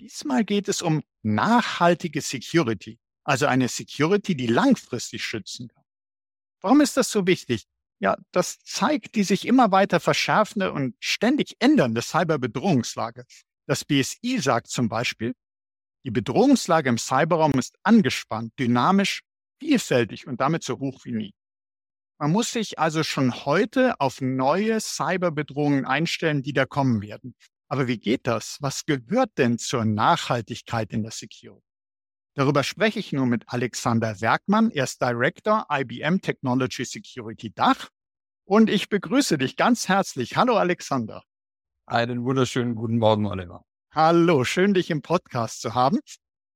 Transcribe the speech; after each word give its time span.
Diesmal 0.00 0.44
geht 0.44 0.68
es 0.68 0.82
um 0.82 1.02
nachhaltige 1.22 2.20
Security, 2.20 2.98
also 3.24 3.46
eine 3.46 3.68
Security, 3.68 4.36
die 4.36 4.46
langfristig 4.46 5.24
schützen 5.24 5.68
kann. 5.68 5.84
Warum 6.60 6.80
ist 6.80 6.96
das 6.96 7.10
so 7.10 7.26
wichtig? 7.26 7.64
Ja, 7.98 8.16
das 8.30 8.58
zeigt 8.58 9.14
die 9.14 9.22
sich 9.22 9.46
immer 9.46 9.70
weiter 9.70 10.00
verschärfende 10.00 10.72
und 10.72 10.96
ständig 11.00 11.56
ändernde 11.60 12.02
Cyberbedrohungslage. 12.02 13.24
Das 13.66 13.84
BSI 13.84 14.38
sagt 14.38 14.68
zum 14.68 14.88
Beispiel, 14.88 15.34
die 16.04 16.10
Bedrohungslage 16.10 16.88
im 16.88 16.98
Cyberraum 16.98 17.52
ist 17.58 17.74
angespannt, 17.82 18.52
dynamisch, 18.58 19.22
vielfältig 19.58 20.26
und 20.26 20.40
damit 20.40 20.62
so 20.62 20.78
hoch 20.78 21.04
wie 21.04 21.12
nie. 21.12 21.34
Man 22.18 22.32
muss 22.32 22.52
sich 22.52 22.78
also 22.78 23.02
schon 23.02 23.44
heute 23.44 23.98
auf 24.00 24.20
neue 24.20 24.80
Cyberbedrohungen 24.80 25.84
einstellen, 25.84 26.42
die 26.42 26.52
da 26.52 26.64
kommen 26.64 27.02
werden. 27.02 27.34
Aber 27.68 27.88
wie 27.88 27.98
geht 27.98 28.26
das? 28.26 28.58
Was 28.60 28.84
gehört 28.84 29.38
denn 29.38 29.58
zur 29.58 29.84
Nachhaltigkeit 29.84 30.92
in 30.92 31.02
der 31.02 31.12
Security? 31.12 31.66
Darüber 32.34 32.62
spreche 32.62 32.98
ich 32.98 33.12
nun 33.12 33.30
mit 33.30 33.44
Alexander 33.48 34.20
Werkmann. 34.20 34.70
Er 34.70 34.84
ist 34.84 35.00
Director 35.00 35.66
IBM 35.70 36.20
Technology 36.20 36.84
Security 36.84 37.52
Dach. 37.52 37.88
Und 38.44 38.70
ich 38.70 38.88
begrüße 38.88 39.38
dich 39.38 39.56
ganz 39.56 39.88
herzlich. 39.88 40.36
Hallo 40.36 40.56
Alexander. 40.56 41.24
Einen 41.86 42.24
wunderschönen 42.24 42.74
guten 42.74 42.98
Morgen, 42.98 43.26
Oliver. 43.26 43.64
Hallo, 43.92 44.44
schön 44.44 44.74
dich 44.74 44.90
im 44.90 45.02
Podcast 45.02 45.62
zu 45.62 45.74
haben. 45.74 45.98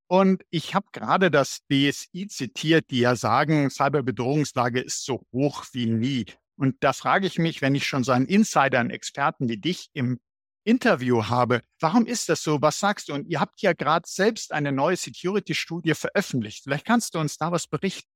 Und 0.06 0.42
ich 0.50 0.74
habe 0.74 0.86
gerade 0.92 1.30
das 1.30 1.60
BSI 1.68 2.26
zitiert, 2.28 2.90
die 2.90 3.00
ja 3.00 3.16
sagen, 3.16 3.70
Cyberbedrohungslage 3.70 4.80
ist 4.80 5.04
so 5.04 5.24
hoch 5.32 5.64
wie 5.72 5.86
nie. 5.86 6.26
Und 6.56 6.76
da 6.80 6.92
frage 6.92 7.26
ich 7.26 7.38
mich, 7.38 7.62
wenn 7.62 7.74
ich 7.74 7.86
schon 7.86 8.04
so 8.04 8.12
einen 8.12 8.26
Insider, 8.26 8.80
einen 8.80 8.90
Experten 8.90 9.48
wie 9.48 9.56
dich 9.56 9.88
im 9.94 10.20
Interview 10.64 11.24
habe. 11.24 11.62
Warum 11.80 12.06
ist 12.06 12.28
das 12.28 12.42
so? 12.42 12.60
Was 12.60 12.78
sagst 12.78 13.08
du? 13.08 13.14
Und 13.14 13.26
ihr 13.26 13.40
habt 13.40 13.60
ja 13.62 13.72
gerade 13.72 14.06
selbst 14.06 14.52
eine 14.52 14.72
neue 14.72 14.96
Security-Studie 14.96 15.94
veröffentlicht. 15.94 16.64
Vielleicht 16.64 16.84
kannst 16.84 17.14
du 17.14 17.18
uns 17.18 17.38
da 17.38 17.50
was 17.52 17.66
berichten. 17.66 18.10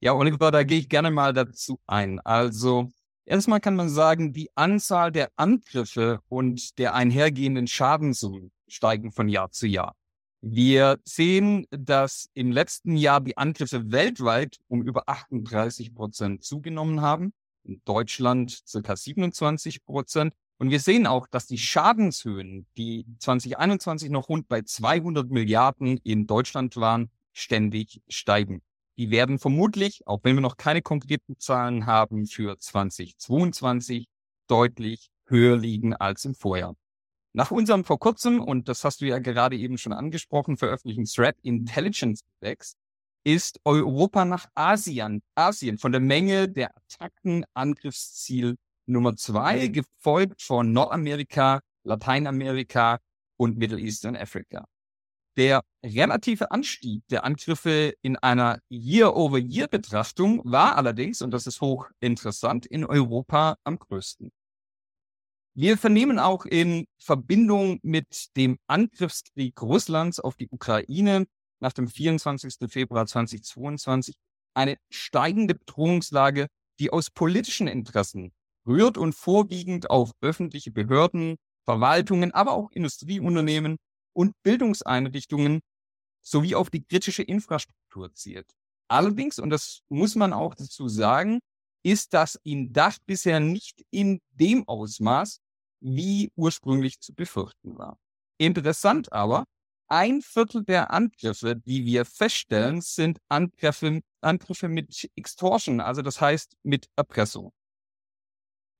Ja, 0.00 0.14
Oliver, 0.14 0.50
da 0.50 0.62
gehe 0.62 0.78
ich 0.78 0.88
gerne 0.88 1.10
mal 1.10 1.32
dazu 1.32 1.78
ein. 1.86 2.20
Also 2.20 2.90
erstmal 3.26 3.60
kann 3.60 3.76
man 3.76 3.90
sagen, 3.90 4.32
die 4.32 4.50
Anzahl 4.54 5.12
der 5.12 5.30
Angriffe 5.36 6.20
und 6.28 6.78
der 6.78 6.94
einhergehenden 6.94 7.66
Schadenssummen 7.66 8.50
steigen 8.66 9.12
von 9.12 9.28
Jahr 9.28 9.50
zu 9.50 9.66
Jahr. 9.66 9.94
Wir 10.42 10.98
sehen, 11.04 11.66
dass 11.70 12.30
im 12.32 12.50
letzten 12.50 12.96
Jahr 12.96 13.20
die 13.20 13.36
Angriffe 13.36 13.92
weltweit 13.92 14.58
um 14.68 14.82
über 14.82 15.06
38 15.06 15.94
Prozent 15.94 16.44
zugenommen 16.44 17.02
haben. 17.02 17.34
In 17.62 17.82
Deutschland 17.84 18.62
circa 18.66 18.96
27 18.96 19.84
Prozent 19.84 20.32
und 20.60 20.70
wir 20.70 20.78
sehen 20.78 21.06
auch, 21.06 21.26
dass 21.26 21.46
die 21.46 21.56
Schadenshöhen, 21.56 22.66
die 22.76 23.06
2021 23.18 24.10
noch 24.10 24.28
rund 24.28 24.46
bei 24.46 24.60
200 24.60 25.30
Milliarden 25.30 25.96
in 26.04 26.26
Deutschland 26.26 26.76
waren, 26.76 27.10
ständig 27.32 28.02
steigen. 28.08 28.60
Die 28.98 29.10
werden 29.10 29.38
vermutlich, 29.38 30.06
auch 30.06 30.20
wenn 30.22 30.36
wir 30.36 30.42
noch 30.42 30.58
keine 30.58 30.82
konkreten 30.82 31.38
Zahlen 31.38 31.86
haben, 31.86 32.26
für 32.26 32.58
2022 32.58 34.06
deutlich 34.48 35.08
höher 35.24 35.56
liegen 35.56 35.94
als 35.94 36.26
im 36.26 36.34
Vorjahr. 36.34 36.76
Nach 37.32 37.50
unserem 37.50 37.86
vor 37.86 37.98
kurzem, 37.98 38.38
und 38.38 38.68
das 38.68 38.84
hast 38.84 39.00
du 39.00 39.06
ja 39.06 39.18
gerade 39.18 39.56
eben 39.56 39.78
schon 39.78 39.94
angesprochen, 39.94 40.58
veröffentlichten 40.58 41.06
Threat 41.06 41.36
Intelligence 41.40 42.20
Index, 42.38 42.76
ist 43.24 43.60
Europa 43.64 44.26
nach 44.26 44.44
Asien, 44.54 45.22
Asien 45.34 45.78
von 45.78 45.92
der 45.92 46.02
Menge 46.02 46.50
der 46.50 46.76
Attacken 46.76 47.46
Angriffsziel 47.54 48.56
Nummer 48.90 49.16
zwei, 49.16 49.68
gefolgt 49.68 50.42
von 50.42 50.72
Nordamerika, 50.72 51.60
Lateinamerika 51.84 52.98
und 53.36 53.56
Middle 53.56 53.78
East 53.78 54.04
und 54.04 54.16
Afrika. 54.16 54.66
Der 55.36 55.62
relative 55.84 56.50
Anstieg 56.50 57.06
der 57.08 57.24
Angriffe 57.24 57.94
in 58.02 58.16
einer 58.16 58.60
Year-over-Year-Betrachtung 58.68 60.42
war 60.44 60.76
allerdings, 60.76 61.22
und 61.22 61.30
das 61.30 61.46
ist 61.46 61.60
hochinteressant, 61.60 62.66
in 62.66 62.84
Europa 62.84 63.56
am 63.64 63.78
größten. 63.78 64.30
Wir 65.54 65.78
vernehmen 65.78 66.18
auch 66.18 66.44
in 66.44 66.86
Verbindung 66.98 67.78
mit 67.82 68.36
dem 68.36 68.58
Angriffskrieg 68.66 69.60
Russlands 69.62 70.20
auf 70.20 70.36
die 70.36 70.48
Ukraine 70.50 71.26
nach 71.60 71.72
dem 71.72 71.88
24. 71.88 72.70
Februar 72.70 73.06
2022 73.06 74.14
eine 74.54 74.76
steigende 74.90 75.54
Bedrohungslage, 75.54 76.48
die 76.78 76.90
aus 76.90 77.10
politischen 77.10 77.68
Interessen 77.68 78.32
rührt 78.66 78.98
und 78.98 79.14
vorwiegend 79.14 79.90
auf 79.90 80.12
öffentliche 80.20 80.70
Behörden, 80.70 81.36
Verwaltungen, 81.64 82.32
aber 82.32 82.52
auch 82.52 82.70
Industrieunternehmen 82.72 83.76
und 84.12 84.34
Bildungseinrichtungen 84.42 85.60
sowie 86.22 86.54
auf 86.54 86.70
die 86.70 86.84
kritische 86.84 87.22
Infrastruktur 87.22 88.12
zielt. 88.14 88.50
Allerdings, 88.88 89.38
und 89.38 89.50
das 89.50 89.80
muss 89.88 90.16
man 90.16 90.32
auch 90.32 90.54
dazu 90.54 90.88
sagen, 90.88 91.40
ist 91.82 92.12
das 92.12 92.38
in 92.42 92.72
Dach 92.72 92.98
bisher 93.06 93.40
nicht 93.40 93.84
in 93.90 94.20
dem 94.30 94.66
Ausmaß, 94.68 95.38
wie 95.80 96.30
ursprünglich 96.36 97.00
zu 97.00 97.14
befürchten 97.14 97.78
war. 97.78 97.98
Interessant 98.38 99.12
aber, 99.12 99.44
ein 99.88 100.22
Viertel 100.22 100.64
der 100.64 100.92
Angriffe, 100.92 101.56
die 101.56 101.84
wir 101.84 102.04
feststellen, 102.04 102.80
sind 102.80 103.18
Angriffe, 103.28 104.02
Angriffe 104.20 104.68
mit 104.68 105.10
Extortion, 105.16 105.80
also 105.80 106.02
das 106.02 106.20
heißt 106.20 106.56
mit 106.62 106.86
Erpressung. 106.96 107.52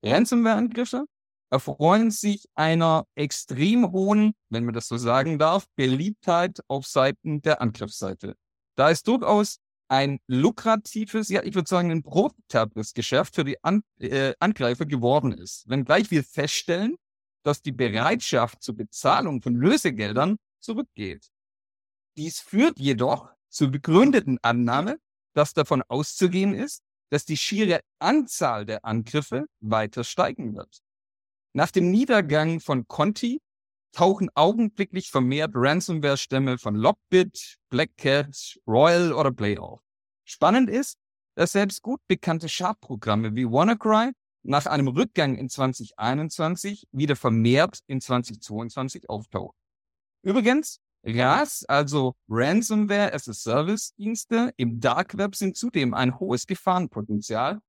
Ransomware-Angriffe 0.03 1.05
erfreuen 1.51 2.11
sich 2.11 2.45
einer 2.55 3.05
extrem 3.15 3.91
hohen, 3.91 4.33
wenn 4.49 4.65
man 4.65 4.73
das 4.73 4.87
so 4.87 4.97
sagen 4.97 5.37
darf, 5.37 5.65
Beliebtheit 5.75 6.61
auf 6.67 6.87
Seiten 6.87 7.41
der 7.41 7.61
Angriffsseite. 7.61 8.35
Da 8.75 8.89
ist 8.89 9.07
durchaus 9.07 9.57
ein 9.89 10.19
lukratives, 10.27 11.27
ja, 11.27 11.43
ich 11.43 11.53
würde 11.53 11.67
sagen, 11.67 11.91
ein 11.91 12.03
profitables 12.03 12.93
Geschäft 12.93 13.35
für 13.35 13.43
die 13.43 13.61
An 13.61 13.83
äh, 13.99 14.33
Angreifer 14.39 14.85
geworden 14.85 15.33
ist. 15.33 15.67
Wenngleich 15.67 16.09
wir 16.11 16.23
feststellen, 16.23 16.95
dass 17.43 17.61
die 17.61 17.73
Bereitschaft 17.73 18.63
zur 18.63 18.77
Bezahlung 18.77 19.41
von 19.41 19.55
Lösegeldern 19.55 20.37
zurückgeht. 20.61 21.27
Dies 22.15 22.39
führt 22.39 22.79
jedoch 22.79 23.31
zur 23.49 23.69
begründeten 23.69 24.37
Annahme, 24.41 24.97
dass 25.33 25.53
davon 25.53 25.83
auszugehen 25.87 26.53
ist, 26.53 26.83
dass 27.11 27.25
die 27.25 27.37
schiere 27.37 27.81
Anzahl 27.99 28.65
der 28.65 28.85
Angriffe 28.85 29.45
weiter 29.59 30.03
steigen 30.03 30.55
wird. 30.55 30.79
Nach 31.53 31.69
dem 31.69 31.91
Niedergang 31.91 32.61
von 32.61 32.87
Conti 32.87 33.41
tauchen 33.91 34.29
augenblicklich 34.33 35.11
vermehrt 35.11 35.51
Ransomware-Stämme 35.53 36.57
von 36.57 36.75
Lockbit, 36.75 37.57
Black 37.69 37.97
Cat, 37.97 38.57
Royal 38.65 39.11
oder 39.11 39.31
Play 39.31 39.57
auf. 39.57 39.81
Spannend 40.23 40.69
ist, 40.69 40.97
dass 41.35 41.51
selbst 41.51 41.81
gut 41.81 41.99
bekannte 42.07 42.47
Sharp-Programme 42.47 43.35
wie 43.35 43.45
WannaCry 43.45 44.11
nach 44.43 44.65
einem 44.65 44.87
Rückgang 44.87 45.35
in 45.35 45.49
2021 45.49 46.87
wieder 46.91 47.17
vermehrt 47.17 47.79
in 47.87 47.99
2022 47.99 49.09
auftauchen. 49.09 49.55
Übrigens, 50.23 50.79
RAS, 51.03 51.65
also 51.67 52.15
Ransomware 52.29 53.13
as 53.13 53.27
a 53.27 53.33
Service 53.33 53.93
Dienste 53.95 54.53
im 54.57 54.79
Dark 54.79 55.17
Web 55.17 55.35
sind 55.35 55.57
zudem 55.57 55.93
ein 55.93 56.19
hohes 56.19 56.45
Gefahrenpotenzial, 56.45 57.59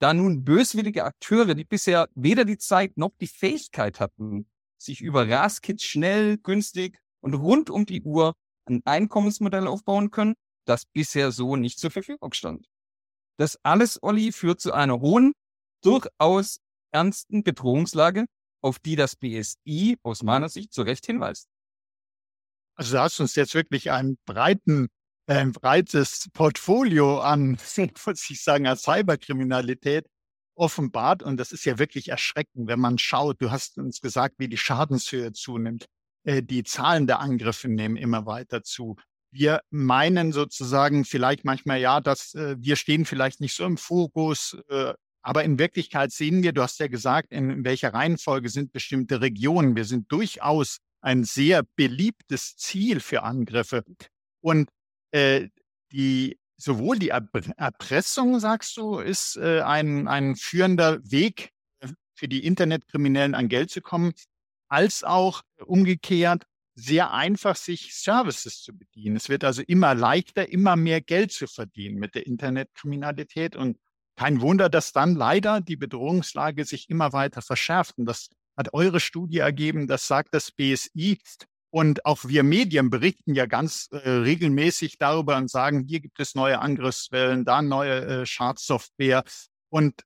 da 0.00 0.12
nun 0.12 0.44
böswillige 0.44 1.04
Akteure, 1.04 1.54
die 1.54 1.64
bisher 1.64 2.08
weder 2.14 2.44
die 2.44 2.58
Zeit 2.58 2.96
noch 2.96 3.12
die 3.20 3.26
Fähigkeit 3.26 4.00
hatten, 4.00 4.46
sich 4.76 5.00
über 5.00 5.28
RAS-Kits 5.28 5.82
schnell, 5.82 6.36
günstig 6.36 6.98
und 7.20 7.34
rund 7.34 7.70
um 7.70 7.86
die 7.86 8.02
Uhr 8.02 8.34
ein 8.66 8.82
Einkommensmodell 8.84 9.66
aufbauen 9.66 10.10
können, 10.10 10.34
das 10.66 10.84
bisher 10.84 11.32
so 11.32 11.56
nicht 11.56 11.78
zur 11.78 11.90
Verfügung 11.90 12.32
stand. 12.32 12.66
Das 13.38 13.58
alles, 13.62 14.02
Olli, 14.02 14.32
führt 14.32 14.60
zu 14.60 14.72
einer 14.72 15.00
hohen, 15.00 15.32
durchaus 15.82 16.58
ernsten 16.92 17.42
Bedrohungslage, 17.42 18.26
auf 18.62 18.78
die 18.78 18.96
das 18.96 19.16
BSI 19.16 19.98
aus 20.02 20.22
meiner 20.22 20.48
Sicht 20.48 20.72
zu 20.72 20.82
Recht 20.82 21.06
hinweist. 21.06 21.48
Also 22.76 22.96
du 22.96 23.02
hast 23.02 23.20
uns 23.20 23.34
jetzt 23.36 23.54
wirklich 23.54 23.90
einen 23.90 24.18
breiten, 24.26 24.88
äh, 25.26 25.34
ein 25.34 25.52
breites 25.52 26.28
Portfolio 26.32 27.20
an, 27.20 27.58
muss 28.06 28.30
ich 28.30 28.42
sagen, 28.42 28.66
an 28.66 28.76
Cyberkriminalität 28.76 30.06
offenbart. 30.56 31.22
Und 31.22 31.36
das 31.38 31.52
ist 31.52 31.64
ja 31.64 31.78
wirklich 31.78 32.08
erschreckend, 32.08 32.68
wenn 32.68 32.80
man 32.80 32.98
schaut. 32.98 33.40
Du 33.40 33.50
hast 33.50 33.78
uns 33.78 34.00
gesagt, 34.00 34.36
wie 34.38 34.48
die 34.48 34.56
Schadenshöhe 34.56 35.32
zunimmt. 35.32 35.86
Äh, 36.24 36.42
die 36.42 36.64
Zahlen 36.64 37.06
der 37.06 37.20
Angriffe 37.20 37.68
nehmen 37.68 37.96
immer 37.96 38.26
weiter 38.26 38.62
zu. 38.62 38.96
wir 39.36 39.62
meinen 39.70 40.32
sozusagen 40.32 41.04
vielleicht 41.04 41.44
manchmal, 41.44 41.80
ja, 41.80 42.00
dass 42.00 42.34
äh, 42.34 42.54
wir 42.58 42.76
stehen 42.76 43.04
vielleicht 43.04 43.40
nicht 43.40 43.54
so 43.54 43.64
im 43.64 43.76
Fokus, 43.76 44.56
aber 45.22 45.42
in 45.42 45.58
Wirklichkeit 45.58 46.12
sehen 46.12 46.42
wir, 46.42 46.52
du 46.52 46.62
hast 46.62 46.78
ja 46.78 46.86
gesagt, 46.86 47.32
in 47.32 47.64
welcher 47.64 47.94
Reihenfolge 47.94 48.50
sind 48.50 48.72
bestimmte 48.72 49.22
Regionen. 49.22 49.74
Wir 49.74 49.86
sind 49.86 50.12
durchaus 50.12 50.80
ein 51.04 51.24
sehr 51.24 51.62
beliebtes 51.76 52.56
Ziel 52.56 53.00
für 53.00 53.22
Angriffe. 53.22 53.84
Und 54.40 54.70
äh, 55.12 55.48
die, 55.92 56.38
sowohl 56.56 56.98
die 56.98 57.10
Erpressung, 57.10 58.40
sagst 58.40 58.76
du, 58.76 58.98
ist 58.98 59.36
äh, 59.36 59.60
ein, 59.60 60.08
ein 60.08 60.34
führender 60.34 60.98
Weg 61.04 61.50
äh, 61.80 61.88
für 62.14 62.26
die 62.26 62.44
Internetkriminellen 62.44 63.34
an 63.34 63.48
Geld 63.48 63.70
zu 63.70 63.82
kommen, 63.82 64.12
als 64.68 65.04
auch 65.04 65.42
umgekehrt 65.64 66.44
sehr 66.74 67.12
einfach, 67.12 67.54
sich 67.54 67.94
Services 67.94 68.62
zu 68.62 68.76
bedienen. 68.76 69.16
Es 69.16 69.28
wird 69.28 69.44
also 69.44 69.62
immer 69.62 69.94
leichter, 69.94 70.48
immer 70.48 70.74
mehr 70.74 71.00
Geld 71.00 71.30
zu 71.30 71.46
verdienen 71.46 71.98
mit 71.98 72.14
der 72.14 72.26
Internetkriminalität. 72.26 73.54
Und 73.54 73.78
kein 74.16 74.40
Wunder, 74.40 74.68
dass 74.68 74.92
dann 74.92 75.14
leider 75.14 75.60
die 75.60 75.76
Bedrohungslage 75.76 76.64
sich 76.64 76.88
immer 76.90 77.12
weiter 77.12 77.42
verschärft. 77.42 77.98
Und 77.98 78.06
das 78.06 78.30
hat 78.56 78.72
eure 78.72 79.00
Studie 79.00 79.38
ergeben, 79.38 79.86
das 79.86 80.06
sagt 80.06 80.34
das 80.34 80.50
BSI. 80.52 81.18
Und 81.70 82.06
auch 82.06 82.24
wir 82.24 82.44
Medien 82.44 82.88
berichten 82.88 83.34
ja 83.34 83.46
ganz 83.46 83.88
äh, 83.90 84.08
regelmäßig 84.08 84.96
darüber 84.98 85.36
und 85.36 85.50
sagen, 85.50 85.84
hier 85.88 86.00
gibt 86.00 86.20
es 86.20 86.36
neue 86.36 86.60
Angriffswellen, 86.60 87.44
da 87.44 87.62
neue 87.62 88.22
äh, 88.22 88.26
Schadsoftware. 88.26 89.24
Und 89.70 90.02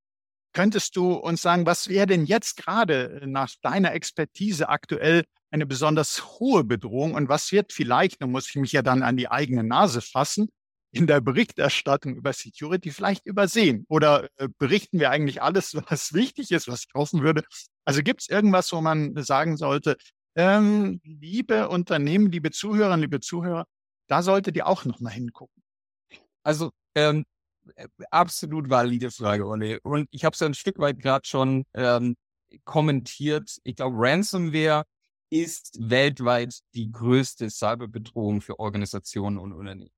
könntest 0.55 0.97
du 0.97 1.13
uns 1.13 1.43
sagen, 1.43 1.67
was 1.67 1.89
wäre 1.89 2.07
denn 2.07 2.25
jetzt 2.25 2.57
gerade 2.57 3.21
äh, 3.21 3.27
nach 3.27 3.51
deiner 3.61 3.93
Expertise 3.93 4.71
aktuell 4.71 5.25
eine 5.51 5.67
besonders 5.67 6.41
hohe 6.41 6.65
Bedrohung 6.65 7.15
und 7.15 7.29
was 7.29 7.53
wird 7.53 7.73
vielleicht, 7.73 8.23
da 8.23 8.27
muss 8.27 8.49
ich 8.49 8.57
mich 8.57 8.73
ja 8.73 8.83
dann 8.83 9.03
an 9.03 9.17
die 9.17 9.31
eigene 9.31 9.63
Nase 9.63 10.01
fassen, 10.01 10.49
in 10.91 11.07
der 11.07 11.21
Berichterstattung 11.21 12.17
über 12.17 12.33
Security 12.33 12.91
vielleicht 12.91 13.27
übersehen? 13.27 13.85
Oder 13.89 14.29
äh, 14.37 14.49
berichten 14.59 14.99
wir 15.01 15.11
eigentlich 15.11 15.43
alles, 15.43 15.75
was 15.75 16.13
wichtig 16.15 16.51
ist, 16.53 16.69
was 16.69 16.85
ich 16.85 16.95
hoffen 16.95 17.23
würde? 17.23 17.43
Also 17.85 18.03
gibt 18.03 18.23
es 18.23 18.29
irgendwas, 18.29 18.73
wo 18.73 18.81
man 18.81 19.15
sagen 19.23 19.57
sollte, 19.57 19.97
ähm, 20.37 21.01
liebe 21.05 21.69
Unternehmen, 21.69 22.31
liebe 22.31 22.51
Zuhörerinnen, 22.51 23.01
liebe 23.01 23.21
Zuhörer, 23.21 23.67
da 24.09 24.23
solltet 24.23 24.57
ihr 24.57 24.67
auch 24.67 24.85
nochmal 24.85 25.13
hingucken. 25.13 25.63
Also 26.43 26.71
ähm, 26.95 27.25
äh, 27.77 27.89
absolut 28.11 28.71
valide 28.71 29.11
Frage, 29.11 29.47
Olli. 29.47 29.79
Und 29.83 30.09
ich 30.11 30.25
habe 30.25 30.35
es 30.35 30.41
ja 30.41 30.47
ein 30.47 30.55
Stück 30.55 30.79
weit 30.79 31.01
gerade 31.01 31.27
schon 31.27 31.65
ähm, 31.75 32.17
kommentiert. 32.65 33.59
Ich 33.65 33.77
glaube, 33.77 33.97
Ransomware 33.99 34.85
ist 35.31 35.77
weltweit 35.81 36.61
die 36.75 36.91
größte 36.91 37.51
Cyberbedrohung 37.51 38.41
für 38.41 38.59
Organisationen 38.59 39.39
und 39.39 39.53
Unternehmen. 39.53 39.91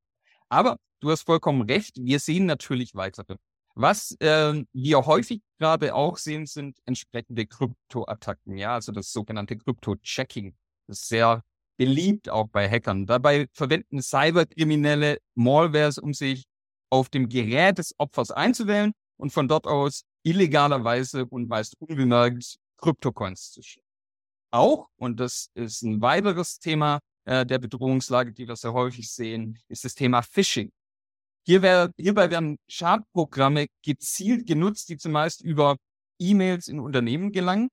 Aber 0.51 0.77
du 1.01 1.11
hast 1.11 1.23
vollkommen 1.23 1.63
recht, 1.63 1.97
wir 1.97 2.19
sehen 2.19 2.47
natürlich 2.47 2.95
weitere. 2.95 3.37
Was 3.75 4.17
äh, 4.21 4.65
wir 4.73 5.07
häufig 5.07 5.41
gerade 5.59 5.95
auch 5.95 6.19
sehen, 6.19 6.47
sind 6.47 6.79
entsprechende 6.85 7.47
Kryptoattacken, 7.47 8.57
ja, 8.57 8.75
also 8.75 8.93
das 8.93 9.13
sogenannte 9.13 9.57
Krypto-Checking. 9.57 10.55
Das 10.87 11.01
ist 11.03 11.09
sehr 11.09 11.43
beliebt 11.79 12.29
auch 12.29 12.49
bei 12.49 12.69
Hackern. 12.69 13.07
Dabei 13.07 13.47
verwenden 13.55 14.03
Cyberkriminelle 14.03 15.19
Malwares, 15.35 15.99
um 15.99 16.13
sich 16.13 16.45
auf 16.91 17.09
dem 17.09 17.29
Gerät 17.29 17.79
des 17.79 17.95
Opfers 17.97 18.31
einzuwählen 18.31 18.93
und 19.17 19.33
von 19.33 19.49
dort 19.49 19.67
aus 19.67 20.03
illegalerweise 20.25 21.25
und 21.27 21.49
meist 21.49 21.77
unbemerkt 21.79 22.57
Kryptocoins 22.77 23.53
zu 23.53 23.63
schicken. 23.63 23.87
Auch, 24.51 24.89
und 24.97 25.21
das 25.21 25.49
ist 25.55 25.83
ein 25.83 26.03
weiteres 26.03 26.59
Thema, 26.59 26.99
äh, 27.31 27.47
der 27.47 27.61
Bedrohungslage, 27.61 28.33
die 28.33 28.49
wir 28.49 28.57
sehr 28.57 28.73
häufig 28.73 29.09
sehen, 29.09 29.57
ist 29.69 29.85
das 29.85 29.95
Thema 29.95 30.21
Phishing. 30.21 30.73
Hier 31.47 31.63
wär, 31.63 31.93
hierbei 31.97 32.29
werden 32.31 32.59
Schadprogramme 32.69 33.69
gezielt 33.85 34.47
genutzt, 34.49 34.89
die 34.89 34.97
zumeist 34.97 35.41
über 35.41 35.77
E-Mails 36.19 36.67
in 36.67 36.81
Unternehmen 36.81 37.31
gelangen. 37.31 37.69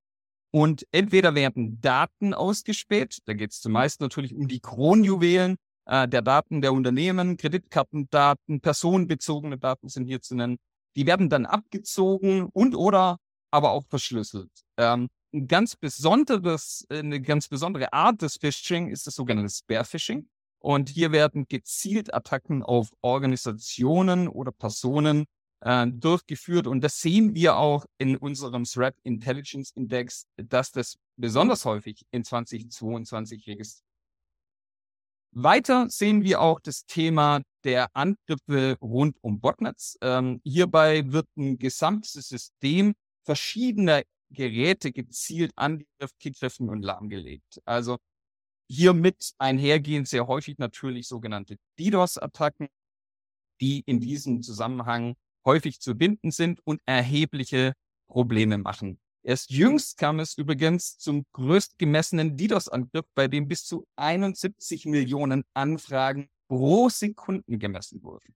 Und 0.52 0.86
entweder 0.92 1.34
werden 1.34 1.82
Daten 1.82 2.36
ausgespäht, 2.36 3.18
da 3.26 3.34
geht 3.34 3.52
es 3.52 3.60
zumeist 3.60 4.00
natürlich 4.00 4.34
um 4.34 4.48
die 4.48 4.60
Kronjuwelen 4.60 5.58
äh, 5.86 6.08
der 6.08 6.22
Daten 6.22 6.62
der 6.62 6.74
Unternehmen, 6.74 7.36
Kreditkartendaten, 7.38 8.62
personenbezogene 8.62 9.58
Daten 9.58 9.90
sind 9.90 10.06
hier 10.06 10.22
zu 10.22 10.36
nennen. 10.36 10.58
Die 10.96 11.08
werden 11.08 11.30
dann 11.30 11.48
abgezogen 11.48 12.48
und 12.54 12.76
oder 12.76 13.18
aber 13.52 13.72
auch 13.72 13.86
verschlüsselt. 13.90 14.52
Ähm, 14.78 15.10
ein 15.38 15.48
ganz 15.48 15.76
besonderes, 15.76 16.86
äh, 16.90 17.00
eine 17.00 17.22
ganz 17.22 17.48
besondere 17.48 17.94
Art 17.94 18.22
des 18.22 18.38
Phishing 18.38 18.90
ist 18.90 19.08
das 19.08 19.16
sogenannte 19.16 19.54
Spearfishing. 19.54 20.28
Und 20.60 20.90
hier 20.90 21.12
werden 21.12 21.46
gezielt 21.48 22.14
Attacken 22.14 22.64
auf 22.64 22.90
Organisationen 23.02 24.28
oder 24.28 24.52
Personen 24.52 25.26
äh, 25.62 25.88
durchgeführt. 25.88 26.68
Und 26.68 26.82
das 26.84 27.00
sehen 27.00 27.36
wir 27.36 27.58
auch 27.58 27.86
in 28.00 28.18
unserem 28.18 28.64
Threat 28.64 28.96
Intelligence 29.04 29.72
Index, 29.76 30.26
dass 30.36 30.72
das 30.72 30.98
besonders 31.16 31.64
häufig 31.66 32.06
in 32.12 32.24
2022 32.24 33.48
registriert. 33.48 33.84
Weiter 35.32 35.88
sehen 35.90 36.24
wir 36.24 36.42
auch 36.42 36.60
das 36.60 36.86
Thema 36.86 37.42
der 37.64 37.96
Angriffe 37.96 38.78
rund 38.82 39.18
um 39.22 39.40
Botnets. 39.40 39.98
Ähm, 40.02 40.42
hierbei 40.44 41.12
wird 41.12 41.28
ein 41.38 41.60
gesamtes 41.60 42.30
System 42.30 42.96
verschiedener 43.24 44.02
Geräte 44.30 44.92
gezielt 44.92 45.52
angegriffen 45.56 46.70
und 46.70 46.82
lahmgelegt. 46.82 47.62
Also 47.66 47.98
hiermit 48.70 49.34
einhergehen 49.38 50.06
sehr 50.06 50.28
häufig 50.28 50.58
natürlich 50.58 51.08
sogenannte 51.08 51.58
DDoS-Attacken, 51.80 52.68
die 53.62 53.82
in 53.86 54.00
diesem 54.00 54.42
Zusammenhang 54.42 55.16
häufig 55.46 55.80
zu 55.80 55.96
binden 55.96 56.32
sind 56.32 56.60
und 56.66 56.82
erhebliche 56.86 57.74
Probleme 58.08 58.58
machen. 58.58 59.00
Erst 59.24 59.52
jüngst 59.52 59.98
kam 59.98 60.20
es 60.20 60.38
übrigens 60.38 60.98
zum 60.98 61.26
größt 61.34 61.78
gemessenen 61.78 62.38
DDoS-Angriff, 62.38 63.06
bei 63.14 63.28
dem 63.28 63.48
bis 63.48 63.66
zu 63.66 63.86
71 63.98 64.86
Millionen 64.86 65.44
Anfragen 65.54 66.30
pro 66.48 66.90
Sekunden 66.90 67.60
gemessen 67.60 68.04
wurden. 68.04 68.36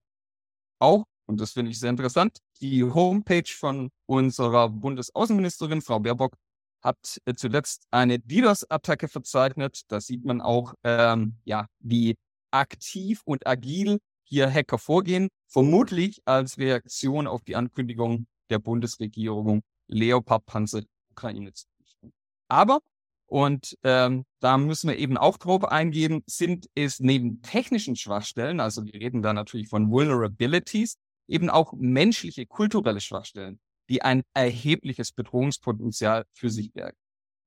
Auch 0.80 1.06
und 1.32 1.40
das 1.40 1.54
finde 1.54 1.72
ich 1.72 1.80
sehr 1.80 1.90
interessant, 1.90 2.40
die 2.60 2.84
Homepage 2.84 3.48
von 3.48 3.90
unserer 4.06 4.68
Bundesaußenministerin, 4.68 5.82
Frau 5.82 5.98
Baerbock, 5.98 6.36
hat 6.84 7.22
äh, 7.24 7.34
zuletzt 7.34 7.88
eine 7.90 8.20
DDoS-Attacke 8.20 9.08
verzeichnet. 9.08 9.84
Da 9.88 10.02
sieht 10.02 10.26
man 10.26 10.42
auch, 10.42 10.74
ähm, 10.84 11.38
ja, 11.46 11.68
wie 11.80 12.18
aktiv 12.52 13.22
und 13.24 13.48
agil 13.48 14.00
hier 14.26 14.52
Hacker 14.52 14.78
vorgehen, 14.78 15.30
vermutlich 15.48 16.22
als 16.26 16.58
Reaktion 16.58 17.28
auf 17.28 17.44
die 17.44 17.56
Ankündigung 17.56 18.28
der 18.50 18.60
Bundesregierung, 18.60 19.62
Leopard-Panzer 19.88 20.82
Ukraine 21.12 21.54
zu 21.54 21.66
richten. 21.80 22.12
Aber, 22.50 22.82
und 23.26 23.78
ähm, 23.86 24.26
da 24.42 24.58
müssen 24.58 24.90
wir 24.90 24.98
eben 24.98 25.16
auch 25.16 25.38
drauf 25.38 25.64
eingehen, 25.64 26.24
sind 26.26 26.68
es 26.76 27.00
neben 27.00 27.42
technischen 27.42 27.96
Schwachstellen, 27.96 28.60
also 28.60 28.84
wir 28.84 28.96
reden 28.96 29.22
da 29.22 29.32
natürlich 29.32 29.70
von 29.70 29.90
Vulnerabilities, 29.90 30.98
eben 31.28 31.50
auch 31.50 31.74
menschliche, 31.74 32.46
kulturelle 32.46 33.02
Schwachstellen, 33.02 33.60
die 33.90 34.02
ein 34.02 34.24
erhebliches 34.34 35.12
Bedrohungspotenzial 35.12 36.26
für 36.34 36.50
sich 36.50 36.72
bergen. 36.74 36.98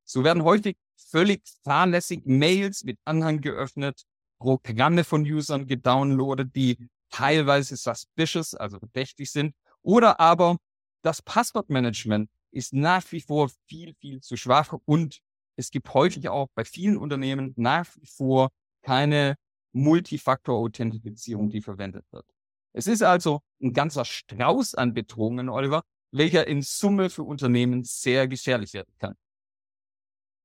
So 0.04 0.25
werden 0.25 0.45
häufig 0.45 0.76
völlig 0.97 1.43
fahrlässig 1.62 2.23
Mails 2.25 2.85
mit 2.85 2.99
Anhang 3.04 3.40
geöffnet, 3.40 4.02
Programme 4.38 5.04
von 5.04 5.23
Usern 5.23 5.66
gedownloadet, 5.66 6.54
die 6.54 6.88
teilweise 7.11 7.76
suspicious, 7.76 8.54
also 8.54 8.78
verdächtig 8.78 9.31
sind, 9.31 9.54
oder 9.83 10.21
aber 10.21 10.57
das 11.02 11.23
Passwortmanagement 11.23 12.31
ist 12.50 12.73
nach 12.73 13.11
wie 13.12 13.21
vor 13.21 13.50
viel, 13.66 13.95
viel 13.95 14.21
zu 14.21 14.37
schwach 14.37 14.75
und 14.85 15.21
es 15.57 15.71
gibt 15.71 15.93
häufig 15.95 16.28
auch 16.28 16.49
bei 16.54 16.64
vielen 16.64 16.97
Unternehmen 16.97 17.52
nach 17.57 17.87
wie 17.97 18.07
vor 18.07 18.50
keine 18.83 19.37
Multifaktor-Authentifizierung, 19.73 21.50
die 21.50 21.61
verwendet 21.61 22.04
wird. 22.11 22.26
Es 22.73 22.87
ist 22.87 23.02
also 23.02 23.40
ein 23.64 23.73
ganzer 23.73 24.04
Strauß 24.04 24.75
an 24.75 24.94
Bedrohungen, 24.94 25.49
Oliver, 25.49 25.83
welcher 26.12 26.47
in 26.47 26.62
Summe 26.62 27.11
für 27.11 27.25
Unternehmen 27.25 27.83
sehr 27.83 28.28
gefährlich 28.28 28.75
werden 28.75 28.94
kann. 28.99 29.14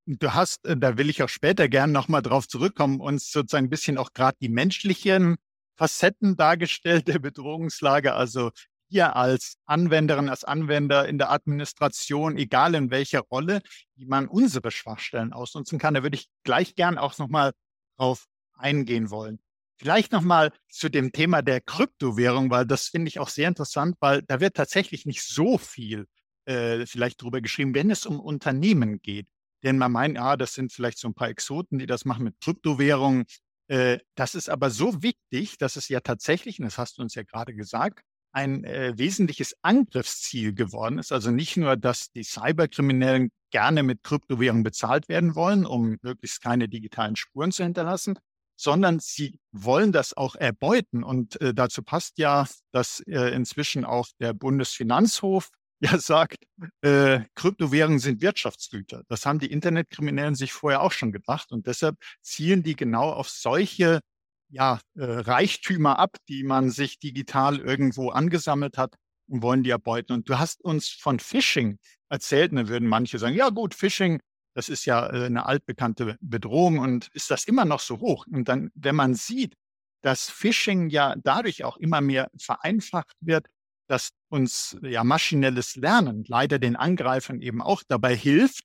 Du 0.05 0.33
hast, 0.33 0.65
äh, 0.65 0.75
da 0.75 0.97
will 0.97 1.09
ich 1.09 1.21
auch 1.21 1.29
später 1.29 1.69
gerne 1.69 1.93
nochmal 1.93 2.23
drauf 2.23 2.47
zurückkommen, 2.47 2.99
uns 2.99 3.31
sozusagen 3.31 3.67
ein 3.67 3.69
bisschen 3.69 3.99
auch 3.99 4.13
gerade 4.13 4.37
die 4.41 4.49
menschlichen 4.49 5.35
Facetten 5.75 6.35
dargestellt 6.35 7.07
der 7.07 7.19
Bedrohungslage. 7.19 8.13
Also 8.13 8.51
hier 8.89 9.15
als 9.15 9.57
Anwenderin, 9.65 10.29
als 10.29 10.43
Anwender 10.43 11.07
in 11.07 11.19
der 11.19 11.31
Administration, 11.31 12.37
egal 12.37 12.73
in 12.73 12.89
welcher 12.89 13.19
Rolle, 13.19 13.61
wie 13.95 14.05
man 14.05 14.27
unsere 14.27 14.71
Schwachstellen 14.71 15.31
ausnutzen 15.31 15.77
kann. 15.77 15.93
Da 15.93 16.01
würde 16.01 16.15
ich 16.15 16.27
gleich 16.43 16.73
gern 16.73 16.97
auch 16.97 17.15
nochmal 17.19 17.51
drauf 17.97 18.25
eingehen 18.53 19.11
wollen. 19.11 19.39
Vielleicht 19.79 20.11
nochmal 20.11 20.51
zu 20.69 20.89
dem 20.89 21.13
Thema 21.13 21.41
der 21.41 21.61
Kryptowährung, 21.61 22.49
weil 22.51 22.65
das 22.65 22.87
finde 22.87 23.07
ich 23.07 23.19
auch 23.19 23.29
sehr 23.29 23.47
interessant, 23.47 23.95
weil 24.01 24.21
da 24.23 24.41
wird 24.41 24.55
tatsächlich 24.55 25.05
nicht 25.05 25.23
so 25.23 25.57
viel 25.57 26.05
äh, 26.45 26.85
vielleicht 26.85 27.21
drüber 27.21 27.39
geschrieben, 27.39 27.73
wenn 27.73 27.89
es 27.89 28.05
um 28.05 28.19
Unternehmen 28.19 29.01
geht. 29.01 29.27
Denn 29.63 29.77
man 29.77 29.91
meint, 29.91 30.17
ja, 30.17 30.35
das 30.35 30.53
sind 30.53 30.73
vielleicht 30.73 30.97
so 30.99 31.07
ein 31.07 31.13
paar 31.13 31.29
Exoten, 31.29 31.79
die 31.79 31.85
das 31.85 32.03
machen 32.03 32.25
mit 32.25 32.35
Kryptowährungen. 32.41 33.25
Äh, 33.69 33.99
das 34.15 34.35
ist 34.35 34.49
aber 34.49 34.69
so 34.69 35.01
wichtig, 35.01 35.57
dass 35.57 35.77
es 35.77 35.87
ja 35.87 36.01
tatsächlich, 36.01 36.59
und 36.59 36.65
das 36.65 36.77
hast 36.77 36.97
du 36.97 37.01
uns 37.01 37.15
ja 37.15 37.23
gerade 37.23 37.53
gesagt, 37.53 38.01
ein 38.31 38.63
äh, 38.65 38.93
wesentliches 38.97 39.55
Angriffsziel 39.61 40.53
geworden 40.53 40.99
ist. 40.99 41.11
Also 41.11 41.31
nicht 41.31 41.55
nur, 41.55 41.77
dass 41.77 42.11
die 42.11 42.23
Cyberkriminellen 42.23 43.31
gerne 43.51 43.83
mit 43.83 44.03
Kryptowährungen 44.03 44.63
bezahlt 44.63 45.09
werden 45.09 45.35
wollen, 45.35 45.65
um 45.65 45.97
möglichst 46.01 46.41
keine 46.41 46.67
digitalen 46.67 47.15
Spuren 47.15 47.51
zu 47.51 47.63
hinterlassen, 47.63 48.19
sondern 48.59 48.99
sie 48.99 49.39
wollen 49.53 49.93
das 49.93 50.15
auch 50.15 50.35
erbeuten. 50.35 51.01
Und 51.01 51.39
äh, 51.39 51.53
dazu 51.53 51.81
passt 51.81 52.17
ja, 52.17 52.45
dass 52.71 52.99
äh, 53.07 53.33
inzwischen 53.33 53.85
auch 53.85 54.07
der 54.19 54.33
Bundesfinanzhof 54.33 55.49
ja 55.79 55.97
sagt, 55.97 56.43
äh, 56.81 57.21
Kryptowährungen 57.35 57.99
sind 57.99 58.21
Wirtschaftsgüter. 58.21 59.03
Das 59.07 59.25
haben 59.25 59.39
die 59.39 59.49
Internetkriminellen 59.49 60.35
sich 60.35 60.51
vorher 60.51 60.81
auch 60.81 60.91
schon 60.91 61.13
gedacht. 61.13 61.53
Und 61.53 61.67
deshalb 61.67 61.95
zielen 62.21 62.61
die 62.61 62.75
genau 62.75 63.11
auf 63.13 63.29
solche 63.29 64.01
ja, 64.49 64.81
äh, 64.95 65.05
Reichtümer 65.05 65.97
ab, 65.97 66.17
die 66.27 66.43
man 66.43 66.69
sich 66.69 66.99
digital 66.99 67.59
irgendwo 67.59 68.09
angesammelt 68.09 68.77
hat 68.77 68.95
und 69.29 69.41
wollen 69.41 69.63
die 69.63 69.69
erbeuten. 69.69 70.11
Und 70.11 70.27
du 70.27 70.37
hast 70.37 70.61
uns 70.65 70.89
von 70.89 71.19
Phishing 71.19 71.77
erzählt, 72.09 72.51
und 72.51 72.57
dann 72.57 72.67
würden 72.67 72.89
manche 72.89 73.19
sagen, 73.19 73.35
ja 73.35 73.49
gut, 73.51 73.73
Phishing, 73.73 74.19
das 74.55 74.69
ist 74.69 74.85
ja 74.85 75.07
äh, 75.07 75.25
eine 75.25 75.45
altbekannte 75.45 76.17
Bedrohung 76.21 76.79
und 76.79 77.09
ist 77.13 77.31
das 77.31 77.45
immer 77.45 77.65
noch 77.65 77.79
so 77.79 77.99
hoch? 77.99 78.25
Und 78.31 78.47
dann, 78.47 78.71
wenn 78.75 78.95
man 78.95 79.13
sieht, 79.15 79.55
dass 80.01 80.29
Phishing 80.29 80.89
ja 80.89 81.15
dadurch 81.17 81.63
auch 81.63 81.77
immer 81.77 82.01
mehr 82.01 82.29
vereinfacht 82.39 83.15
wird, 83.21 83.47
dass 83.87 84.11
uns 84.29 84.77
ja 84.81 85.03
maschinelles 85.03 85.75
Lernen 85.75 86.23
leider 86.27 86.59
den 86.59 86.75
Angreifern 86.75 87.41
eben 87.41 87.61
auch 87.61 87.83
dabei 87.87 88.15
hilft, 88.15 88.63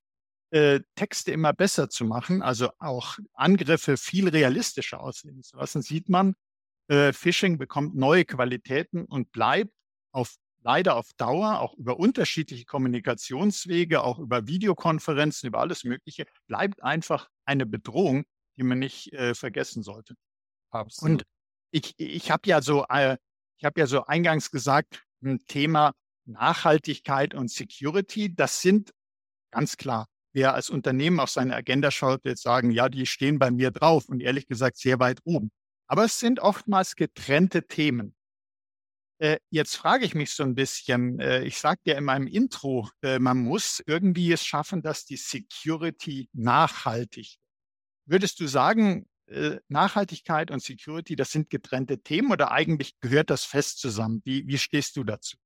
äh, 0.51 0.81
Texte 0.95 1.33
immer 1.33 1.53
besser 1.53 1.89
zu 1.89 2.05
machen, 2.05 2.43
also 2.43 2.71
auch 2.79 3.19
Angriffe 3.33 3.97
viel 3.97 4.29
realistischer 4.29 5.01
aussehen 5.01 5.43
zu 5.43 5.57
lassen, 5.57 5.83
sieht 5.83 6.09
man, 6.09 6.35
äh, 6.89 7.13
Phishing 7.13 7.59
bekommt 7.59 7.97
neue 7.97 8.25
Qualitäten 8.25 9.05
und 9.07 9.33
bleibt 9.33 9.73
auf 10.13 10.37
leider 10.65 10.97
auf 10.97 11.11
Dauer, 11.17 11.61
auch 11.61 11.75
über 11.75 11.99
unterschiedliche 11.99 12.65
Kommunikationswege, 12.65 14.03
auch 14.03 14.19
über 14.19 14.49
Videokonferenzen, 14.49 15.47
über 15.47 15.61
alles 15.61 15.85
Mögliche, 15.85 16.27
bleibt 16.47 16.83
einfach 16.83 17.29
eine 17.45 17.67
Bedrohung, 17.67 18.25
die 18.57 18.65
man 18.65 18.81
nicht 18.81 19.13
äh, 19.13 19.35
vergessen 19.35 19.83
sollte. 19.83 20.15
Absolut. 20.71 21.11
Und 21.11 21.25
ich, 21.71 21.95
ich 21.99 22.31
habe 22.31 22.49
ja 22.49 22.63
so, 22.63 22.85
äh, 22.89 23.17
ich 23.59 23.65
habe 23.65 23.79
ja 23.79 23.87
so 23.87 24.05
eingangs 24.07 24.51
gesagt, 24.51 25.05
ein 25.23 25.39
Thema 25.47 25.93
Nachhaltigkeit 26.27 27.35
und 27.35 27.51
Security, 27.51 28.35
das 28.35 28.61
sind 28.61 28.93
ganz 29.53 29.77
klar 29.77 30.09
wer 30.35 30.55
als 30.55 30.69
Unternehmen 30.69 31.21
auf 31.21 31.31
seine 31.31 31.55
Agenda 31.55 31.91
schaut, 31.91 32.25
wird 32.25 32.39
sagen, 32.39 32.71
ja, 32.71 32.89
die 32.89 33.07
stehen 33.07 33.39
bei 33.39 33.51
mir 33.51 33.71
drauf 33.71 34.09
und 34.09 34.21
ehrlich 34.21 34.47
gesagt 34.47 34.77
sehr 34.77 34.99
weit 34.99 35.21
oben. 35.25 35.51
Aber 35.87 36.05
es 36.05 36.19
sind 36.19 36.41
oftmals 36.41 36.97
getrennte 36.97 37.67
Themen. 37.67 38.15
Äh, 39.25 39.39
jetzt 39.49 39.77
frage 39.77 40.05
ich 40.05 40.15
mich 40.15 40.33
so 40.33 40.43
ein 40.43 40.55
bisschen, 40.55 41.19
äh, 41.19 41.45
ich 41.45 41.57
sagte 41.57 41.93
ja 41.93 41.97
in 41.97 42.05
meinem 42.05 42.27
Intro, 42.27 42.91
äh, 43.01 43.19
man 43.19 43.39
muss 43.39 43.83
irgendwie 43.87 44.31
es 44.31 44.45
schaffen, 44.45 44.83
dass 44.83 45.07
die 45.07 45.17
Security 45.17 46.29
nachhaltig. 46.35 47.39
Würdest 48.05 48.39
du 48.41 48.47
sagen, 48.47 49.07
Nachhaltigkeit 49.69 50.51
und 50.51 50.63
Security, 50.63 51.17
das 51.17 51.31
sind 51.31 51.49
getrennte 51.49 52.03
Themen 52.03 52.31
oder 52.31 52.53
eigentlich 52.53 52.93
gehört 53.01 53.31
das 53.31 53.45
fest 53.45 53.79
zusammen? 53.79 54.21
Wie, 54.27 54.47
wie 54.47 54.59
stehst 54.59 54.97
du 54.97 55.05
dazu? 55.05 55.39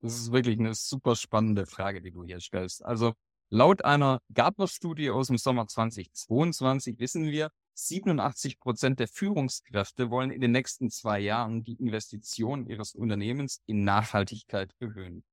Das 0.00 0.14
ist 0.14 0.32
wirklich 0.32 0.58
eine 0.58 0.74
super 0.74 1.14
spannende 1.16 1.66
Frage, 1.66 2.00
die 2.00 2.12
du 2.12 2.24
hier 2.24 2.40
stellst. 2.40 2.82
Also 2.82 3.12
Laut 3.52 3.84
einer 3.84 4.22
Gartner-Studie 4.32 5.10
aus 5.10 5.26
dem 5.26 5.36
Sommer 5.36 5.66
2022 5.66 7.00
wissen 7.00 7.32
wir, 7.32 7.50
87 7.88 8.60
Prozent 8.60 9.00
der 9.00 9.08
Führungskräfte 9.08 10.10
wollen 10.10 10.30
in 10.30 10.40
den 10.40 10.52
nächsten 10.52 10.90
zwei 10.90 11.20
Jahren 11.20 11.64
die 11.64 11.74
Investitionen 11.74 12.66
ihres 12.66 12.94
Unternehmens 12.94 13.62
in 13.66 13.84
Nachhaltigkeit 13.84 14.74
erhöhen. 14.78 15.24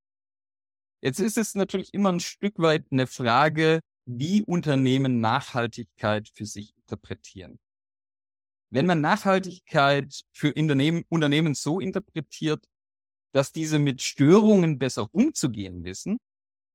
Jetzt 1.01 1.19
ist 1.19 1.37
es 1.37 1.55
natürlich 1.55 1.93
immer 1.93 2.11
ein 2.11 2.19
Stück 2.19 2.57
weit 2.59 2.85
eine 2.91 3.07
Frage, 3.07 3.81
wie 4.05 4.43
Unternehmen 4.43 5.19
Nachhaltigkeit 5.19 6.29
für 6.33 6.45
sich 6.45 6.75
interpretieren. 6.77 7.59
Wenn 8.69 8.85
man 8.85 9.01
Nachhaltigkeit 9.01 10.23
für 10.31 10.53
Unternehmen, 10.53 11.03
Unternehmen 11.09 11.53
so 11.53 11.79
interpretiert, 11.79 12.65
dass 13.33 13.51
diese 13.51 13.79
mit 13.79 14.01
Störungen 14.01 14.79
besser 14.79 15.07
umzugehen 15.13 15.83
wissen, 15.83 16.17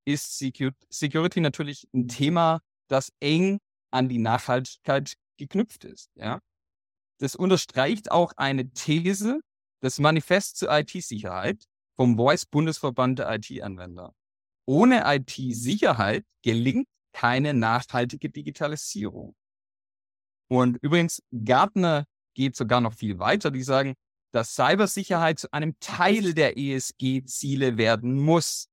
ist 0.05 0.39
Security 0.39 1.41
natürlich 1.41 1.89
ein 1.93 2.09
Thema, 2.09 2.61
das 2.89 3.13
eng 3.21 3.59
an 3.91 4.09
die 4.09 4.19
Nachhaltigkeit 4.19 5.15
geknüpft 5.43 5.85
ist. 5.85 6.11
Ja? 6.15 6.41
Das 7.19 7.37
unterstreicht 7.37 8.11
auch 8.11 8.33
eine 8.37 8.71
These 8.71 9.41
des 9.83 9.99
Manifests 9.99 10.59
zur 10.59 10.71
IT-Sicherheit 10.71 11.65
vom 11.97 12.17
Voice 12.17 12.47
Bundesverband 12.47 13.19
der 13.19 13.35
IT-Anwender. 13.35 14.15
Ohne 14.67 15.03
IT-Sicherheit 15.05 16.25
gelingt 16.43 16.87
keine 17.13 17.53
nachhaltige 17.53 18.31
Digitalisierung. 18.31 19.35
Und 20.49 20.79
übrigens, 20.83 21.23
Gartner 21.33 22.07
geht 22.35 22.57
sogar 22.57 22.81
noch 22.81 22.95
viel 22.95 23.19
weiter. 23.19 23.51
Die 23.51 23.63
sagen, 23.63 23.95
dass 24.33 24.55
Cybersicherheit 24.55 25.39
zu 25.39 25.53
einem 25.53 25.79
Teil 25.81 26.35
der 26.35 26.57
ESG-Ziele 26.57 27.77
werden 27.77 28.19
muss 28.19 28.69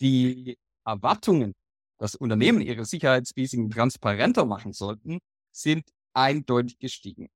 die 0.00 0.58
Erwartungen, 0.84 1.54
dass 1.98 2.14
Unternehmen 2.14 2.60
ihre 2.60 2.84
Sicherheitsrisiken 2.84 3.70
transparenter 3.70 4.44
machen 4.44 4.72
sollten, 4.72 5.18
sind 5.52 5.88
eindeutig 6.14 6.78
gestiegen. 6.78 7.28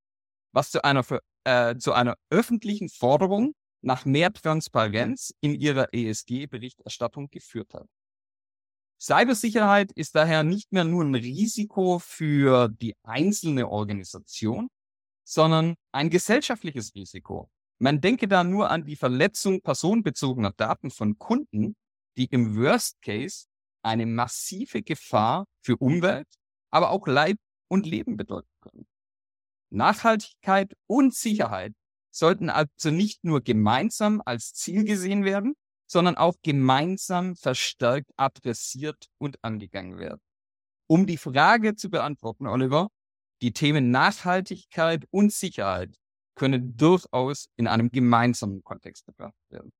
Was 0.51 0.71
zu 0.71 0.83
einer, 0.83 1.05
äh, 1.45 1.75
zu 1.77 1.93
einer 1.93 2.17
öffentlichen 2.29 2.89
Forderung 2.89 3.53
nach 3.81 4.05
mehr 4.05 4.31
Transparenz 4.31 5.33
in 5.41 5.55
ihrer 5.55 5.93
ESG-Berichterstattung 5.93 7.29
geführt 7.29 7.73
hat. 7.73 7.87
Cybersicherheit 8.99 9.91
ist 9.91 10.15
daher 10.15 10.43
nicht 10.43 10.71
mehr 10.71 10.85
nur 10.85 11.03
ein 11.03 11.15
Risiko 11.15 11.99
für 11.99 12.69
die 12.69 12.95
einzelne 13.03 13.67
Organisation, 13.67 14.69
sondern 15.25 15.75
ein 15.91 16.09
gesellschaftliches 16.09 16.95
Risiko. 16.95 17.49
Man 17.79 17.99
denke 17.99 18.29
da 18.29 18.45
nur 18.45 18.69
an 18.69 18.85
die 18.85 18.95
Verletzung 18.95 19.61
personenbezogener 19.61 20.53
Daten 20.53 20.89
von 20.89 21.17
Kunden, 21.17 21.75
die 22.15 22.25
im 22.25 22.55
Worst 22.55 23.01
Case 23.01 23.47
eine 23.83 24.05
massive 24.05 24.81
Gefahr 24.81 25.45
für 25.61 25.75
Umwelt, 25.77 26.27
aber 26.71 26.91
auch 26.91 27.05
Leib 27.07 27.37
und 27.73 27.87
Leben 27.87 28.15
bedeuten 28.17 28.51
können. 28.61 28.85
Nachhaltigkeit 29.71 30.73
und 30.87 31.15
Sicherheit 31.15 31.73
sollten 32.11 32.51
also 32.51 32.91
nicht 32.91 33.23
nur 33.23 33.41
gemeinsam 33.41 34.21
als 34.23 34.53
Ziel 34.53 34.85
gesehen 34.85 35.25
werden, 35.25 35.55
sondern 35.87 36.15
auch 36.15 36.35
gemeinsam 36.43 37.35
verstärkt 37.35 38.11
adressiert 38.15 39.07
und 39.17 39.43
angegangen 39.43 39.97
werden. 39.97 40.21
Um 40.87 41.07
die 41.07 41.17
Frage 41.17 41.75
zu 41.75 41.89
beantworten, 41.89 42.45
Oliver, 42.45 42.89
die 43.41 43.51
Themen 43.51 43.89
Nachhaltigkeit 43.89 45.05
und 45.09 45.33
Sicherheit 45.33 45.95
können 46.35 46.77
durchaus 46.77 47.49
in 47.55 47.67
einem 47.67 47.89
gemeinsamen 47.89 48.63
Kontext 48.63 49.05
betrachtet 49.07 49.49
werden. 49.49 49.71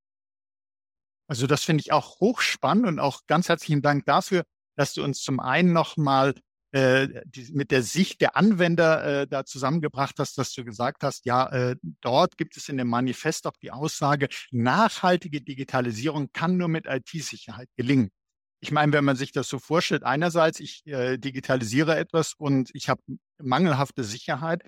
Also 1.27 1.45
das 1.45 1.63
finde 1.63 1.81
ich 1.81 1.91
auch 1.91 2.19
hochspannend 2.19 2.88
und 2.88 3.00
auch 3.00 3.21
ganz 3.27 3.47
herzlichen 3.47 3.81
Dank 3.83 4.05
dafür, 4.05 4.43
dass 4.75 4.93
du 4.93 5.03
uns 5.03 5.21
zum 5.21 5.39
einen 5.39 5.71
nochmal 5.71 6.33
die, 6.74 7.51
mit 7.53 7.72
der 7.72 7.84
Sicht 7.84 8.22
der 8.22 8.36
Anwender 8.36 9.22
äh, 9.22 9.27
da 9.27 9.46
zusammengebracht 9.46 10.15
hast, 10.18 10.38
dass 10.38 10.53
du 10.53 10.65
gesagt 10.65 11.03
hast, 11.03 11.25
ja, 11.25 11.48
äh, 11.50 11.75
dort 12.01 12.38
gibt 12.38 12.58
es 12.58 12.68
in 12.70 12.77
dem 12.77 12.88
Manifest 12.88 13.46
auch 13.46 13.58
die 13.62 13.72
Aussage, 13.72 14.27
nachhaltige 14.51 15.42
Digitalisierung 15.42 16.30
kann 16.34 16.58
nur 16.58 16.68
mit 16.68 16.86
IT-Sicherheit 16.88 17.70
gelingen. 17.77 18.10
Ich 18.60 18.72
meine, 18.72 18.94
wenn 18.94 19.03
man 19.03 19.15
sich 19.18 19.32
das 19.32 19.50
so 19.50 19.60
vorstellt, 19.60 20.03
einerseits, 20.03 20.60
ich 20.60 20.86
äh, 20.86 21.18
digitalisiere 21.18 21.98
etwas 21.98 22.34
und 22.34 22.70
ich 22.74 22.89
habe 22.89 23.01
mangelhafte 23.42 24.03
Sicherheit, 24.03 24.63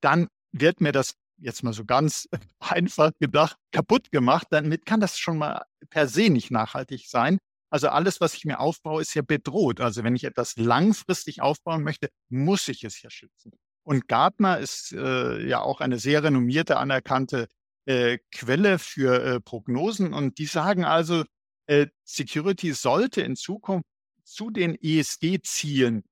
dann 0.00 0.28
wird 0.52 0.80
mir 0.80 0.92
das 0.92 1.14
jetzt 1.38 1.62
mal 1.62 1.72
so 1.72 1.84
ganz 1.84 2.28
einfach 2.58 3.12
gedacht, 3.20 3.56
kaputt 3.72 4.10
gemacht, 4.10 4.48
damit 4.50 4.84
kann 4.84 5.00
das 5.00 5.18
schon 5.18 5.38
mal 5.38 5.62
per 5.90 6.08
se 6.08 6.28
nicht 6.28 6.50
nachhaltig 6.50 7.08
sein. 7.08 7.38
Also 7.70 7.88
alles, 7.88 8.20
was 8.20 8.34
ich 8.34 8.44
mir 8.44 8.60
aufbaue, 8.60 9.02
ist 9.02 9.14
ja 9.14 9.22
bedroht. 9.22 9.80
Also 9.80 10.04
wenn 10.04 10.16
ich 10.16 10.24
etwas 10.24 10.56
langfristig 10.56 11.42
aufbauen 11.42 11.82
möchte, 11.82 12.08
muss 12.28 12.68
ich 12.68 12.84
es 12.84 13.02
ja 13.02 13.10
schützen. 13.10 13.52
Und 13.82 14.08
Gartner 14.08 14.58
ist 14.58 14.92
äh, 14.92 15.46
ja 15.46 15.60
auch 15.60 15.80
eine 15.80 15.98
sehr 15.98 16.22
renommierte, 16.22 16.76
anerkannte 16.76 17.48
äh, 17.86 18.18
Quelle 18.32 18.78
für 18.78 19.22
äh, 19.22 19.40
Prognosen. 19.40 20.12
Und 20.12 20.38
die 20.38 20.46
sagen 20.46 20.84
also, 20.84 21.24
äh, 21.66 21.86
Security 22.04 22.72
sollte 22.72 23.22
in 23.22 23.36
Zukunft 23.36 23.86
zu 24.24 24.50
den 24.50 24.74
ESG-Zielen 24.74 26.04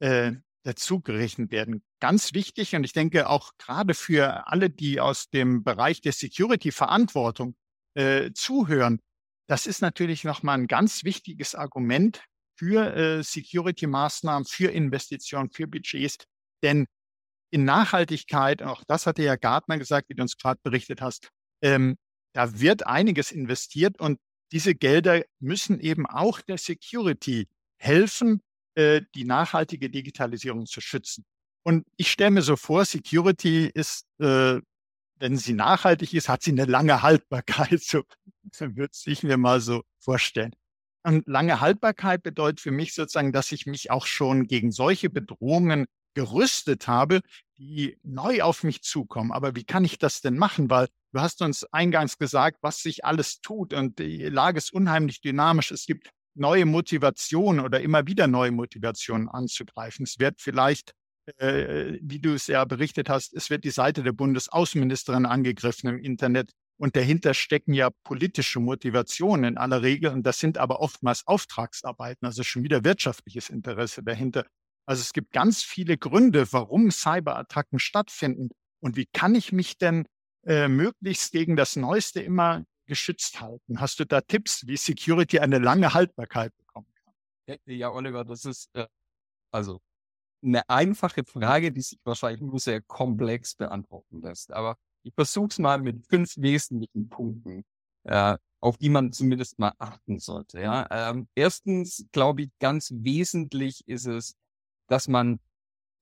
äh, 0.00 0.32
dazu 0.62 1.00
gerechnet 1.00 1.50
werden. 1.50 1.82
Ganz 2.00 2.34
wichtig 2.34 2.74
und 2.74 2.84
ich 2.84 2.92
denke 2.92 3.28
auch 3.28 3.52
gerade 3.58 3.94
für 3.94 4.46
alle, 4.48 4.70
die 4.70 5.00
aus 5.00 5.30
dem 5.30 5.64
Bereich 5.64 6.00
der 6.00 6.12
Security-Verantwortung 6.12 7.56
äh, 7.94 8.30
zuhören, 8.32 9.00
das 9.48 9.66
ist 9.66 9.80
natürlich 9.80 10.24
nochmal 10.24 10.58
ein 10.58 10.66
ganz 10.66 11.04
wichtiges 11.04 11.54
Argument 11.54 12.22
für 12.58 12.94
äh, 12.94 13.22
Security-Maßnahmen, 13.22 14.44
für 14.46 14.70
Investitionen, 14.70 15.50
für 15.50 15.66
Budgets. 15.66 16.18
Denn 16.62 16.86
in 17.50 17.64
Nachhaltigkeit, 17.64 18.62
auch 18.62 18.82
das 18.86 19.06
hatte 19.06 19.22
ja 19.22 19.36
Gartner 19.36 19.78
gesagt, 19.78 20.10
wie 20.10 20.14
du 20.14 20.22
uns 20.22 20.36
gerade 20.36 20.60
berichtet 20.62 21.00
hast, 21.00 21.30
ähm, 21.62 21.96
da 22.34 22.60
wird 22.60 22.86
einiges 22.86 23.32
investiert 23.32 23.98
und 23.98 24.18
diese 24.52 24.74
Gelder 24.74 25.22
müssen 25.40 25.80
eben 25.80 26.06
auch 26.06 26.40
der 26.40 26.58
Security 26.58 27.48
helfen, 27.78 28.42
äh, 28.74 29.02
die 29.14 29.24
nachhaltige 29.24 29.88
Digitalisierung 29.88 30.66
zu 30.66 30.80
schützen. 30.80 31.24
Und 31.64 31.86
ich 31.96 32.10
stelle 32.10 32.30
mir 32.30 32.42
so 32.42 32.56
vor, 32.56 32.84
Security 32.84 33.70
ist, 33.72 34.04
äh, 34.20 34.60
wenn 35.18 35.36
sie 35.36 35.54
nachhaltig 35.54 36.14
ist, 36.14 36.28
hat 36.28 36.42
sie 36.42 36.52
eine 36.52 36.64
lange 36.64 37.02
Haltbarkeit. 37.02 37.82
So 38.50 38.74
würde 38.76 38.94
ich 39.04 39.22
mir 39.22 39.36
mal 39.36 39.60
so 39.60 39.82
vorstellen. 39.98 40.54
Und 41.02 41.28
lange 41.28 41.60
Haltbarkeit 41.60 42.22
bedeutet 42.22 42.60
für 42.60 42.70
mich 42.70 42.94
sozusagen, 42.94 43.30
dass 43.30 43.52
ich 43.52 43.66
mich 43.66 43.90
auch 43.90 44.06
schon 44.06 44.46
gegen 44.46 44.72
solche 44.72 45.10
Bedrohungen 45.10 45.84
gerüstet 46.14 46.88
habe, 46.88 47.20
die 47.58 47.98
neu 48.02 48.42
auf 48.42 48.64
mich 48.64 48.82
zukommen. 48.82 49.32
Aber 49.32 49.54
wie 49.54 49.64
kann 49.64 49.84
ich 49.84 49.98
das 49.98 50.20
denn 50.20 50.38
machen? 50.38 50.70
Weil 50.70 50.88
du 51.12 51.20
hast 51.20 51.42
uns 51.42 51.64
eingangs 51.72 52.18
gesagt, 52.18 52.58
was 52.62 52.82
sich 52.82 53.04
alles 53.04 53.40
tut 53.40 53.74
und 53.74 53.98
die 53.98 54.24
Lage 54.24 54.58
ist 54.58 54.72
unheimlich 54.72 55.20
dynamisch. 55.20 55.70
Es 55.70 55.86
gibt 55.86 56.10
neue 56.34 56.66
Motivationen 56.66 57.64
oder 57.64 57.80
immer 57.80 58.06
wieder 58.06 58.26
neue 58.26 58.52
Motivationen 58.52 59.28
anzugreifen. 59.28 60.04
Es 60.04 60.18
wird 60.18 60.40
vielleicht, 60.40 60.92
äh, 61.36 61.98
wie 62.00 62.18
du 62.18 62.34
es 62.34 62.46
ja 62.46 62.64
berichtet 62.64 63.08
hast, 63.08 63.34
es 63.34 63.50
wird 63.50 63.64
die 63.64 63.70
Seite 63.70 64.02
der 64.02 64.12
Bundesaußenministerin 64.12 65.26
angegriffen 65.26 65.88
im 65.88 65.98
Internet. 65.98 66.52
Und 66.80 66.94
dahinter 66.94 67.34
stecken 67.34 67.74
ja 67.74 67.90
politische 68.04 68.60
Motivationen 68.60 69.44
in 69.44 69.58
aller 69.58 69.82
Regel. 69.82 70.12
Und 70.12 70.22
das 70.24 70.38
sind 70.38 70.58
aber 70.58 70.80
oftmals 70.80 71.26
Auftragsarbeiten, 71.26 72.24
also 72.26 72.42
schon 72.44 72.62
wieder 72.62 72.84
wirtschaftliches 72.84 73.50
Interesse 73.50 74.02
dahinter. 74.02 74.46
Also 74.86 75.02
es 75.02 75.12
gibt 75.12 75.32
ganz 75.32 75.62
viele 75.62 75.98
Gründe, 75.98 76.50
warum 76.52 76.90
Cyberattacken 76.90 77.78
stattfinden. 77.78 78.50
Und 78.80 78.96
wie 78.96 79.06
kann 79.06 79.34
ich 79.34 79.52
mich 79.52 79.76
denn 79.76 80.06
äh, 80.46 80.68
möglichst 80.68 81.32
gegen 81.32 81.56
das 81.56 81.76
Neueste 81.76 82.22
immer 82.22 82.64
geschützt 82.86 83.40
halten? 83.40 83.80
Hast 83.80 83.98
du 83.98 84.06
da 84.06 84.20
Tipps, 84.20 84.66
wie 84.66 84.76
Security 84.76 85.40
eine 85.40 85.58
lange 85.58 85.94
Haltbarkeit 85.94 86.56
bekommen 86.56 86.86
kann? 87.04 87.58
Ja, 87.66 87.90
Oliver, 87.90 88.24
das 88.24 88.44
ist 88.44 88.70
äh, 88.74 88.86
also 89.50 89.80
eine 90.42 90.68
einfache 90.68 91.24
Frage, 91.24 91.72
die 91.72 91.82
sich 91.82 91.98
wahrscheinlich 92.04 92.40
nur 92.40 92.58
sehr 92.58 92.80
komplex 92.82 93.54
beantworten 93.54 94.20
lässt. 94.22 94.52
Aber 94.52 94.76
ich 95.02 95.14
versuche 95.14 95.48
es 95.48 95.58
mal 95.58 95.80
mit 95.80 96.06
fünf 96.06 96.36
wesentlichen 96.36 97.08
Punkten, 97.08 97.64
äh, 98.04 98.36
auf 98.60 98.76
die 98.76 98.88
man 98.88 99.12
zumindest 99.12 99.58
mal 99.58 99.72
achten 99.78 100.18
sollte. 100.18 100.60
Ja? 100.60 100.86
Ähm, 100.90 101.28
erstens, 101.34 102.06
glaube 102.12 102.42
ich, 102.42 102.50
ganz 102.58 102.90
wesentlich 102.92 103.86
ist 103.86 104.06
es, 104.06 104.34
dass 104.88 105.08
man 105.08 105.40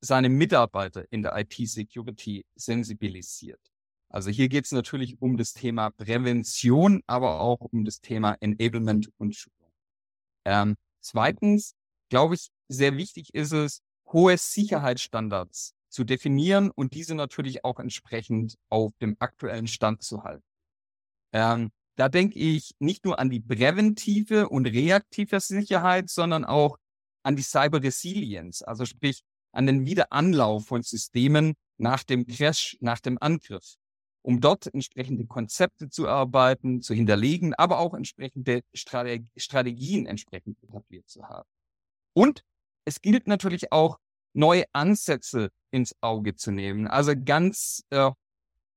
seine 0.00 0.28
Mitarbeiter 0.28 1.04
in 1.10 1.22
der 1.22 1.36
IT-Security 1.36 2.44
sensibilisiert. 2.54 3.60
Also 4.08 4.30
hier 4.30 4.48
geht 4.48 4.66
es 4.66 4.72
natürlich 4.72 5.20
um 5.20 5.36
das 5.36 5.52
Thema 5.52 5.90
Prävention, 5.90 7.02
aber 7.06 7.40
auch 7.40 7.60
um 7.60 7.84
das 7.84 8.00
Thema 8.00 8.36
Enablement 8.40 9.10
und 9.18 9.34
Schulung. 9.34 9.72
Ähm, 10.44 10.76
zweitens, 11.00 11.74
glaube 12.08 12.34
ich, 12.36 12.50
sehr 12.68 12.96
wichtig 12.96 13.34
ist 13.34 13.52
es, 13.52 13.82
hohe 14.12 14.36
Sicherheitsstandards 14.36 15.74
zu 15.88 16.04
definieren 16.04 16.70
und 16.70 16.94
diese 16.94 17.14
natürlich 17.14 17.64
auch 17.64 17.78
entsprechend 17.78 18.56
auf 18.68 18.92
dem 19.00 19.16
aktuellen 19.18 19.66
Stand 19.66 20.02
zu 20.02 20.24
halten. 20.24 20.44
Ähm, 21.32 21.70
da 21.96 22.08
denke 22.08 22.38
ich 22.38 22.74
nicht 22.78 23.04
nur 23.04 23.18
an 23.18 23.30
die 23.30 23.40
präventive 23.40 24.48
und 24.48 24.66
reaktive 24.66 25.40
Sicherheit, 25.40 26.10
sondern 26.10 26.44
auch 26.44 26.76
an 27.22 27.36
die 27.36 27.42
Cyber 27.42 27.82
Resilience, 27.82 28.62
also 28.62 28.84
sprich 28.84 29.22
an 29.52 29.66
den 29.66 29.86
Wiederanlauf 29.86 30.66
von 30.66 30.82
Systemen 30.82 31.54
nach 31.78 32.04
dem 32.04 32.26
Crash, 32.26 32.76
nach 32.80 33.00
dem 33.00 33.16
Angriff, 33.20 33.76
um 34.22 34.40
dort 34.40 34.72
entsprechende 34.72 35.26
Konzepte 35.26 35.88
zu 35.88 36.04
erarbeiten, 36.04 36.82
zu 36.82 36.94
hinterlegen, 36.94 37.54
aber 37.54 37.78
auch 37.78 37.94
entsprechende 37.94 38.62
Strate 38.74 39.26
Strategien 39.36 40.06
entsprechend 40.06 40.62
etabliert 40.62 41.08
zu 41.08 41.26
haben. 41.28 41.48
Und 42.12 42.44
es 42.86 43.02
gilt 43.02 43.26
natürlich 43.26 43.72
auch, 43.72 43.98
neue 44.32 44.64
Ansätze 44.72 45.50
ins 45.70 45.94
Auge 46.00 46.34
zu 46.36 46.50
nehmen. 46.50 46.86
Also 46.86 47.12
ganz 47.16 47.82
äh, 47.90 48.10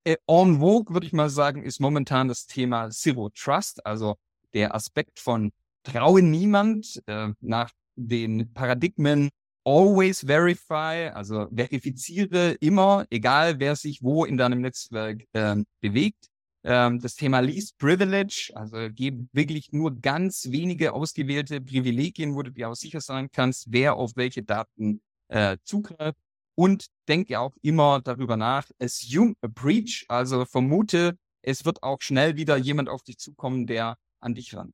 en 0.06 0.60
vogue, 0.60 0.94
würde 0.94 1.06
ich 1.06 1.14
mal 1.14 1.30
sagen, 1.30 1.64
ist 1.64 1.80
momentan 1.80 2.28
das 2.28 2.48
Thema 2.48 2.90
Zero 2.90 3.30
Trust, 3.30 3.86
also 3.86 4.16
der 4.54 4.74
Aspekt 4.74 5.20
von 5.20 5.52
traue 5.84 6.22
niemand 6.22 7.02
äh, 7.08 7.30
nach 7.42 7.72
den 7.96 8.54
Paradigmen 8.54 9.30
always 9.66 10.22
verify, 10.26 11.12
also 11.14 11.48
verifiziere 11.54 12.52
immer, 12.62 13.06
egal 13.10 13.60
wer 13.60 13.76
sich 13.76 14.02
wo 14.02 14.26
in 14.26 14.38
deinem 14.38 14.62
Netzwerk 14.62 15.26
ähm, 15.34 15.66
bewegt. 15.82 16.29
Ähm, 16.64 17.00
das 17.00 17.16
Thema 17.16 17.40
Least 17.40 17.78
Privilege, 17.78 18.52
also 18.54 18.90
gebe 18.92 19.28
wirklich 19.32 19.72
nur 19.72 19.96
ganz 19.96 20.48
wenige 20.52 20.94
ausgewählte 20.94 21.62
Privilegien, 21.62 22.36
wo 22.36 22.44
du 22.44 22.52
dir 22.52 22.70
auch 22.70 22.76
sicher 22.76 23.00
sein 23.02 23.30
kannst, 23.32 23.68
wer 23.70 23.96
auf 23.96 24.12
welche 24.16 24.44
Daten 24.44 25.02
äh, 25.30 25.58
zugreift. 25.64 26.18
Und 26.56 26.88
denke 27.08 27.40
auch 27.40 27.56
immer 27.62 28.02
darüber 28.02 28.36
nach, 28.36 28.70
assume 28.80 29.36
a 29.42 29.48
breach, 29.48 30.06
also 30.10 30.44
vermute, 30.44 31.18
es 31.42 31.64
wird 31.64 31.84
auch 31.84 32.02
schnell 32.02 32.36
wieder 32.36 32.58
jemand 32.58 32.90
auf 32.90 33.02
dich 33.04 33.18
zukommen, 33.18 33.66
der 33.66 33.98
an 34.20 34.36
dich 34.36 34.54
ran. 34.56 34.74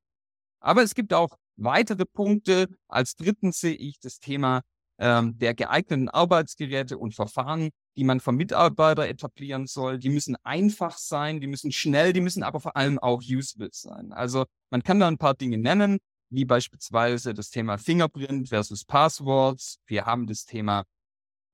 Aber 0.60 0.82
es 0.82 0.96
gibt 0.96 1.14
auch 1.14 1.38
weitere 1.58 2.06
Punkte. 2.06 2.70
Als 2.88 3.16
dritten 3.16 3.52
sehe 3.52 3.76
ich 3.76 4.00
das 4.00 4.20
Thema 4.20 4.62
ähm, 5.00 5.38
der 5.38 5.54
geeigneten 5.54 6.10
Arbeitsgeräte 6.10 6.98
und 6.98 7.14
Verfahren, 7.16 7.70
die 7.98 8.04
man 8.04 8.20
vom 8.20 8.36
Mitarbeiter 8.36 9.08
etablieren 9.08 9.68
soll. 9.68 10.00
Die 10.00 10.10
müssen 10.10 10.36
einfach 10.44 10.98
sein, 10.98 11.40
die 11.42 11.48
müssen 11.48 11.72
schnell, 11.72 12.14
die 12.14 12.22
müssen 12.22 12.44
aber 12.44 12.60
vor 12.60 12.76
allem 12.76 13.00
auch 13.00 13.22
usable 13.22 13.70
sein. 13.72 14.12
Also 14.14 14.46
man 14.70 14.84
kann 14.84 15.00
da 15.00 15.08
ein 15.08 15.18
paar 15.18 15.34
Dinge 15.34 15.58
nennen, 15.58 16.00
wie 16.30 16.46
beispielsweise 16.46 17.34
das 17.34 17.50
Thema 17.50 17.78
Fingerprint 17.78 18.50
versus 18.50 18.86
Passwords. 18.86 19.80
Wir 19.86 20.06
haben 20.06 20.28
das 20.28 20.46
Thema 20.46 20.84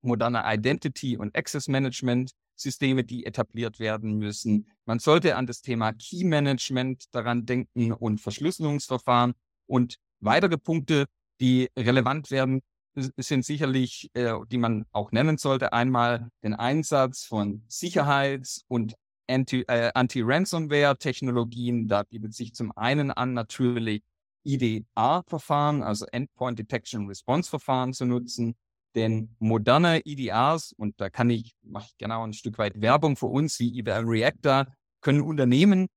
moderne 0.01 0.43
Identity 0.45 1.17
und 1.17 1.35
Access 1.35 1.67
Management. 1.67 2.31
Systeme, 2.61 3.03
die 3.03 3.25
etabliert 3.25 3.79
werden 3.79 4.17
müssen. 4.17 4.67
Man 4.85 4.99
sollte 4.99 5.35
an 5.35 5.47
das 5.47 5.61
Thema 5.61 5.93
Key 5.93 6.23
Management 6.23 7.05
daran 7.11 7.45
denken 7.45 7.91
und 7.91 8.21
Verschlüsselungsverfahren. 8.21 9.33
Und 9.65 9.95
weitere 10.19 10.57
Punkte, 10.57 11.05
die 11.39 11.69
relevant 11.77 12.29
werden, 12.31 12.61
sind 12.95 13.45
sicherlich, 13.45 14.09
äh, 14.13 14.33
die 14.49 14.57
man 14.57 14.85
auch 14.91 15.11
nennen 15.11 15.37
sollte. 15.37 15.73
Einmal 15.73 16.29
den 16.43 16.53
Einsatz 16.53 17.23
von 17.23 17.63
Sicherheits- 17.67 18.63
und 18.67 18.95
Anti, 19.27 19.61
äh, 19.67 19.91
Anti-Ransomware-Technologien. 19.93 21.87
Da 21.87 22.03
bietet 22.03 22.33
sich 22.33 22.53
zum 22.53 22.71
einen 22.75 23.11
an, 23.11 23.33
natürlich 23.33 24.03
IDR-Verfahren, 24.43 25.83
also 25.83 26.05
Endpoint 26.11 26.59
Detection 26.59 27.07
Response 27.07 27.49
Verfahren 27.49 27.93
zu 27.93 28.05
nutzen. 28.05 28.55
Denn 28.95 29.35
moderne 29.39 30.01
EDRs, 30.05 30.73
und 30.73 30.99
da 30.99 31.09
kann 31.09 31.29
ich, 31.29 31.53
mache 31.61 31.87
ich 31.87 31.97
genau 31.97 32.25
ein 32.25 32.33
Stück 32.33 32.57
weit 32.57 32.81
Werbung 32.81 33.15
für 33.15 33.27
uns, 33.27 33.57
wie 33.59 33.77
IBM 33.77 34.09
Reactor, 34.09 34.67
können 34.99 35.21
Unternehmen 35.21 35.87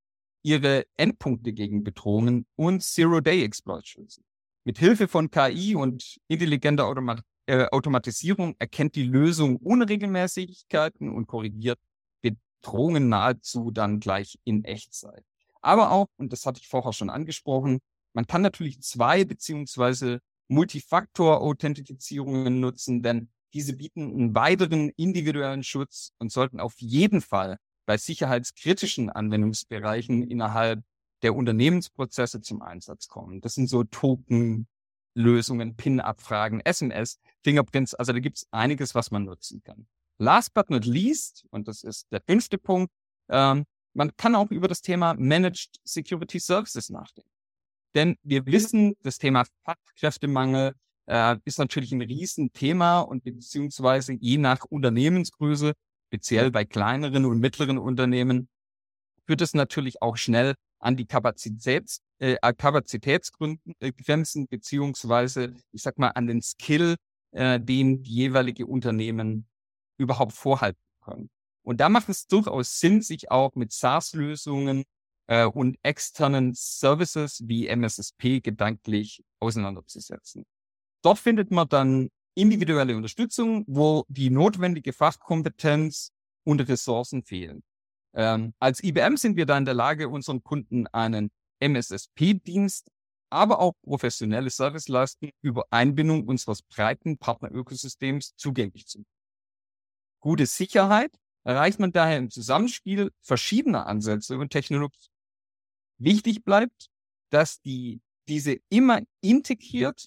ihre 0.45 0.85
Endpunkte 0.97 1.53
gegen 1.53 1.83
Bedrohungen 1.83 2.47
und 2.55 2.83
Zero-Day-Exploits 2.83 3.89
schützen. 3.89 4.25
Mit 4.65 4.79
Hilfe 4.79 5.09
von 5.09 5.31
KI 5.31 5.75
und 5.75 6.19
intelligenter 6.27 6.87
Automat 6.87 7.23
äh, 7.47 7.67
Automatisierung 7.67 8.57
erkennt 8.59 8.95
die 8.95 9.03
Lösung 9.03 9.57
Unregelmäßigkeiten 9.57 11.13
und 11.13 11.27
korrigiert 11.27 11.79
Bedrohungen 12.23 13.11
nahezu 13.11 13.71
dann 13.71 14.01
gleich 14.01 14.39
in 14.45 14.65
Echtzeit. 14.65 15.23
Aber 15.61 15.91
auch, 15.91 16.07
und 16.17 16.33
das 16.33 16.47
hatte 16.47 16.61
ich 16.63 16.69
vorher 16.69 16.95
schon 16.95 17.11
angesprochen, 17.11 17.81
man 18.15 18.27
kann 18.27 18.41
natürlich 18.41 18.81
zwei 18.81 19.25
beziehungsweise 19.25 20.21
Multifaktor-Authentifizierungen 20.49 22.61
nutzen, 22.61 23.03
denn 23.03 23.29
diese 23.53 23.75
bieten 23.75 24.15
einen 24.15 24.35
weiteren 24.35 24.89
individuellen 24.97 25.63
Schutz 25.63 26.13
und 26.19 26.33
sollten 26.33 26.61
auf 26.61 26.77
jeden 26.79 27.21
Fall 27.21 27.59
bei 27.87 27.99
sicherheitskritischen 27.99 29.11
Anwendungsbereichen 29.11 30.23
innerhalb 30.23 30.83
der 31.23 31.35
Unternehmensprozesse 31.35 32.41
zum 32.41 32.63
Einsatz 32.63 33.09
kommen. 33.09 33.41
Das 33.41 33.55
sind 33.55 33.69
so 33.69 33.85
Token, 33.85 34.67
Lösungen, 35.15 35.77
PIN-Abfragen, 35.77 36.61
SMS, 36.61 37.19
Fingerprints. 37.43 37.95
Also 37.95 38.13
da 38.13 38.19
gibt 38.19 38.39
es 38.39 38.47
einiges, 38.51 38.95
was 38.95 39.11
man 39.11 39.25
nutzen 39.25 39.63
kann. 39.63 39.87
Last 40.19 40.55
but 40.55 40.71
not 40.71 40.85
least, 40.85 41.45
und 41.51 41.69
das 41.69 41.83
ist 41.83 42.11
der 42.13 42.21
fünfte 42.21 42.59
Punkt, 42.59 42.93
ähm, 43.29 43.65
man 43.95 44.17
kann 44.17 44.35
auch 44.35 44.51
über 44.51 44.69
das 44.69 44.83
Thema 44.83 45.15
Managed 45.15 45.81
Security 45.85 46.39
Services 46.41 46.91
nachdenken. 46.91 47.31
Denn 47.95 48.17
wir 48.23 48.45
wissen, 48.47 48.95
das 49.03 49.19
Thema 49.19 49.45
Fachkräftemangel 49.65 50.75
äh, 51.07 51.37
ist 51.45 51.59
natürlich 51.59 51.93
ein 51.93 52.03
Riesenthema 52.03 53.01
und 53.01 53.23
beziehungsweise 53.23 54.15
je 54.15 54.39
nach 54.39 54.65
Unternehmensgröße 54.65 55.75
speziell 56.09 56.51
bei 56.51 56.65
kleineren 56.65 57.25
und 57.25 57.39
mittleren 57.39 57.79
Unternehmen, 57.79 58.49
führt 59.27 59.41
es 59.41 59.55
natürlich 59.55 60.03
auch 60.03 60.17
schnell 60.17 60.55
an 60.85 60.97
die 60.97 61.07
Kapazitäts, 61.07 62.01
äh, 62.19 62.37
Kapazitätsgrenzen 62.57 64.45
äh, 64.45 64.47
beziehungsweise, 64.49 65.55
ich 65.73 65.83
sag 65.83 65.99
mal, 65.99 66.09
an 66.09 66.27
den 66.27 66.43
Skill, 66.43 66.97
äh, 67.33 67.59
den 67.59 68.03
die 68.03 68.15
jeweilige 68.15 68.67
Unternehmen 68.67 69.47
überhaupt 69.99 70.33
vorhalten 70.33 70.81
können. 71.03 71.31
Und 71.63 71.81
da 71.81 71.89
macht 71.89 72.09
es 72.09 72.27
durchaus 72.27 72.79
Sinn, 72.79 73.01
sich 73.01 73.31
auch 73.31 73.55
mit 73.55 73.73
SaaS-Lösungen 73.73 74.85
äh, 75.27 75.47
und 75.47 75.79
externen 75.83 76.53
Services 76.55 77.43
wie 77.47 77.67
MSSP 77.67 78.41
gedanklich 78.41 79.25
auseinanderzusetzen. 79.41 80.45
Dort 81.03 81.19
findet 81.19 81.51
man 81.51 81.69
dann 81.69 82.11
individuelle 82.35 82.97
Unterstützung, 82.97 83.65
wo 83.67 84.05
die 84.09 84.31
notwendige 84.31 84.93
Fachkompetenz 84.93 86.11
und 86.45 86.61
Ressourcen 86.61 87.23
fehlen. 87.23 87.63
Ähm, 88.15 88.55
als 88.61 88.83
IBM 88.83 89.17
sind 89.17 89.37
wir 89.37 89.47
da 89.47 89.59
in 89.59 89.65
der 89.65 89.75
Lage, 89.75 90.09
unseren 90.09 90.43
Kunden 90.43 90.87
einen 90.89 91.31
MSSP-Dienst, 91.61 92.91
aber 93.31 93.59
auch 93.59 93.73
professionelle 93.83 94.51
Serviceleistungen 94.51 95.33
über 95.43 95.65
Einbindung 95.71 96.27
unseres 96.29 96.63
breiten 96.63 97.19
Partnerökosystems 97.19 98.35
zugänglich 98.37 98.87
zu 98.87 98.99
machen. 98.99 99.09
Gute 100.21 100.47
Sicherheit 100.47 101.11
erreicht 101.45 101.81
man 101.81 101.93
daher 101.93 102.19
im 102.19 102.31
Zusammenspiel 102.31 103.11
verschiedener 103.21 103.87
Ansätze 103.87 104.39
und 104.39 104.51
Technologien. 104.51 105.11
Wichtig 105.99 106.45
bleibt, 106.45 106.89
dass 107.31 107.61
die, 107.61 108.01
diese 108.29 108.59
immer 108.69 109.03
integriert, 109.21 110.07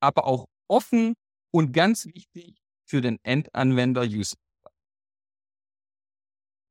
aber 0.00 0.26
auch 0.26 0.46
offen 0.68 1.14
und 1.50 1.72
ganz 1.72 2.06
wichtig 2.06 2.62
für 2.86 3.00
den 3.00 3.18
Endanwender 3.24 4.02
User. 4.02 4.36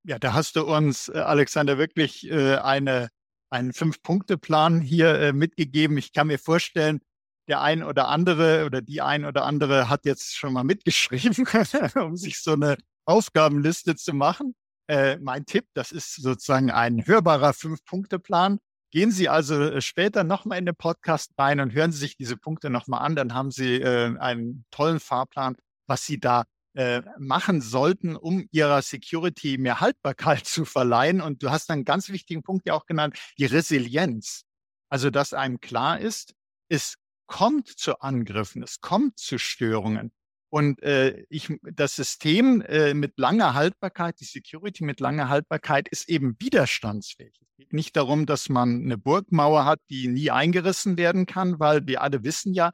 Ja, 0.08 0.18
da 0.18 0.32
hast 0.32 0.56
du 0.56 0.64
uns, 0.64 1.10
äh, 1.10 1.18
Alexander, 1.18 1.78
wirklich 1.78 2.32
äh, 2.32 2.56
eine, 2.56 3.10
einen 3.50 3.74
Fünf-Punkte-Plan 3.74 4.80
hier 4.80 5.20
äh, 5.20 5.34
mitgegeben. 5.34 5.98
Ich 5.98 6.14
kann 6.14 6.28
mir 6.28 6.40
vorstellen, 6.40 7.02
der 7.50 7.60
ein 7.60 7.84
oder 7.84 8.08
andere 8.08 8.66
oder 8.66 8.82
die 8.82 9.02
ein 9.02 9.26
oder 9.26 9.44
andere 9.44 9.90
hat 9.90 10.06
jetzt 10.06 10.38
schon 10.38 10.54
mal 10.54 10.64
mitgeschrieben, 10.64 11.46
um 11.96 12.16
sich 12.16 12.42
so 12.42 12.54
eine 12.54 12.78
Aufgabenliste 13.06 13.98
zu 13.98 14.14
machen. 14.14 14.56
Äh, 14.90 15.18
mein 15.18 15.46
Tipp, 15.46 15.66
das 15.74 15.92
ist 15.92 16.16
sozusagen 16.16 16.72
ein 16.72 17.06
hörbarer 17.06 17.52
Fünf-Punkte-Plan. 17.52 18.60
Gehen 18.92 19.12
Sie 19.12 19.28
also 19.28 19.82
später 19.82 20.24
nochmal 20.24 20.60
in 20.60 20.66
den 20.66 20.76
Podcast 20.78 21.34
rein 21.38 21.60
und 21.60 21.74
hören 21.74 21.92
Sie 21.92 22.00
sich 22.00 22.16
diese 22.16 22.38
Punkte 22.38 22.70
nochmal 22.70 23.02
an. 23.02 23.18
Dann 23.18 23.34
haben 23.34 23.52
Sie 23.52 23.82
äh, 23.82 24.18
einen 24.20 24.64
tollen 24.72 25.02
Fahrplan, 25.02 25.58
was 25.86 26.06
Sie 26.06 26.18
da 26.18 26.46
äh, 26.78 27.02
machen 27.18 27.60
sollten, 27.60 28.16
um 28.16 28.48
Ihrer 28.52 28.84
Security 28.84 29.58
mehr 29.58 29.80
Haltbarkeit 29.82 30.46
zu 30.46 30.64
verleihen. 30.64 31.22
Und 31.22 31.42
du 31.42 31.50
hast 31.50 31.72
einen 31.72 31.86
ganz 31.86 32.10
wichtigen 32.10 32.44
Punkt 32.44 32.68
ja 32.68 32.76
auch 32.76 32.86
genannt, 32.86 33.18
die 33.40 33.46
Resilienz. 33.46 34.44
Also, 34.88 35.10
dass 35.10 35.34
einem 35.34 35.60
klar 35.60 36.00
ist, 36.00 36.36
es 36.70 36.98
kommt 37.26 37.68
zu 37.68 38.00
Angriffen, 38.00 38.62
es 38.62 38.80
kommt 38.80 39.18
zu 39.18 39.40
Störungen. 39.40 40.12
Und 40.50 40.82
äh, 40.84 41.26
ich, 41.30 41.52
das 41.64 41.96
System 41.96 42.62
äh, 42.62 42.94
mit 42.94 43.18
langer 43.18 43.56
Haltbarkeit, 43.56 44.20
die 44.20 44.26
Security 44.26 44.84
mit 44.84 45.00
langer 45.00 45.30
Haltbarkeit 45.30 45.90
ist 45.90 46.08
eben 46.08 46.36
widerstandsfähig. 46.40 47.40
Es 47.42 47.56
geht 47.58 47.74
nicht 47.74 47.96
darum, 47.96 48.28
dass 48.28 48.50
man 48.50 48.84
eine 48.84 49.00
Burgmauer 49.00 49.66
hat, 49.66 49.80
die 49.90 50.08
nie 50.08 50.30
eingerissen 50.30 50.96
werden 50.96 51.26
kann, 51.26 51.60
weil 51.60 51.88
wir 51.88 52.04
alle 52.04 52.24
wissen 52.24 52.54
ja, 52.54 52.72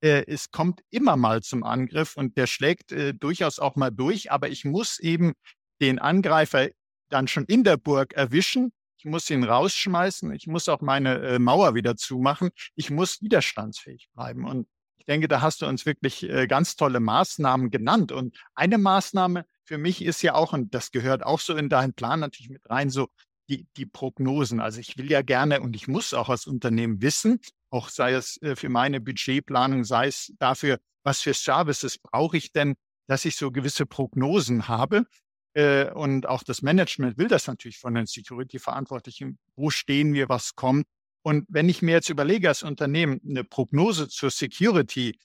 es 0.00 0.50
kommt 0.50 0.80
immer 0.90 1.16
mal 1.16 1.42
zum 1.42 1.64
Angriff 1.64 2.16
und 2.16 2.36
der 2.36 2.46
schlägt 2.46 2.92
äh, 2.92 3.14
durchaus 3.14 3.58
auch 3.58 3.76
mal 3.76 3.90
durch, 3.90 4.30
aber 4.30 4.48
ich 4.48 4.64
muss 4.64 4.98
eben 4.98 5.32
den 5.80 5.98
Angreifer 5.98 6.68
dann 7.08 7.28
schon 7.28 7.44
in 7.46 7.64
der 7.64 7.76
Burg 7.76 8.14
erwischen. 8.14 8.72
Ich 8.98 9.04
muss 9.04 9.30
ihn 9.30 9.44
rausschmeißen. 9.44 10.32
Ich 10.32 10.46
muss 10.46 10.68
auch 10.68 10.80
meine 10.80 11.18
äh, 11.20 11.38
Mauer 11.38 11.74
wieder 11.74 11.96
zumachen. 11.96 12.50
Ich 12.74 12.90
muss 12.90 13.22
widerstandsfähig 13.22 14.08
bleiben. 14.14 14.44
Und 14.44 14.66
denke, 15.08 15.26
da 15.26 15.40
hast 15.40 15.62
du 15.62 15.66
uns 15.66 15.86
wirklich 15.86 16.22
äh, 16.28 16.46
ganz 16.46 16.76
tolle 16.76 17.00
Maßnahmen 17.00 17.70
genannt. 17.70 18.12
Und 18.12 18.36
eine 18.54 18.78
Maßnahme 18.78 19.44
für 19.64 19.78
mich 19.78 20.04
ist 20.04 20.22
ja 20.22 20.34
auch, 20.34 20.52
und 20.52 20.74
das 20.74 20.92
gehört 20.92 21.24
auch 21.24 21.40
so 21.40 21.56
in 21.56 21.68
deinen 21.68 21.94
Plan 21.94 22.20
natürlich 22.20 22.50
mit 22.50 22.68
rein, 22.70 22.90
so 22.90 23.08
die, 23.48 23.66
die 23.76 23.86
Prognosen. 23.86 24.60
Also 24.60 24.78
ich 24.78 24.96
will 24.98 25.10
ja 25.10 25.22
gerne 25.22 25.60
und 25.60 25.74
ich 25.74 25.88
muss 25.88 26.14
auch 26.14 26.28
als 26.28 26.46
Unternehmen 26.46 27.02
wissen, 27.02 27.40
auch 27.70 27.88
sei 27.88 28.12
es 28.12 28.40
äh, 28.42 28.56
für 28.56 28.68
meine 28.68 29.00
Budgetplanung, 29.00 29.84
sei 29.84 30.06
es 30.06 30.32
dafür, 30.38 30.78
was 31.02 31.20
für 31.20 31.34
Services 31.34 31.98
brauche 31.98 32.36
ich 32.36 32.52
denn, 32.52 32.74
dass 33.06 33.24
ich 33.24 33.36
so 33.36 33.50
gewisse 33.50 33.86
Prognosen 33.86 34.68
habe. 34.68 35.06
Äh, 35.54 35.90
und 35.92 36.26
auch 36.26 36.42
das 36.42 36.62
Management 36.62 37.18
will 37.18 37.28
das 37.28 37.46
natürlich 37.46 37.78
von 37.78 37.94
den 37.94 38.06
Security-Verantwortlichen. 38.06 39.38
Wo 39.56 39.70
stehen 39.70 40.12
wir, 40.14 40.28
was 40.28 40.54
kommt? 40.54 40.86
Und 41.22 41.46
wenn 41.48 41.68
ich 41.68 41.82
mir 41.82 41.92
jetzt 41.92 42.10
überlege 42.10 42.48
als 42.48 42.62
Unternehmen 42.62 43.20
eine 43.28 43.44
Prognose 43.44 44.08
zur 44.08 44.30
Security, 44.30 45.18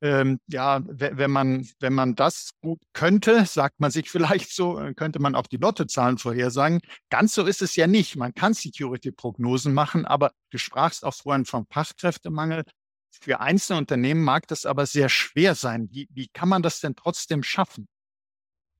ähm, 0.00 0.38
ja, 0.46 0.80
wenn 0.86 1.30
man, 1.30 1.68
wenn 1.80 1.92
man 1.92 2.14
das 2.14 2.50
gut 2.60 2.80
könnte, 2.92 3.44
sagt 3.46 3.80
man 3.80 3.90
sich 3.90 4.10
vielleicht 4.10 4.52
so, 4.52 4.78
äh, 4.78 4.94
könnte 4.94 5.18
man 5.18 5.34
auch 5.34 5.46
die 5.46 5.56
Lottozahlen 5.56 6.18
vorhersagen. 6.18 6.80
Ganz 7.10 7.34
so 7.34 7.44
ist 7.44 7.62
es 7.62 7.76
ja 7.76 7.86
nicht. 7.86 8.16
Man 8.16 8.34
kann 8.34 8.54
Security-Prognosen 8.54 9.74
machen, 9.74 10.04
aber 10.04 10.32
du 10.50 10.58
sprachst 10.58 11.04
auch 11.04 11.14
vorhin 11.14 11.44
vom 11.44 11.66
Fachkräftemangel. 11.70 12.64
Für 13.10 13.40
einzelne 13.40 13.78
Unternehmen 13.78 14.22
mag 14.22 14.46
das 14.46 14.66
aber 14.66 14.86
sehr 14.86 15.08
schwer 15.08 15.54
sein. 15.54 15.88
Wie, 15.90 16.08
wie 16.12 16.28
kann 16.28 16.48
man 16.48 16.62
das 16.62 16.80
denn 16.80 16.94
trotzdem 16.94 17.42
schaffen? 17.42 17.88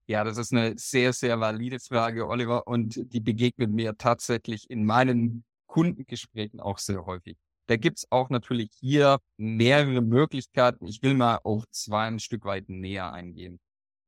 Ja, 0.06 0.24
das 0.24 0.38
ist 0.38 0.52
eine 0.52 0.78
sehr, 0.78 1.12
sehr 1.12 1.38
valide 1.40 1.80
Frage, 1.80 2.28
Oliver, 2.28 2.66
und 2.66 3.12
die 3.12 3.20
begegnet 3.20 3.70
mir 3.70 3.98
tatsächlich 3.98 4.70
in 4.70 4.86
meinen 4.86 5.44
Kundengesprächen 5.66 6.60
auch 6.60 6.78
sehr 6.78 7.04
häufig. 7.04 7.36
Da 7.68 7.76
gibt's 7.76 8.06
auch 8.10 8.30
natürlich 8.30 8.70
hier 8.80 9.18
mehrere 9.36 10.00
Möglichkeiten. 10.00 10.86
Ich 10.86 11.02
will 11.02 11.14
mal 11.14 11.38
auf 11.44 11.64
zwei 11.70 12.06
ein 12.06 12.18
Stück 12.18 12.44
weit 12.46 12.68
näher 12.70 13.12
eingehen. 13.12 13.60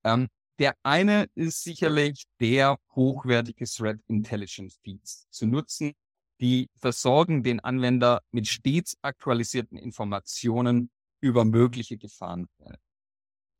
Ähm, 0.03 0.29
der 0.59 0.75
eine 0.83 1.27
ist 1.35 1.63
sicherlich 1.63 2.25
der 2.41 2.79
hochwertige 2.95 3.67
Threat 3.67 4.01
Intelligence 4.09 4.79
Feeds 4.83 5.27
zu 5.31 5.47
nutzen. 5.47 5.93
Die 6.41 6.71
versorgen 6.77 7.43
den 7.43 7.61
Anwender 7.61 8.23
mit 8.31 8.49
stets 8.49 8.97
aktualisierten 9.03 9.77
Informationen 9.77 10.91
über 11.21 11.45
mögliche 11.45 11.99
Gefahren. 11.99 12.47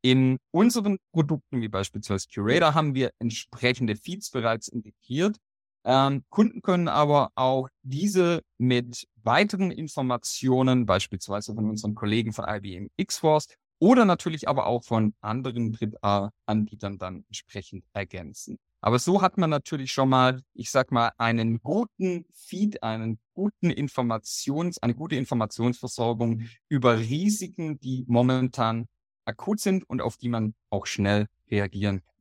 In 0.03 0.39
unseren 0.49 0.97
Produkten, 1.11 1.61
wie 1.61 1.67
beispielsweise 1.67 2.27
Curator, 2.33 2.73
haben 2.73 2.95
wir 2.95 3.11
entsprechende 3.19 3.95
Feeds 3.95 4.31
bereits 4.31 4.67
integriert, 4.67 5.37
ähm, 5.83 6.23
Kunden 6.29 6.61
können 6.61 6.87
aber 6.87 7.31
auch 7.35 7.69
diese 7.81 8.41
mit 8.57 9.07
weiteren 9.23 9.71
Informationen, 9.71 10.85
beispielsweise 10.85 11.53
von 11.53 11.69
unseren 11.69 11.95
Kollegen 11.95 12.33
von 12.33 12.45
IBM 12.47 12.89
Xforce 13.03 13.47
oder 13.79 14.05
natürlich 14.05 14.47
aber 14.47 14.67
auch 14.67 14.83
von 14.83 15.13
anderen 15.21 15.71
Drittanbietern 15.71 16.97
dann 16.97 17.23
entsprechend 17.27 17.83
ergänzen. 17.93 18.59
Aber 18.79 18.97
so 18.97 19.21
hat 19.21 19.37
man 19.37 19.49
natürlich 19.49 19.91
schon 19.91 20.09
mal, 20.09 20.41
ich 20.53 20.71
sag 20.71 20.91
mal, 20.91 21.11
einen 21.17 21.61
guten 21.61 22.25
Feed, 22.31 22.81
einen 22.81 23.19
guten 23.33 23.69
Informations, 23.69 24.81
eine 24.81 24.95
gute 24.95 25.15
Informationsversorgung 25.15 26.47
über 26.67 26.97
Risiken, 26.97 27.79
die 27.79 28.05
momentan 28.07 28.87
akut 29.25 29.59
sind 29.59 29.87
und 29.87 30.01
auf 30.01 30.17
die 30.17 30.29
man 30.29 30.55
auch 30.69 30.87
schnell 30.87 31.27
reagieren 31.49 32.01
kann. 32.01 32.15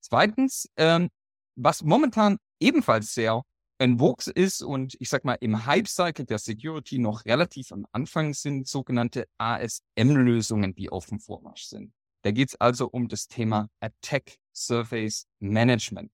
Zweitens, 0.00 0.68
ähm, 0.76 1.10
was 1.56 1.82
momentan 1.82 2.38
ebenfalls 2.60 3.14
sehr 3.14 3.42
in 3.78 3.98
Vogue 3.98 4.32
ist 4.34 4.62
und 4.62 4.96
ich 5.00 5.08
sag 5.08 5.24
mal 5.24 5.36
im 5.40 5.66
Hype-Cycle 5.66 6.24
der 6.24 6.38
Security 6.38 6.98
noch 6.98 7.24
relativ 7.24 7.72
am 7.72 7.86
Anfang 7.92 8.32
sind 8.32 8.68
sogenannte 8.68 9.26
ASM-Lösungen, 9.38 10.74
die 10.74 10.90
auf 10.90 11.06
dem 11.06 11.18
Vormarsch 11.18 11.64
sind. 11.64 11.92
Da 12.22 12.30
geht 12.30 12.50
es 12.50 12.60
also 12.60 12.88
um 12.88 13.08
das 13.08 13.26
Thema 13.26 13.68
Attack 13.80 14.36
Surface 14.54 15.26
Management. 15.40 16.10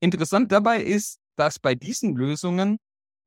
Interessant 0.00 0.50
dabei 0.50 0.82
ist, 0.82 1.20
dass 1.36 1.58
bei 1.58 1.74
diesen 1.74 2.16
Lösungen 2.16 2.78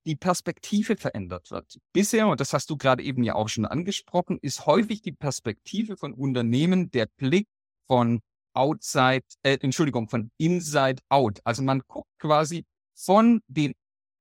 die 0.05 0.15
Perspektive 0.15 0.97
verändert 0.97 1.49
wird. 1.49 1.79
Bisher, 1.93 2.27
und 2.27 2.39
das 2.39 2.53
hast 2.53 2.69
du 2.69 2.77
gerade 2.77 3.01
eben 3.01 3.23
ja 3.23 3.33
auch 3.33 3.49
schon 3.49 3.65
angesprochen, 3.65 4.37
ist 4.41 4.65
häufig 4.65 5.01
die 5.01 5.13
Perspektive 5.13 5.97
von 5.97 6.13
Unternehmen 6.13 6.91
der 6.91 7.07
Blick 7.17 7.47
von 7.87 8.21
outside, 8.55 9.25
äh, 9.43 9.57
Entschuldigung, 9.61 10.09
von 10.09 10.31
inside 10.37 11.01
out. 11.09 11.39
Also 11.43 11.63
man 11.63 11.81
guckt 11.87 12.09
quasi 12.19 12.65
von 12.95 13.41
den 13.47 13.73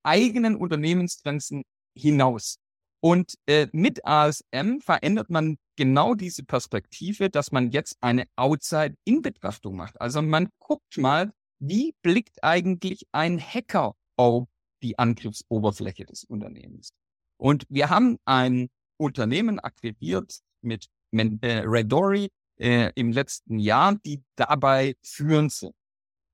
eigenen 0.03 0.55
Unternehmensgrenzen 0.55 1.63
hinaus. 1.97 2.57
Und 3.01 3.35
äh, 3.45 3.67
mit 3.71 4.05
ASM 4.05 4.79
verändert 4.81 5.29
man 5.29 5.57
genau 5.75 6.15
diese 6.15 6.43
Perspektive, 6.43 7.29
dass 7.29 7.51
man 7.51 7.71
jetzt 7.71 7.97
eine 8.01 8.25
Outside-In-Betrachtung 8.35 9.75
macht. 9.75 9.99
Also 10.01 10.21
man 10.21 10.49
guckt 10.59 10.97
mal, 10.97 11.31
wie 11.59 11.93
blickt 12.01 12.43
eigentlich 12.43 13.05
ein 13.11 13.39
Hacker 13.39 13.95
auf 14.17 14.47
die 14.81 14.97
Angriffsoberfläche 14.97 16.05
des 16.05 16.23
Unternehmens. 16.23 16.89
Und 17.37 17.65
wir 17.69 17.89
haben 17.89 18.17
ein 18.25 18.69
Unternehmen 18.97 19.59
akquiriert 19.59 20.39
mit 20.61 20.87
äh, 21.11 21.61
Redori, 21.65 22.29
äh, 22.59 22.91
im 22.95 23.11
letzten 23.11 23.59
Jahr, 23.59 23.95
die 24.05 24.23
dabei 24.35 24.95
führend 25.03 25.51
sind. 25.51 25.73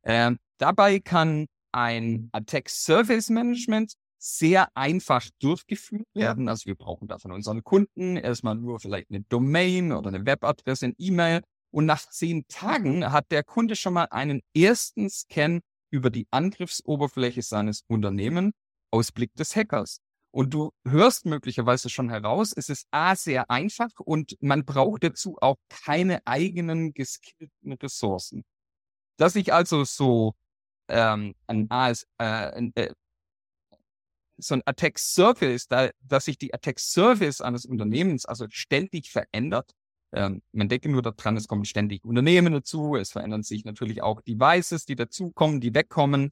Äh, 0.03 0.31
dabei 0.57 0.99
kann 0.99 1.47
ein 1.71 2.29
Attack 2.31 2.69
Service 2.69 3.29
Management 3.29 3.93
sehr 4.17 4.67
einfach 4.75 5.27
durchgeführt 5.39 6.07
werden. 6.13 6.47
Also 6.47 6.67
wir 6.67 6.75
brauchen 6.75 7.07
da 7.07 7.17
von 7.17 7.31
unseren 7.31 7.63
Kunden 7.63 8.17
erstmal 8.17 8.55
nur 8.55 8.79
vielleicht 8.79 9.09
eine 9.09 9.21
Domain 9.21 9.91
oder 9.91 10.09
eine 10.09 10.25
Webadresse, 10.25 10.87
ein 10.87 10.95
E-Mail 10.97 11.41
Und 11.71 11.85
nach 11.85 12.07
zehn 12.09 12.45
Tagen 12.47 13.11
hat 13.11 13.31
der 13.31 13.43
Kunde 13.43 13.75
schon 13.75 13.93
mal 13.93 14.07
einen 14.11 14.41
ersten 14.55 15.09
Scan 15.09 15.61
über 15.89 16.09
die 16.09 16.27
Angriffsoberfläche 16.29 17.41
seines 17.41 17.83
Unternehmens 17.87 18.53
aus 18.91 19.11
Blick 19.11 19.33
des 19.35 19.55
Hackers. 19.55 19.99
Und 20.31 20.53
du 20.53 20.71
hörst 20.85 21.25
möglicherweise 21.25 21.89
schon 21.89 22.09
heraus, 22.09 22.53
es 22.55 22.69
ist 22.69 22.87
A 22.91 23.15
sehr 23.15 23.51
einfach 23.51 23.89
und 23.99 24.37
man 24.41 24.63
braucht 24.65 25.03
dazu 25.03 25.37
auch 25.41 25.57
keine 25.69 26.25
eigenen 26.25 26.93
geskillten 26.93 27.73
Ressourcen. 27.73 28.45
Dass 29.17 29.35
ich 29.35 29.53
also 29.53 29.83
so 29.83 30.33
ähm, 30.87 31.35
ein 31.47 31.69
AS, 31.69 32.07
äh, 32.17 32.23
ein, 32.23 32.71
äh, 32.75 32.93
so 34.37 34.55
ein 34.55 34.61
Attack 34.65 34.99
Surface, 34.99 35.67
da, 35.67 35.89
dass 36.01 36.25
sich 36.25 36.37
die 36.37 36.53
Attack 36.53 36.79
Surface 36.79 37.41
eines 37.41 37.65
Unternehmens 37.65 38.25
also 38.25 38.47
ständig 38.49 39.11
verändert. 39.11 39.71
Ähm, 40.13 40.41
man 40.53 40.69
denke 40.69 40.89
nur 40.89 41.01
daran, 41.01 41.37
es 41.37 41.47
kommen 41.47 41.65
ständig 41.65 42.05
Unternehmen 42.05 42.53
dazu, 42.53 42.95
es 42.95 43.11
verändern 43.11 43.43
sich 43.43 43.65
natürlich 43.65 44.01
auch 44.01 44.21
Devices, 44.21 44.85
die 44.85 44.95
dazukommen, 44.95 45.59
die 45.59 45.73
wegkommen. 45.73 46.31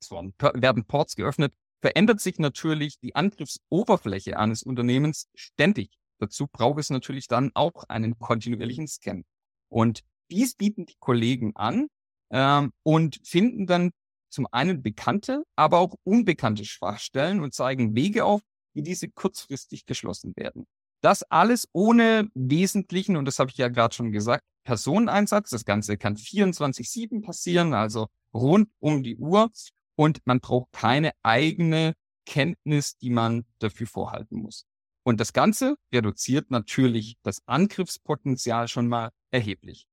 Es 0.00 0.10
werden 0.10 0.84
Ports 0.84 1.16
geöffnet, 1.16 1.54
verändert 1.84 2.18
sich 2.18 2.38
natürlich 2.38 2.98
die 2.98 3.14
Angriffsoberfläche 3.14 4.38
eines 4.38 4.62
Unternehmens 4.62 5.28
ständig. 5.34 5.90
Dazu 6.18 6.46
braucht 6.50 6.80
es 6.80 6.88
natürlich 6.88 7.28
dann 7.28 7.50
auch 7.52 7.84
einen 7.90 8.18
kontinuierlichen 8.18 8.88
Scan. 8.88 9.22
Und 9.68 10.00
dies 10.30 10.54
bieten 10.54 10.86
die 10.86 10.96
Kollegen 10.98 11.54
an 11.56 11.88
ähm, 12.30 12.72
und 12.84 13.20
finden 13.22 13.66
dann 13.66 13.90
zum 14.30 14.46
einen 14.50 14.82
bekannte, 14.82 15.44
aber 15.56 15.78
auch 15.78 15.94
unbekannte 16.04 16.64
Schwachstellen 16.64 17.40
und 17.40 17.52
zeigen 17.52 17.94
Wege 17.94 18.24
auf, 18.24 18.40
wie 18.72 18.82
diese 18.82 19.10
kurzfristig 19.10 19.84
geschlossen 19.84 20.32
werden. 20.36 20.66
Das 21.02 21.22
alles 21.24 21.68
ohne 21.74 22.30
wesentlichen, 22.32 23.16
und 23.16 23.26
das 23.26 23.38
habe 23.38 23.50
ich 23.50 23.58
ja 23.58 23.68
gerade 23.68 23.94
schon 23.94 24.10
gesagt, 24.10 24.42
Personeneinsatz. 24.64 25.50
Das 25.50 25.66
Ganze 25.66 25.98
kann 25.98 26.16
24-7 26.16 27.22
passieren, 27.22 27.74
also 27.74 28.08
rund 28.32 28.70
um 28.80 29.02
die 29.02 29.18
Uhr. 29.18 29.50
Und 29.96 30.20
man 30.24 30.40
braucht 30.40 30.72
keine 30.72 31.12
eigene 31.22 31.94
Kenntnis, 32.26 32.96
die 32.96 33.10
man 33.10 33.44
dafür 33.58 33.86
vorhalten 33.86 34.36
muss. 34.36 34.66
Und 35.04 35.20
das 35.20 35.32
Ganze 35.32 35.76
reduziert 35.92 36.50
natürlich 36.50 37.16
das 37.22 37.42
Angriffspotenzial 37.46 38.68
schon 38.68 38.88
mal 38.88 39.10
erheblich. 39.30 39.86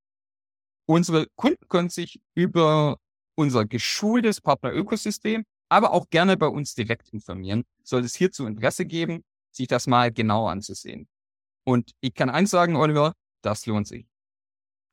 Unsere 0.86 1.26
Kunden 1.36 1.68
können 1.68 1.90
sich 1.90 2.20
über 2.34 2.98
unser 3.34 3.66
geschultes 3.66 4.40
Partnerökosystem, 4.40 5.44
aber 5.68 5.92
auch 5.92 6.08
gerne 6.10 6.36
bei 6.36 6.48
uns 6.48 6.74
direkt 6.74 7.10
informieren. 7.10 7.64
Soll 7.82 8.04
es 8.04 8.14
hierzu 8.14 8.46
Interesse 8.46 8.84
geben, 8.86 9.22
sich 9.50 9.68
das 9.68 9.86
mal 9.86 10.12
genau 10.12 10.48
anzusehen. 10.48 11.08
Und 11.64 11.92
ich 12.00 12.14
kann 12.14 12.30
eins 12.30 12.50
sagen, 12.50 12.76
Oliver, 12.76 13.14
das 13.42 13.66
lohnt 13.66 13.86
sich. 13.86 14.06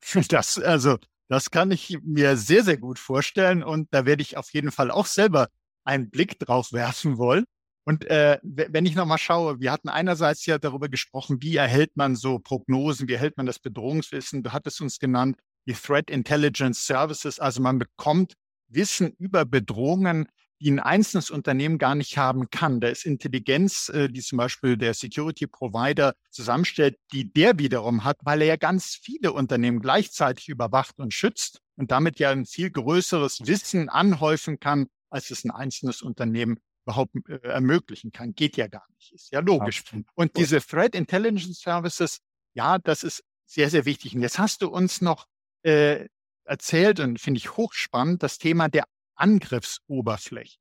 Das, 0.29 0.57
also, 0.57 0.97
das 1.29 1.51
kann 1.51 1.71
ich 1.71 1.97
mir 2.03 2.35
sehr, 2.35 2.63
sehr 2.63 2.77
gut 2.77 2.99
vorstellen. 2.99 3.63
Und 3.63 3.87
da 3.91 4.05
werde 4.05 4.21
ich 4.21 4.35
auf 4.35 4.51
jeden 4.51 4.71
Fall 4.71 4.91
auch 4.91 5.05
selber 5.05 5.47
einen 5.85 6.09
Blick 6.09 6.39
drauf 6.39 6.73
werfen 6.73 7.17
wollen. 7.17 7.45
Und 7.85 8.05
äh, 8.05 8.39
wenn 8.43 8.85
ich 8.85 8.95
nochmal 8.95 9.17
schaue, 9.17 9.59
wir 9.59 9.71
hatten 9.71 9.89
einerseits 9.89 10.45
ja 10.45 10.57
darüber 10.57 10.89
gesprochen, 10.89 11.41
wie 11.41 11.55
erhält 11.55 11.95
man 11.95 12.15
so 12.15 12.39
Prognosen, 12.39 13.07
wie 13.07 13.13
erhält 13.13 13.37
man 13.37 13.45
das 13.45 13.59
Bedrohungswissen. 13.59 14.43
Du 14.43 14.53
hattest 14.53 14.81
uns 14.81 14.99
genannt, 14.99 15.37
die 15.65 15.73
Threat 15.73 16.09
Intelligence 16.09 16.85
Services. 16.85 17.39
Also 17.39 17.61
man 17.61 17.79
bekommt 17.79 18.33
Wissen 18.67 19.13
über 19.17 19.45
Bedrohungen, 19.45 20.27
die 20.61 20.71
ein 20.71 20.79
einzelnes 20.79 21.29
Unternehmen 21.29 21.77
gar 21.77 21.95
nicht 21.95 22.17
haben 22.17 22.49
kann. 22.49 22.81
Da 22.81 22.89
ist 22.89 23.05
Intelligenz, 23.05 23.89
äh, 23.89 24.09
die 24.09 24.21
zum 24.21 24.37
Beispiel 24.37 24.77
der 24.77 24.93
Security 24.93 25.47
Provider 25.47 26.15
zusammenstellt, 26.31 26.97
die 27.13 27.31
der 27.31 27.57
wiederum 27.59 28.03
hat, 28.03 28.17
weil 28.23 28.41
er 28.41 28.47
ja 28.47 28.55
ganz 28.57 28.95
viele 29.01 29.31
Unternehmen 29.31 29.79
gleichzeitig 29.79 30.49
überwacht 30.49 30.99
und 30.99 31.13
schützt 31.13 31.61
und 31.75 31.91
damit 31.91 32.19
ja 32.19 32.31
ein 32.31 32.45
viel 32.45 32.71
größeres 32.71 33.41
Wissen 33.45 33.89
anhäufen 33.89 34.59
kann, 34.59 34.87
als 35.09 35.31
es 35.31 35.45
ein 35.45 35.51
einzelnes 35.51 36.01
Unternehmen 36.01 36.59
überhaupt 36.85 37.15
äh, 37.27 37.39
ermöglichen 37.47 38.11
kann. 38.11 38.33
Geht 38.35 38.57
ja 38.57 38.67
gar 38.67 38.85
nicht. 38.95 39.13
Ist 39.13 39.31
ja 39.31 39.39
logisch. 39.39 39.81
Absolut. 39.81 40.07
Und 40.15 40.37
diese 40.37 40.59
Threat 40.59 40.95
Intelligence 40.95 41.61
Services, 41.61 42.19
ja, 42.53 42.79
das 42.79 43.03
ist 43.03 43.23
sehr, 43.45 43.69
sehr 43.69 43.85
wichtig. 43.85 44.15
Und 44.15 44.21
jetzt 44.21 44.39
hast 44.39 44.61
du 44.61 44.69
uns 44.69 45.01
noch 45.01 45.25
äh, 45.63 46.07
erzählt 46.43 46.99
und 46.99 47.19
finde 47.19 47.37
ich 47.37 47.55
hochspannend, 47.55 48.23
das 48.23 48.37
Thema 48.37 48.69
der 48.69 48.85
Angriffsoberfläche. 49.19 50.57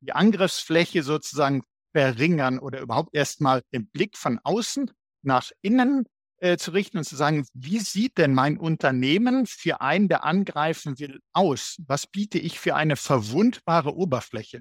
Die 0.00 0.12
Angriffsfläche 0.12 1.02
sozusagen 1.02 1.62
verringern 1.92 2.58
oder 2.58 2.80
überhaupt 2.80 3.14
erstmal 3.14 3.62
den 3.72 3.88
Blick 3.88 4.16
von 4.16 4.40
außen 4.42 4.90
nach 5.22 5.50
innen 5.62 6.06
äh, 6.38 6.56
zu 6.58 6.72
richten 6.72 6.98
und 6.98 7.04
zu 7.04 7.16
sagen, 7.16 7.46
wie 7.54 7.78
sieht 7.78 8.18
denn 8.18 8.34
mein 8.34 8.58
Unternehmen 8.58 9.46
für 9.46 9.80
einen, 9.80 10.08
der 10.08 10.24
angreifen 10.24 10.98
will, 10.98 11.20
aus? 11.32 11.76
Was 11.86 12.06
biete 12.06 12.38
ich 12.38 12.58
für 12.60 12.74
eine 12.74 12.96
verwundbare 12.96 13.94
Oberfläche? 13.94 14.60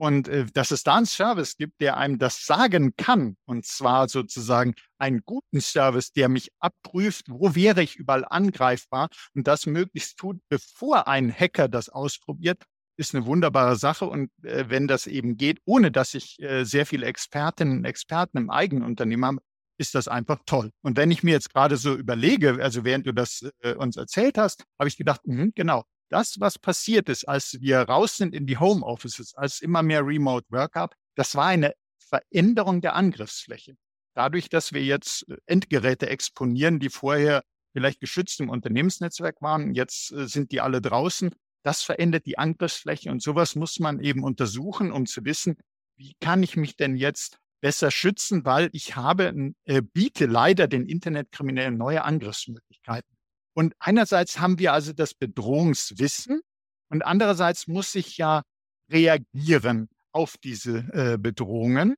Und 0.00 0.28
äh, 0.28 0.46
dass 0.54 0.70
es 0.70 0.82
da 0.82 0.96
einen 0.96 1.04
Service 1.04 1.58
gibt, 1.58 1.78
der 1.82 1.98
einem 1.98 2.18
das 2.18 2.46
sagen 2.46 2.96
kann, 2.96 3.36
und 3.44 3.66
zwar 3.66 4.08
sozusagen 4.08 4.72
einen 4.96 5.20
guten 5.26 5.60
Service, 5.60 6.10
der 6.12 6.30
mich 6.30 6.48
abprüft, 6.58 7.26
wo 7.28 7.54
wäre 7.54 7.82
ich 7.82 7.96
überall 7.96 8.24
angreifbar 8.24 9.10
und 9.34 9.46
das 9.46 9.66
möglichst 9.66 10.16
tut, 10.16 10.38
bevor 10.48 11.06
ein 11.06 11.30
Hacker 11.30 11.68
das 11.68 11.90
ausprobiert, 11.90 12.64
ist 12.96 13.14
eine 13.14 13.26
wunderbare 13.26 13.76
Sache. 13.76 14.06
Und 14.06 14.30
äh, 14.42 14.64
wenn 14.68 14.88
das 14.88 15.06
eben 15.06 15.36
geht, 15.36 15.60
ohne 15.66 15.90
dass 15.90 16.14
ich 16.14 16.40
äh, 16.40 16.64
sehr 16.64 16.86
viele 16.86 17.04
Expertinnen 17.04 17.80
und 17.80 17.84
Experten 17.84 18.38
im 18.38 18.48
eigenen 18.48 18.84
Unternehmen 18.84 19.26
habe, 19.26 19.38
ist 19.76 19.94
das 19.94 20.08
einfach 20.08 20.38
toll. 20.46 20.70
Und 20.80 20.96
wenn 20.96 21.10
ich 21.10 21.22
mir 21.22 21.32
jetzt 21.32 21.52
gerade 21.52 21.76
so 21.76 21.94
überlege, 21.94 22.58
also 22.62 22.84
während 22.84 23.06
du 23.06 23.12
das 23.12 23.46
äh, 23.60 23.74
uns 23.74 23.98
erzählt 23.98 24.38
hast, 24.38 24.64
habe 24.78 24.88
ich 24.88 24.96
gedacht, 24.96 25.20
mh, 25.26 25.48
genau, 25.54 25.84
das, 26.10 26.40
was 26.40 26.58
passiert 26.58 27.08
ist, 27.08 27.24
als 27.24 27.56
wir 27.60 27.80
raus 27.80 28.16
sind 28.16 28.34
in 28.34 28.46
die 28.46 28.58
Homeoffices, 28.58 29.34
als 29.34 29.60
immer 29.60 29.82
mehr 29.82 30.04
Remote 30.04 30.46
Work 30.50 30.72
gab, 30.72 30.94
das 31.14 31.34
war 31.34 31.46
eine 31.46 31.72
Veränderung 31.98 32.80
der 32.80 32.94
Angriffsfläche. 32.94 33.76
Dadurch, 34.14 34.48
dass 34.48 34.72
wir 34.72 34.82
jetzt 34.82 35.28
äh, 35.28 35.36
Endgeräte 35.46 36.08
exponieren, 36.08 36.80
die 36.80 36.90
vorher 36.90 37.42
vielleicht 37.72 38.00
geschützt 38.00 38.40
im 38.40 38.50
Unternehmensnetzwerk 38.50 39.40
waren, 39.40 39.74
jetzt 39.74 40.12
äh, 40.12 40.26
sind 40.26 40.50
die 40.50 40.60
alle 40.60 40.80
draußen. 40.80 41.34
Das 41.62 41.82
verändert 41.82 42.26
die 42.26 42.38
Angriffsfläche 42.38 43.10
und 43.10 43.22
sowas 43.22 43.54
muss 43.54 43.78
man 43.78 44.00
eben 44.00 44.24
untersuchen, 44.24 44.92
um 44.92 45.06
zu 45.06 45.24
wissen, 45.24 45.56
wie 45.96 46.14
kann 46.20 46.42
ich 46.42 46.56
mich 46.56 46.76
denn 46.76 46.96
jetzt 46.96 47.38
besser 47.60 47.90
schützen, 47.90 48.44
weil 48.44 48.70
ich 48.72 48.96
habe, 48.96 49.52
äh, 49.64 49.82
biete 49.82 50.26
leider 50.26 50.66
den 50.66 50.86
Internetkriminellen 50.86 51.76
neue 51.76 52.02
Angriffsmöglichkeiten. 52.02 53.19
Und 53.60 53.74
einerseits 53.78 54.40
haben 54.40 54.58
wir 54.58 54.72
also 54.72 54.94
das 54.94 55.12
Bedrohungswissen 55.12 56.40
und 56.88 57.02
andererseits 57.02 57.66
muss 57.66 57.94
ich 57.94 58.16
ja 58.16 58.42
reagieren 58.90 59.90
auf 60.12 60.38
diese 60.38 60.78
äh, 60.94 61.18
Bedrohungen. 61.18 61.94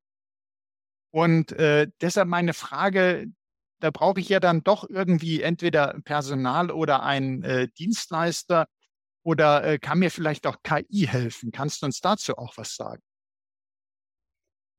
Und 1.12 1.52
äh, 1.52 1.86
deshalb 2.00 2.26
meine 2.26 2.52
Frage, 2.52 3.28
da 3.78 3.92
brauche 3.92 4.18
ich 4.18 4.28
ja 4.28 4.40
dann 4.40 4.64
doch 4.64 4.90
irgendwie 4.90 5.40
entweder 5.40 6.00
Personal 6.04 6.72
oder 6.72 7.04
einen 7.04 7.44
äh, 7.44 7.68
Dienstleister 7.78 8.66
oder 9.22 9.62
äh, 9.62 9.78
kann 9.78 10.00
mir 10.00 10.10
vielleicht 10.10 10.48
auch 10.48 10.56
KI 10.64 11.06
helfen? 11.06 11.52
Kannst 11.52 11.82
du 11.82 11.86
uns 11.86 12.00
dazu 12.00 12.36
auch 12.38 12.56
was 12.56 12.74
sagen? 12.74 13.04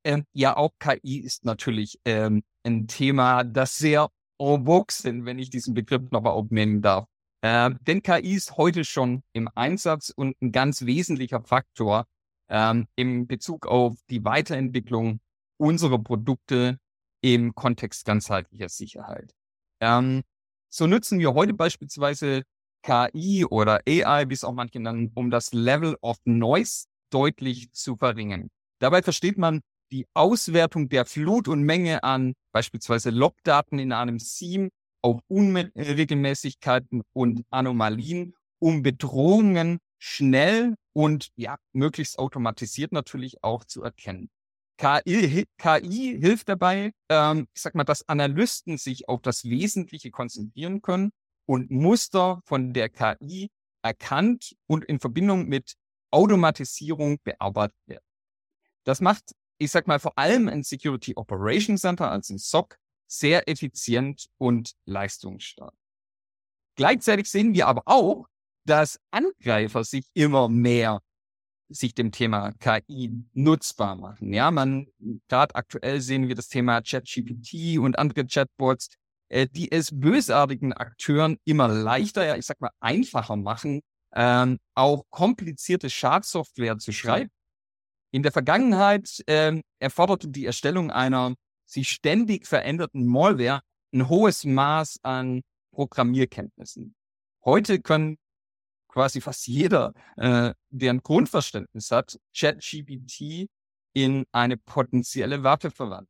Ähm, 0.04 0.26
ja, 0.34 0.58
auch 0.58 0.74
KI 0.80 1.20
ist 1.20 1.46
natürlich 1.46 2.02
ähm, 2.04 2.44
ein 2.66 2.88
Thema, 2.90 3.46
das 3.46 3.78
sehr 3.78 4.10
en 4.40 4.66
vogue 4.66 5.26
wenn 5.26 5.40
ich 5.40 5.50
diesen 5.50 5.74
Begriff 5.74 6.10
nochmal 6.12 6.34
aufnehmen 6.34 6.82
darf. 6.82 7.06
Äh, 7.42 7.72
denn 7.82 8.02
KI 8.02 8.34
ist 8.34 8.58
heute 8.58 8.86
schon 8.86 9.24
im 9.34 9.50
Einsatz 9.54 10.10
und 10.10 10.42
ein 10.42 10.52
ganz 10.52 10.86
wesentlicher 10.86 11.42
Faktor 11.42 12.06
ähm, 12.50 12.88
im 12.96 13.28
Bezug 13.28 13.68
auf 13.68 13.96
die 14.10 14.24
Weiterentwicklung 14.24 15.20
unserer 15.58 16.00
Produkte 16.00 16.80
im 17.22 17.54
Kontext 17.56 18.06
ganzheitlicher 18.06 18.70
Sicherheit. 18.70 19.34
Ähm, 19.82 20.24
so 20.70 20.88
nutzen 20.88 21.20
wir 21.20 21.34
heute 21.34 21.54
beispielsweise 21.54 22.44
KI 22.84 23.46
oder 23.46 23.82
AI, 23.88 24.30
wie 24.30 24.34
es 24.34 24.44
auch 24.44 24.54
manche 24.54 24.80
nennen, 24.80 25.12
um 25.14 25.30
das 25.30 25.54
Level 25.54 25.98
of 26.02 26.18
Noise 26.26 26.86
deutlich 27.10 27.72
zu 27.72 27.96
verringern. 27.96 28.50
Dabei 28.80 29.02
versteht 29.02 29.38
man 29.38 29.62
die 29.94 30.08
Auswertung 30.16 30.90
der 30.90 31.06
Flut 31.06 31.48
und 31.48 31.62
Menge 31.62 32.04
an 32.04 32.34
beispielsweise 32.52 33.12
Logdaten 33.12 33.78
in 33.78 33.92
einem 33.92 34.18
SIEM 34.18 34.70
auf 35.04 35.22
Unregelmäßigkeiten 35.28 37.04
und 37.14 37.46
Anomalien, 37.52 38.34
um 38.60 38.82
Bedrohungen 38.82 39.78
schnell 40.00 40.76
und 40.94 41.30
ja, 41.36 41.58
möglichst 41.74 42.18
automatisiert 42.18 42.92
natürlich 42.92 43.44
auch 43.44 43.66
zu 43.66 43.84
erkennen. 43.84 44.30
KI, 44.78 45.46
KI 45.60 46.18
hilft 46.20 46.50
dabei, 46.50 46.92
ähm, 47.10 47.48
ich 47.54 47.62
sag 47.62 47.76
mal, 47.76 47.84
dass 47.84 48.08
Analysten 48.10 48.80
sich 48.80 49.08
auf 49.08 49.22
das 49.22 49.44
Wesentliche 49.44 50.10
konzentrieren 50.10 50.82
können 50.82 51.12
und 51.46 51.70
Muster 51.70 52.42
von 52.46 52.74
der 52.74 52.90
KI 52.90 53.50
erkannt 53.84 54.56
und 54.66 54.86
in 54.86 55.00
Verbindung 55.00 55.48
mit 55.48 55.76
Automatisierung 56.10 57.20
bearbeitet 57.24 57.78
werden. 57.86 58.06
Das 58.84 59.00
macht 59.00 59.34
ich 59.58 59.72
sag 59.72 59.88
mal, 59.88 60.00
vor 60.00 60.18
allem 60.18 60.48
ein 60.48 60.64
Security 60.64 61.14
Operation 61.16 61.78
Center 61.78 62.12
als 62.12 62.30
ein 62.30 62.38
SOC 62.38 62.78
sehr 63.08 63.48
effizient 63.48 64.28
und 64.38 64.74
leistungsstark. 64.86 65.74
Gleichzeitig 66.76 67.30
sehen 67.30 67.54
wir 67.54 67.68
aber 67.68 67.84
auch, 67.86 68.28
dass 68.66 69.00
Angreifer 69.12 69.84
sich 69.84 70.06
immer 70.14 70.50
mehr 70.50 71.02
sich 71.70 71.94
dem 71.94 72.12
Thema 72.12 72.52
KI 72.60 73.12
nutzbar 73.34 73.96
machen. 73.96 74.34
Ja, 74.34 74.52
man, 74.52 74.88
gerade 75.28 75.56
aktuell 75.56 76.02
sehen 76.02 76.28
wir 76.28 76.36
das 76.36 76.48
Thema 76.48 76.82
ChatGPT 76.82 77.80
und 77.80 77.98
andere 77.98 78.26
Chatbots, 78.26 78.90
äh, 79.30 79.48
die 79.48 79.72
es 79.72 79.90
bösartigen 79.92 80.74
Akteuren 80.74 81.38
immer 81.46 81.68
leichter, 81.68 82.26
ja, 82.26 82.36
ich 82.36 82.46
sag 82.46 82.62
mal, 82.62 82.72
einfacher 82.80 83.36
machen, 83.36 83.82
ähm, 84.14 84.60
auch 84.76 85.04
komplizierte 85.10 85.90
Schadsoftware 85.90 86.78
zu 86.78 86.92
schreiben. 86.92 87.32
In 88.14 88.22
der 88.22 88.32
Vergangenheit 88.32 89.24
ähm, 89.26 89.64
erforderte 89.80 90.28
die 90.28 90.46
Erstellung 90.46 90.92
einer 90.92 91.34
sich 91.66 91.90
ständig 91.90 92.46
veränderten 92.46 93.08
Malware 93.08 93.62
ein 93.92 94.08
hohes 94.08 94.44
Maß 94.44 95.00
an 95.02 95.42
Programmierkenntnissen. 95.72 96.94
Heute 97.44 97.82
können 97.82 98.20
quasi 98.88 99.20
fast 99.20 99.48
jeder, 99.48 99.94
äh, 100.18 100.54
der 100.70 100.94
ein 100.94 101.02
Grundverständnis 101.02 101.90
hat, 101.90 102.20
ChatGPT 102.38 103.48
in 103.94 104.26
eine 104.32 104.58
potenzielle 104.58 105.44
Waffe 105.44 105.72
verwandeln. 105.72 106.08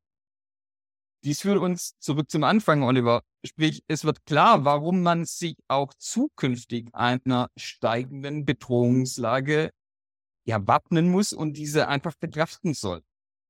Dies 1.24 1.40
führt 1.40 1.60
uns 1.60 1.98
zurück 2.00 2.30
zum 2.30 2.44
Anfang, 2.44 2.84
Oliver. 2.84 3.22
Sprich, 3.46 3.82
es 3.88 4.04
wird 4.04 4.26
klar, 4.26 4.66
warum 4.66 5.04
man 5.04 5.24
sich 5.24 5.56
auch 5.70 5.94
zukünftig 5.94 6.90
einer 6.92 7.50
steigenden 7.56 8.44
Bedrohungslage 8.44 9.72
ja 10.46 10.66
wappnen 10.68 11.10
muss 11.10 11.34
und 11.34 11.54
diese 11.54 11.88
einfach 11.88 12.16
betrachten 12.16 12.74
soll. 12.74 13.02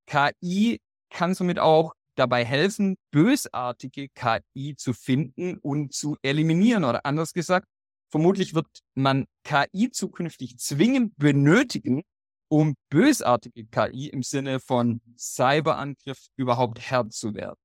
KI 0.08 0.80
kann 1.10 1.34
somit 1.34 1.60
auch 1.60 1.94
dabei 2.16 2.46
helfen, 2.46 2.96
bösartige 3.12 4.10
KI 4.10 4.76
zu 4.76 4.94
finden 4.94 5.58
und 5.58 5.94
zu 5.94 6.18
eliminieren. 6.22 6.84
Oder 6.84 7.06
anders 7.06 7.34
gesagt, 7.34 7.68
vermutlich 8.10 8.54
wird 8.54 8.68
man 8.94 9.26
KI 9.44 9.90
zukünftig 9.92 10.58
zwingend 10.60 11.18
benötigen, 11.18 12.04
um 12.50 12.76
bösartige 12.90 13.66
KI 13.66 14.10
im 14.10 14.22
Sinne 14.22 14.60
von 14.60 15.02
Cyberangriff 15.18 16.28
überhaupt 16.36 16.80
Herr 16.80 17.10
zu 17.10 17.34
werden. 17.34 17.58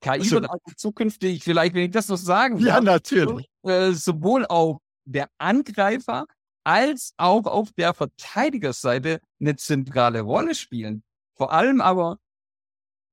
KI 0.00 0.10
also, 0.10 0.36
wird 0.36 0.50
also 0.50 0.74
zukünftig, 0.76 1.44
vielleicht 1.44 1.74
wenn 1.74 1.84
ich 1.84 1.90
das 1.90 2.08
noch 2.08 2.16
sagen 2.16 2.58
Ja, 2.58 2.80
natürlich. 2.80 3.48
Äh, 3.62 3.92
sowohl 3.92 4.44
auf 4.46 4.78
der 5.04 5.28
Angreifer 5.38 6.26
als 6.66 7.14
auch 7.16 7.46
auf 7.46 7.72
der 7.72 7.94
Verteidigerseite 7.94 9.20
eine 9.40 9.54
zentrale 9.54 10.22
Rolle 10.22 10.54
spielen. 10.56 11.04
Vor 11.36 11.52
allem 11.52 11.80
aber 11.80 12.18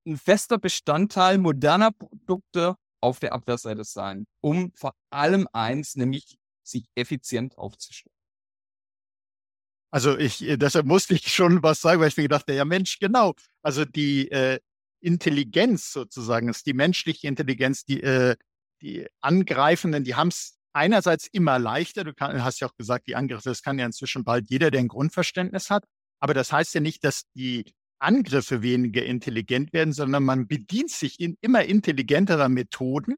ein 0.08 0.18
fester 0.18 0.58
Bestandteil 0.58 1.38
moderner 1.38 1.92
Produkte 1.92 2.76
auf 3.00 3.20
der 3.20 3.34
Abwehrseite 3.34 3.84
sein, 3.84 4.26
um 4.42 4.72
vor 4.74 4.96
allem 5.12 5.48
eins, 5.54 5.96
nämlich 5.96 6.40
sich 6.64 6.86
effizient 6.96 7.58
aufzustellen. 7.58 8.16
Also 9.92 10.18
ich, 10.18 10.42
äh, 10.42 10.58
deshalb 10.58 10.88
musste 10.88 11.14
ich 11.14 11.32
schon 11.32 11.62
was 11.62 11.80
sagen, 11.80 12.02
weil 12.02 12.08
ich 12.08 12.18
mir 12.18 12.24
gedacht, 12.24 12.50
ja 12.50 12.66
Mensch, 12.66 12.98
genau. 12.98 13.36
Also 13.62 13.86
die 13.86 14.32
äh, 14.32 14.60
Intelligenz 15.00 15.92
sozusagen 15.92 16.50
ist 16.50 16.66
die 16.66 16.74
menschliche 16.74 17.28
Intelligenz, 17.28 17.86
die, 17.86 18.02
äh, 18.02 18.36
die 18.82 19.06
Angreifenden, 19.22 20.04
die 20.04 20.16
haben 20.16 20.30
es 20.30 20.58
einerseits 20.74 21.28
immer 21.28 21.60
leichter. 21.60 22.04
Du 22.04 22.14
kann, 22.14 22.44
hast 22.44 22.60
ja 22.60 22.68
auch 22.68 22.76
gesagt, 22.76 23.08
die 23.08 23.16
Angriffe, 23.16 23.50
das 23.50 23.62
kann 23.62 23.80
ja 23.80 23.86
inzwischen 23.86 24.24
bald 24.24 24.50
jeder, 24.50 24.72
der 24.72 24.82
ein 24.82 24.88
Grundverständnis 24.88 25.70
hat. 25.70 25.86
Aber 26.20 26.34
das 26.34 26.52
heißt 26.52 26.74
ja 26.74 26.82
nicht, 26.82 27.04
dass 27.04 27.24
die 27.36 27.74
Angriffe 28.00 28.62
weniger 28.62 29.04
intelligent 29.04 29.74
werden, 29.74 29.94
sondern 29.94 30.24
man 30.24 30.48
bedient 30.48 30.92
sich 30.92 31.20
in 31.20 31.38
immer 31.42 31.64
intelligenterer 31.64 32.50
Methoden. 32.50 33.16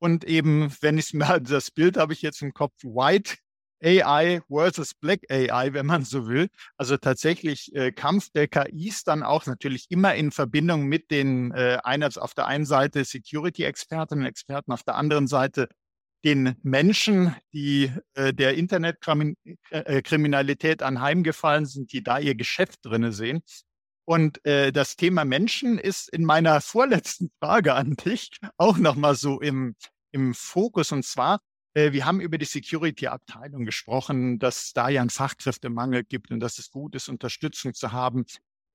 Und 0.00 0.24
eben, 0.24 0.74
wenn 0.80 0.98
ich 0.98 1.14
mir 1.14 1.40
das 1.40 1.70
Bild 1.70 1.96
habe 1.96 2.12
ich 2.12 2.22
jetzt 2.22 2.42
im 2.42 2.52
Kopf, 2.52 2.74
White 2.82 3.36
AI 3.82 4.40
versus 4.48 4.94
Black 4.94 5.20
AI, 5.30 5.72
wenn 5.72 5.86
man 5.86 6.04
so 6.04 6.26
will. 6.26 6.48
Also 6.76 6.96
tatsächlich 6.96 7.74
äh, 7.74 7.92
Kampf 7.92 8.30
der 8.30 8.48
KIs 8.48 9.04
dann 9.04 9.22
auch 9.22 9.46
natürlich 9.46 9.86
immer 9.90 10.14
in 10.14 10.30
Verbindung 10.30 10.86
mit 10.86 11.10
den 11.10 11.52
äh, 11.52 11.78
einerseits 11.84 12.18
auf 12.18 12.34
der 12.34 12.46
einen 12.46 12.64
Seite 12.64 13.04
Security-Expertinnen 13.04 14.24
und 14.24 14.28
Experten, 14.28 14.72
auf 14.72 14.82
der 14.84 14.94
anderen 14.96 15.26
Seite 15.26 15.68
den 16.24 16.56
Menschen, 16.62 17.36
die 17.52 17.92
äh, 18.14 18.32
der 18.32 18.54
Internetkriminalität 18.54 20.80
äh, 20.80 20.84
anheimgefallen 20.84 21.66
sind, 21.66 21.92
die 21.92 22.02
da 22.02 22.18
ihr 22.18 22.34
Geschäft 22.34 22.80
drinne 22.82 23.12
sehen. 23.12 23.42
Und 24.06 24.44
äh, 24.44 24.72
das 24.72 24.96
Thema 24.96 25.24
Menschen 25.24 25.78
ist 25.78 26.08
in 26.08 26.24
meiner 26.24 26.60
vorletzten 26.72 27.30
Frage 27.40 27.74
an 27.74 27.96
dich 27.96 28.30
auch 28.56 28.78
nochmal 28.78 29.14
so 29.14 29.40
im, 29.40 29.76
im 30.12 30.34
Fokus. 30.34 30.92
Und 30.92 31.04
zwar, 31.04 31.40
äh, 31.74 31.92
wir 31.92 32.06
haben 32.06 32.20
über 32.20 32.38
die 32.38 32.44
Security-Abteilung 32.44 33.64
gesprochen, 33.64 34.38
dass 34.38 34.72
da 34.72 34.88
ja 34.88 35.00
einen 35.00 35.10
Fachkräftemangel 35.10 36.04
gibt 36.04 36.30
und 36.30 36.40
dass 36.40 36.58
es 36.58 36.70
gut 36.70 36.94
ist, 36.94 37.08
Unterstützung 37.08 37.74
zu 37.74 37.92
haben, 37.92 38.24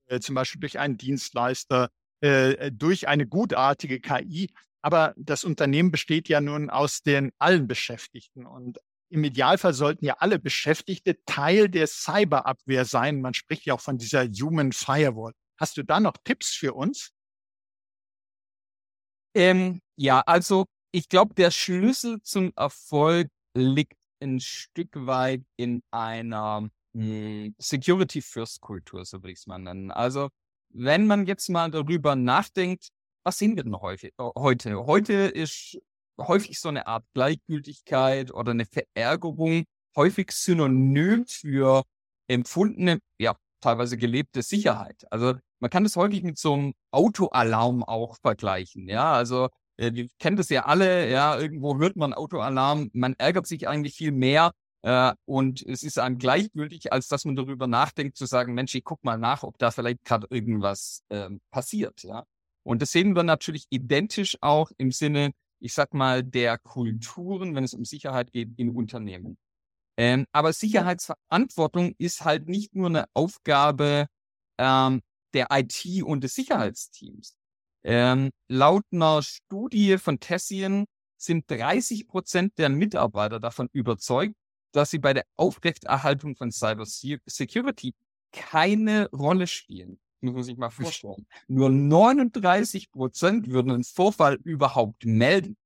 äh, 0.07 0.19
zum 0.19 0.35
Beispiel 0.35 0.61
durch 0.61 0.79
einen 0.79 0.97
Dienstleister, 0.97 1.89
äh, 2.21 2.71
durch 2.71 3.07
eine 3.07 3.27
gutartige 3.27 3.99
KI. 3.99 4.49
Aber 4.81 5.13
das 5.17 5.43
Unternehmen 5.43 5.91
besteht 5.91 6.29
ja 6.29 6.41
nun 6.41 6.69
aus 6.69 7.01
den 7.01 7.31
allen 7.37 7.67
Beschäftigten. 7.67 8.45
Und 8.45 8.79
im 9.09 9.23
Idealfall 9.23 9.73
sollten 9.73 10.05
ja 10.05 10.15
alle 10.19 10.39
Beschäftigte 10.39 11.17
Teil 11.25 11.69
der 11.69 11.87
Cyberabwehr 11.87 12.85
sein. 12.85 13.21
Man 13.21 13.33
spricht 13.33 13.65
ja 13.65 13.73
auch 13.73 13.81
von 13.81 13.97
dieser 13.97 14.25
Human 14.25 14.71
Firewall. 14.71 15.33
Hast 15.59 15.77
du 15.77 15.83
da 15.83 15.99
noch 15.99 16.15
Tipps 16.23 16.53
für 16.53 16.73
uns? 16.73 17.11
Ähm, 19.35 19.81
ja, 19.97 20.21
also 20.21 20.65
ich 20.91 21.09
glaube, 21.09 21.33
der 21.35 21.51
Schlüssel 21.51 22.21
zum 22.21 22.53
Erfolg 22.55 23.29
liegt 23.55 23.97
ein 24.21 24.39
Stück 24.39 24.89
weit 24.93 25.43
in 25.57 25.81
einer 25.91 26.69
hm, 26.93 27.55
Security 27.57 28.21
First 28.21 28.61
Kultur, 28.61 29.05
so 29.05 29.17
würde 29.21 29.31
ich 29.31 29.39
es 29.39 29.47
mal 29.47 29.59
nennen. 29.59 29.91
Also 29.91 30.29
wenn 30.69 31.07
man 31.07 31.25
jetzt 31.25 31.49
mal 31.49 31.71
darüber 31.71 32.15
nachdenkt, 32.15 32.89
was 33.23 33.37
sehen 33.37 33.55
wir 33.55 33.63
denn 33.63 33.75
häufig, 33.75 34.13
äh, 34.17 34.23
heute? 34.37 34.85
Heute 34.85 35.13
ist 35.13 35.77
häufig 36.17 36.59
so 36.59 36.69
eine 36.69 36.87
Art 36.87 37.05
Gleichgültigkeit 37.13 38.33
oder 38.33 38.51
eine 38.51 38.65
Verärgerung, 38.65 39.65
häufig 39.95 40.31
synonym 40.31 41.25
für 41.27 41.83
empfundene, 42.27 42.99
ja, 43.19 43.35
teilweise 43.61 43.97
gelebte 43.97 44.41
Sicherheit. 44.41 45.05
Also 45.11 45.35
man 45.59 45.69
kann 45.69 45.83
das 45.83 45.95
häufig 45.95 46.23
mit 46.23 46.37
so 46.37 46.53
einem 46.53 46.73
Autoalarm 46.91 47.83
auch 47.83 48.17
vergleichen. 48.21 48.87
Ja, 48.87 49.13
also 49.13 49.49
äh, 49.77 49.91
ihr 49.93 50.07
kennt 50.19 50.39
es 50.39 50.49
ja 50.49 50.65
alle, 50.65 51.09
ja, 51.09 51.37
irgendwo 51.37 51.77
hört 51.77 51.95
man 51.95 52.13
Autoalarm, 52.13 52.89
man 52.93 53.15
ärgert 53.17 53.47
sich 53.47 53.67
eigentlich 53.67 53.95
viel 53.95 54.11
mehr 54.11 54.51
äh, 54.83 55.13
und 55.25 55.61
es 55.65 55.83
ist 55.83 55.99
einem 55.99 56.17
gleichgültig, 56.17 56.91
als 56.93 57.07
dass 57.07 57.25
man 57.25 57.35
darüber 57.35 57.67
nachdenkt, 57.67 58.17
zu 58.17 58.25
sagen, 58.25 58.53
Mensch, 58.53 58.75
ich 58.75 58.83
guck 58.83 59.03
mal 59.03 59.17
nach, 59.17 59.43
ob 59.43 59.57
da 59.57 59.71
vielleicht 59.71 60.03
gerade 60.05 60.27
irgendwas 60.29 61.03
äh, 61.09 61.29
passiert. 61.51 62.03
Ja, 62.03 62.25
und 62.63 62.81
das 62.81 62.91
sehen 62.91 63.15
wir 63.15 63.23
natürlich 63.23 63.65
identisch 63.69 64.37
auch 64.41 64.71
im 64.77 64.91
Sinne 64.91 65.31
ich 65.59 65.73
sag 65.73 65.93
mal, 65.93 66.23
der 66.23 66.57
Kulturen, 66.57 67.55
wenn 67.55 67.63
es 67.63 67.73
um 67.73 67.85
Sicherheit 67.85 68.31
geht, 68.31 68.57
in 68.57 68.75
Unternehmen. 68.75 69.37
Ähm, 69.97 70.25
aber 70.31 70.53
Sicherheitsverantwortung 70.53 71.93
ist 71.97 72.23
halt 72.23 72.47
nicht 72.47 72.75
nur 72.75 72.87
eine 72.87 73.05
Aufgabe 73.13 74.07
ähm, 74.57 75.01
der 75.33 75.47
IT 75.51 76.03
und 76.03 76.23
des 76.23 76.35
Sicherheitsteams. 76.35 77.35
Ähm, 77.83 78.29
laut 78.47 78.83
einer 78.91 79.21
Studie 79.21 79.97
von 79.97 80.19
Tessien 80.19 80.85
sind 81.17 81.49
30 81.51 82.07
Prozent 82.07 82.57
der 82.57 82.69
Mitarbeiter 82.69 83.39
davon 83.39 83.69
überzeugt, 83.73 84.35
dass 84.71 84.91
sie 84.91 84.99
bei 84.99 85.13
der 85.13 85.25
Aufrechterhaltung 85.35 86.35
von 86.35 86.51
Cyber 86.51 86.85
Security 86.85 87.93
keine 88.31 89.09
Rolle 89.11 89.47
spielen 89.47 89.99
muss 90.21 90.33
man 90.33 90.43
sich 90.43 90.57
mal 90.57 90.69
vorstellen. 90.69 91.25
Nur 91.47 91.69
39 91.69 92.91
Prozent 92.91 93.49
würden 93.49 93.71
einen 93.71 93.83
Vorfall 93.83 94.35
überhaupt 94.43 95.05
melden. 95.05 95.57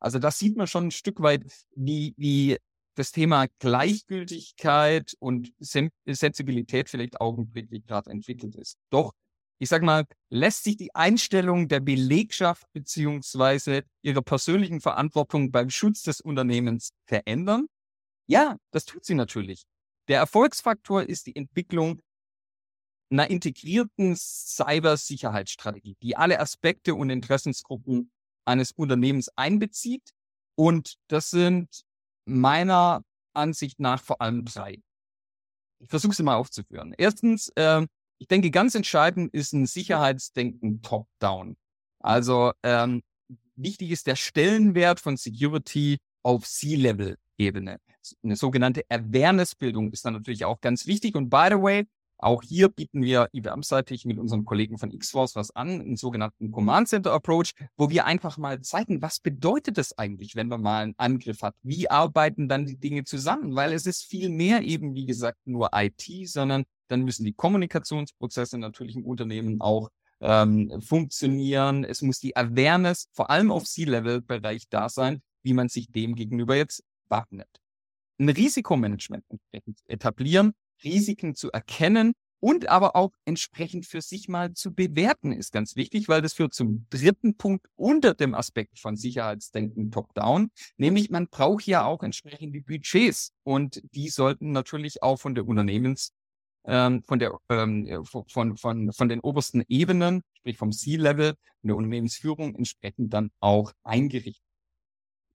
Also 0.00 0.18
das 0.18 0.38
sieht 0.38 0.56
man 0.56 0.66
schon 0.66 0.88
ein 0.88 0.90
Stück 0.90 1.20
weit, 1.20 1.44
wie, 1.74 2.14
wie 2.16 2.56
das 2.94 3.12
Thema 3.12 3.46
Gleichgültigkeit 3.58 5.14
und 5.18 5.52
Sensibilität 5.58 6.88
vielleicht 6.88 7.20
augenblicklich 7.20 7.84
gerade 7.84 8.10
entwickelt 8.10 8.56
ist. 8.56 8.76
Doch, 8.90 9.12
ich 9.58 9.68
sag 9.68 9.82
mal, 9.82 10.04
lässt 10.30 10.64
sich 10.64 10.76
die 10.76 10.94
Einstellung 10.94 11.66
der 11.68 11.80
Belegschaft 11.80 12.64
beziehungsweise 12.72 13.82
ihrer 14.02 14.22
persönlichen 14.22 14.80
Verantwortung 14.80 15.50
beim 15.50 15.70
Schutz 15.70 16.02
des 16.02 16.20
Unternehmens 16.20 16.90
verändern? 17.06 17.66
Ja, 18.28 18.56
das 18.70 18.84
tut 18.84 19.04
sie 19.04 19.14
natürlich. 19.14 19.64
Der 20.08 20.18
Erfolgsfaktor 20.18 21.02
ist 21.02 21.26
die 21.26 21.34
Entwicklung 21.34 22.02
einer 23.10 23.30
integrierten 23.30 24.16
Cybersicherheitsstrategie, 24.16 25.96
die 26.02 26.16
alle 26.16 26.38
Aspekte 26.38 26.94
und 26.94 27.08
Interessensgruppen 27.08 28.10
eines 28.44 28.72
Unternehmens 28.72 29.30
einbezieht. 29.36 30.10
Und 30.56 30.96
das 31.08 31.30
sind 31.30 31.84
meiner 32.26 33.02
Ansicht 33.32 33.80
nach 33.80 34.02
vor 34.02 34.20
allem 34.20 34.44
drei. 34.44 34.82
Ich 35.78 35.88
versuche 35.88 36.14
sie 36.14 36.22
mal 36.22 36.36
aufzuführen. 36.36 36.94
Erstens, 36.98 37.50
äh, 37.54 37.86
ich 38.18 38.28
denke, 38.28 38.50
ganz 38.50 38.74
entscheidend 38.74 39.32
ist 39.32 39.52
ein 39.52 39.66
Sicherheitsdenken 39.66 40.82
top-down. 40.82 41.56
Also 42.00 42.52
ähm, 42.62 43.02
wichtig 43.56 43.90
ist 43.90 44.06
der 44.06 44.16
Stellenwert 44.16 45.00
von 45.00 45.16
Security 45.16 45.98
auf 46.22 46.46
C-Level-Ebene. 47.38 47.78
Eine 48.22 48.36
sogenannte 48.36 48.82
Awareness-Bildung 48.88 49.92
ist 49.92 50.04
dann 50.04 50.14
natürlich 50.14 50.44
auch 50.44 50.60
ganz 50.60 50.86
wichtig. 50.86 51.14
Und 51.14 51.30
by 51.30 51.48
the 51.50 51.56
way, 51.56 51.86
auch 52.20 52.42
hier 52.42 52.68
bieten 52.68 53.02
wir 53.02 53.28
IBM-seitig 53.32 54.04
mit 54.04 54.18
unseren 54.18 54.44
Kollegen 54.44 54.76
von 54.76 54.90
Xforce 54.90 55.36
was 55.36 55.54
an, 55.54 55.80
einen 55.80 55.96
sogenannten 55.96 56.50
Command 56.50 56.88
Center 56.88 57.12
Approach, 57.12 57.52
wo 57.76 57.90
wir 57.90 58.06
einfach 58.06 58.38
mal 58.38 58.60
zeigen, 58.60 59.00
was 59.02 59.20
bedeutet 59.20 59.78
das 59.78 59.96
eigentlich, 59.96 60.34
wenn 60.34 60.48
man 60.48 60.60
mal 60.60 60.82
einen 60.82 60.94
Angriff 60.96 61.42
hat? 61.42 61.54
Wie 61.62 61.88
arbeiten 61.88 62.48
dann 62.48 62.66
die 62.66 62.76
Dinge 62.76 63.04
zusammen? 63.04 63.54
Weil 63.54 63.72
es 63.72 63.86
ist 63.86 64.04
viel 64.04 64.30
mehr 64.30 64.62
eben, 64.62 64.94
wie 64.94 65.06
gesagt, 65.06 65.38
nur 65.44 65.70
IT, 65.72 66.02
sondern 66.24 66.64
dann 66.88 67.02
müssen 67.02 67.24
die 67.24 67.34
Kommunikationsprozesse 67.34 68.58
natürlich 68.58 68.96
im 68.96 69.04
Unternehmen 69.04 69.60
auch 69.60 69.88
ähm, 70.20 70.80
funktionieren. 70.80 71.84
Es 71.84 72.02
muss 72.02 72.18
die 72.18 72.34
Awareness, 72.34 73.08
vor 73.12 73.30
allem 73.30 73.52
auf 73.52 73.64
C-Level-Bereich 73.64 74.68
da 74.70 74.88
sein, 74.88 75.22
wie 75.42 75.52
man 75.52 75.68
sich 75.68 75.92
dem 75.92 76.16
gegenüber 76.16 76.56
jetzt 76.56 76.82
wappnet. 77.08 77.48
Ein 78.18 78.28
Risikomanagement 78.28 79.24
entsprechend 79.28 79.80
etablieren, 79.86 80.52
Risiken 80.82 81.34
zu 81.34 81.50
erkennen 81.50 82.14
und 82.40 82.68
aber 82.68 82.94
auch 82.94 83.10
entsprechend 83.24 83.86
für 83.86 84.00
sich 84.00 84.28
mal 84.28 84.52
zu 84.52 84.72
bewerten, 84.72 85.32
ist 85.32 85.52
ganz 85.52 85.76
wichtig, 85.76 86.08
weil 86.08 86.22
das 86.22 86.34
führt 86.34 86.54
zum 86.54 86.86
dritten 86.90 87.36
Punkt 87.36 87.66
unter 87.74 88.14
dem 88.14 88.34
Aspekt 88.34 88.78
von 88.78 88.96
Sicherheitsdenken 88.96 89.90
top-down, 89.90 90.50
nämlich 90.76 91.10
man 91.10 91.28
braucht 91.28 91.66
ja 91.66 91.84
auch 91.84 92.02
entsprechende 92.02 92.60
Budgets 92.60 93.32
und 93.42 93.82
die 93.94 94.08
sollten 94.08 94.52
natürlich 94.52 95.02
auch 95.02 95.18
von 95.18 95.34
der 95.34 95.46
Unternehmens 95.46 96.12
ähm, 96.64 97.02
von 97.02 97.18
der 97.18 97.36
ähm, 97.48 98.04
von, 98.04 98.56
von, 98.56 98.92
von 98.92 99.08
den 99.08 99.20
obersten 99.20 99.64
Ebenen, 99.68 100.22
sprich 100.34 100.58
vom 100.58 100.70
C-Level, 100.70 101.34
der 101.62 101.76
Unternehmensführung 101.76 102.54
entsprechend 102.54 103.12
dann 103.12 103.30
auch 103.40 103.72
eingerichtet. 103.82 104.47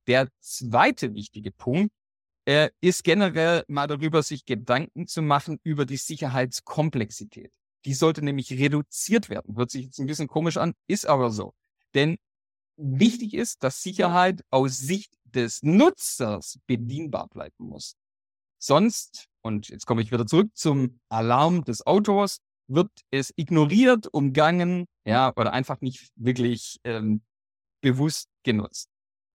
Der 0.07 0.29
zweite 0.39 1.13
wichtige 1.13 1.51
Punkt 1.51 1.93
äh, 2.45 2.69
ist 2.81 3.03
generell 3.03 3.63
mal 3.67 3.87
darüber, 3.87 4.21
sich 4.21 4.45
Gedanken 4.45 5.07
zu 5.07 5.21
machen 5.21 5.59
über 5.63 5.85
die 5.85 5.97
Sicherheitskomplexität. 5.97 7.51
Die 7.85 7.93
sollte 7.93 8.23
nämlich 8.23 8.51
reduziert 8.51 9.29
werden. 9.29 9.55
Hört 9.55 9.71
sich 9.71 9.85
jetzt 9.85 9.99
ein 9.99 10.07
bisschen 10.07 10.27
komisch 10.27 10.57
an, 10.57 10.73
ist 10.87 11.05
aber 11.05 11.31
so. 11.31 11.53
Denn 11.93 12.17
wichtig 12.77 13.33
ist, 13.33 13.63
dass 13.63 13.81
Sicherheit 13.81 14.43
aus 14.49 14.77
Sicht 14.77 15.13
des 15.23 15.63
Nutzers 15.63 16.59
bedienbar 16.67 17.27
bleiben 17.27 17.65
muss. 17.65 17.95
Sonst, 18.59 19.27
und 19.41 19.69
jetzt 19.69 19.85
komme 19.85 20.01
ich 20.01 20.11
wieder 20.11 20.25
zurück 20.25 20.49
zum 20.53 20.99
Alarm 21.09 21.65
des 21.65 21.85
Autors, 21.85 22.39
wird 22.67 22.91
es 23.11 23.33
ignoriert, 23.35 24.07
umgangen, 24.13 24.85
ja, 25.05 25.33
oder 25.35 25.51
einfach 25.51 25.81
nicht 25.81 26.11
wirklich 26.15 26.79
ähm, 26.85 27.21
bewusst 27.81 28.29
genutzt. 28.43 28.92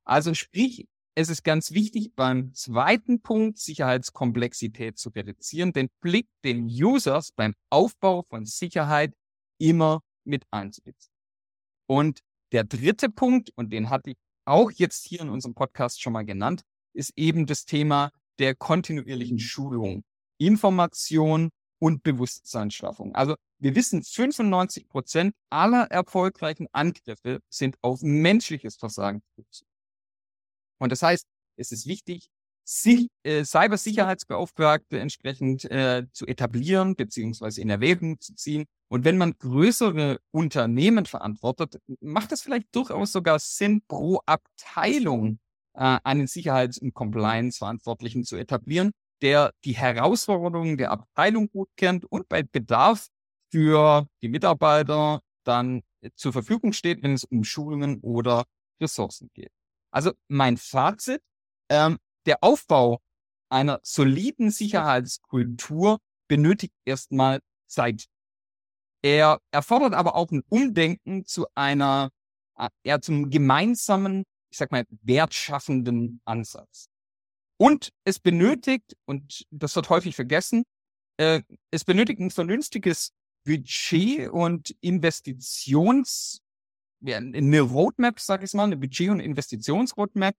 Also 0.08 0.32
sprich, 0.32 0.86
es 1.14 1.28
ist 1.28 1.44
ganz 1.44 1.72
wichtig, 1.72 2.14
beim 2.16 2.54
zweiten 2.54 3.20
Punkt 3.20 3.58
Sicherheitskomplexität 3.58 4.96
zu 4.98 5.10
reduzieren, 5.10 5.72
den 5.72 5.90
Blick 6.00 6.28
den 6.44 6.64
Users 6.64 7.32
beim 7.32 7.54
Aufbau 7.70 8.22
von 8.22 8.46
Sicherheit 8.46 9.14
immer 9.58 10.00
mit 10.24 10.44
einzubeziehen. 10.50 11.12
Und 11.86 12.20
der 12.52 12.64
dritte 12.64 13.10
Punkt, 13.10 13.50
und 13.56 13.70
den 13.70 13.90
hatte 13.90 14.10
ich 14.10 14.16
auch 14.46 14.70
jetzt 14.70 15.04
hier 15.04 15.20
in 15.20 15.28
unserem 15.28 15.54
Podcast 15.54 16.00
schon 16.00 16.14
mal 16.14 16.24
genannt, 16.24 16.62
ist 16.94 17.12
eben 17.16 17.44
das 17.44 17.66
Thema 17.66 18.10
der 18.38 18.54
kontinuierlichen 18.54 19.38
Schulung, 19.38 20.04
Information 20.38 21.50
und 21.80 22.02
Bewusstseinsschaffung. 22.02 23.14
Also 23.14 23.34
wir 23.58 23.74
wissen, 23.74 24.02
95 24.02 24.88
Prozent 24.88 25.34
aller 25.50 25.90
erfolgreichen 25.90 26.66
Angriffe 26.72 27.40
sind 27.50 27.76
auf 27.82 28.00
menschliches 28.02 28.76
Versagen. 28.76 29.22
Und 30.78 30.92
das 30.92 31.02
heißt, 31.02 31.26
es 31.56 31.72
ist 31.72 31.86
wichtig, 31.86 32.28
sich, 32.64 33.08
äh, 33.22 33.44
Cybersicherheitsbeauftragte 33.44 34.98
entsprechend 34.98 35.64
äh, 35.70 36.06
zu 36.12 36.26
etablieren 36.26 36.96
beziehungsweise 36.96 37.62
in 37.62 37.70
Erwägung 37.70 38.20
zu 38.20 38.34
ziehen. 38.34 38.66
Und 38.88 39.04
wenn 39.04 39.16
man 39.16 39.34
größere 39.38 40.18
Unternehmen 40.30 41.06
verantwortet, 41.06 41.80
macht 42.00 42.32
es 42.32 42.42
vielleicht 42.42 42.74
durchaus 42.74 43.12
sogar 43.12 43.38
Sinn, 43.38 43.82
pro 43.88 44.20
Abteilung 44.26 45.38
äh, 45.74 45.98
einen 46.04 46.26
Sicherheits- 46.26 46.78
und 46.78 46.92
Compliance-Verantwortlichen 46.92 48.24
zu 48.24 48.36
etablieren, 48.36 48.92
der 49.22 49.52
die 49.64 49.76
Herausforderungen 49.76 50.76
der 50.76 50.90
Abteilung 50.90 51.48
gut 51.48 51.70
kennt 51.76 52.04
und 52.04 52.28
bei 52.28 52.42
Bedarf 52.42 53.08
für 53.50 54.06
die 54.22 54.28
Mitarbeiter 54.28 55.22
dann 55.44 55.82
zur 56.14 56.32
Verfügung 56.32 56.72
steht, 56.72 57.02
wenn 57.02 57.14
es 57.14 57.24
um 57.24 57.44
Schulungen 57.44 58.00
oder 58.00 58.44
Ressourcen 58.80 59.30
geht. 59.34 59.50
Also 59.90 60.12
mein 60.28 60.56
Fazit, 60.56 61.22
ähm, 61.68 61.98
der 62.26 62.42
Aufbau 62.42 63.00
einer 63.48 63.80
soliden 63.82 64.50
Sicherheitskultur 64.50 65.98
benötigt 66.28 66.74
erstmal 66.84 67.40
Zeit. 67.66 68.06
Er 69.02 69.40
erfordert 69.50 69.94
aber 69.94 70.14
auch 70.14 70.30
ein 70.30 70.42
Umdenken 70.48 71.24
zu 71.24 71.46
einer, 71.54 72.10
äh, 72.56 72.68
eher 72.82 73.00
zum 73.00 73.30
gemeinsamen, 73.30 74.24
ich 74.50 74.58
sag 74.58 74.72
mal, 74.72 74.84
wertschaffenden 75.02 76.20
Ansatz. 76.24 76.88
Und 77.58 77.92
es 78.04 78.18
benötigt, 78.18 78.96
und 79.04 79.46
das 79.50 79.74
wird 79.74 79.88
häufig 79.90 80.14
vergessen, 80.14 80.64
äh, 81.16 81.42
es 81.70 81.84
benötigt 81.84 82.20
ein 82.20 82.30
vernünftiges 82.30 83.12
Budget 83.44 84.28
und 84.28 84.76
Investitions, 84.80 86.40
eine 87.04 87.60
Roadmap, 87.60 88.20
sag 88.20 88.42
ich 88.42 88.52
mal, 88.54 88.64
eine 88.64 88.76
Budget- 88.76 89.10
und 89.10 89.20
Investitionsroadmap, 89.20 90.34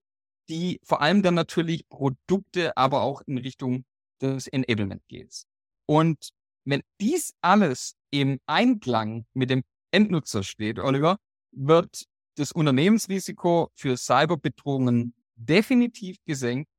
die 0.49 0.79
vor 0.83 1.01
allem 1.01 1.21
dann 1.21 1.35
natürlich 1.35 1.87
Produkte, 1.89 2.75
aber 2.75 3.01
auch 3.01 3.21
in 3.21 3.37
Richtung 3.37 3.85
des 4.21 4.47
Enablement 4.47 5.01
geht. 5.07 5.43
Und 5.85 6.29
wenn 6.65 6.81
dies 6.99 7.33
alles 7.41 7.95
im 8.11 8.39
Einklang 8.45 9.25
mit 9.33 9.49
dem 9.49 9.63
Endnutzer 9.91 10.43
steht, 10.43 10.79
Oliver, 10.79 11.17
wird 11.51 12.05
das 12.35 12.51
Unternehmensrisiko 12.51 13.71
für 13.75 13.97
Cyberbedrohungen 13.97 15.13
definitiv 15.35 16.17
gesenkt 16.25 16.69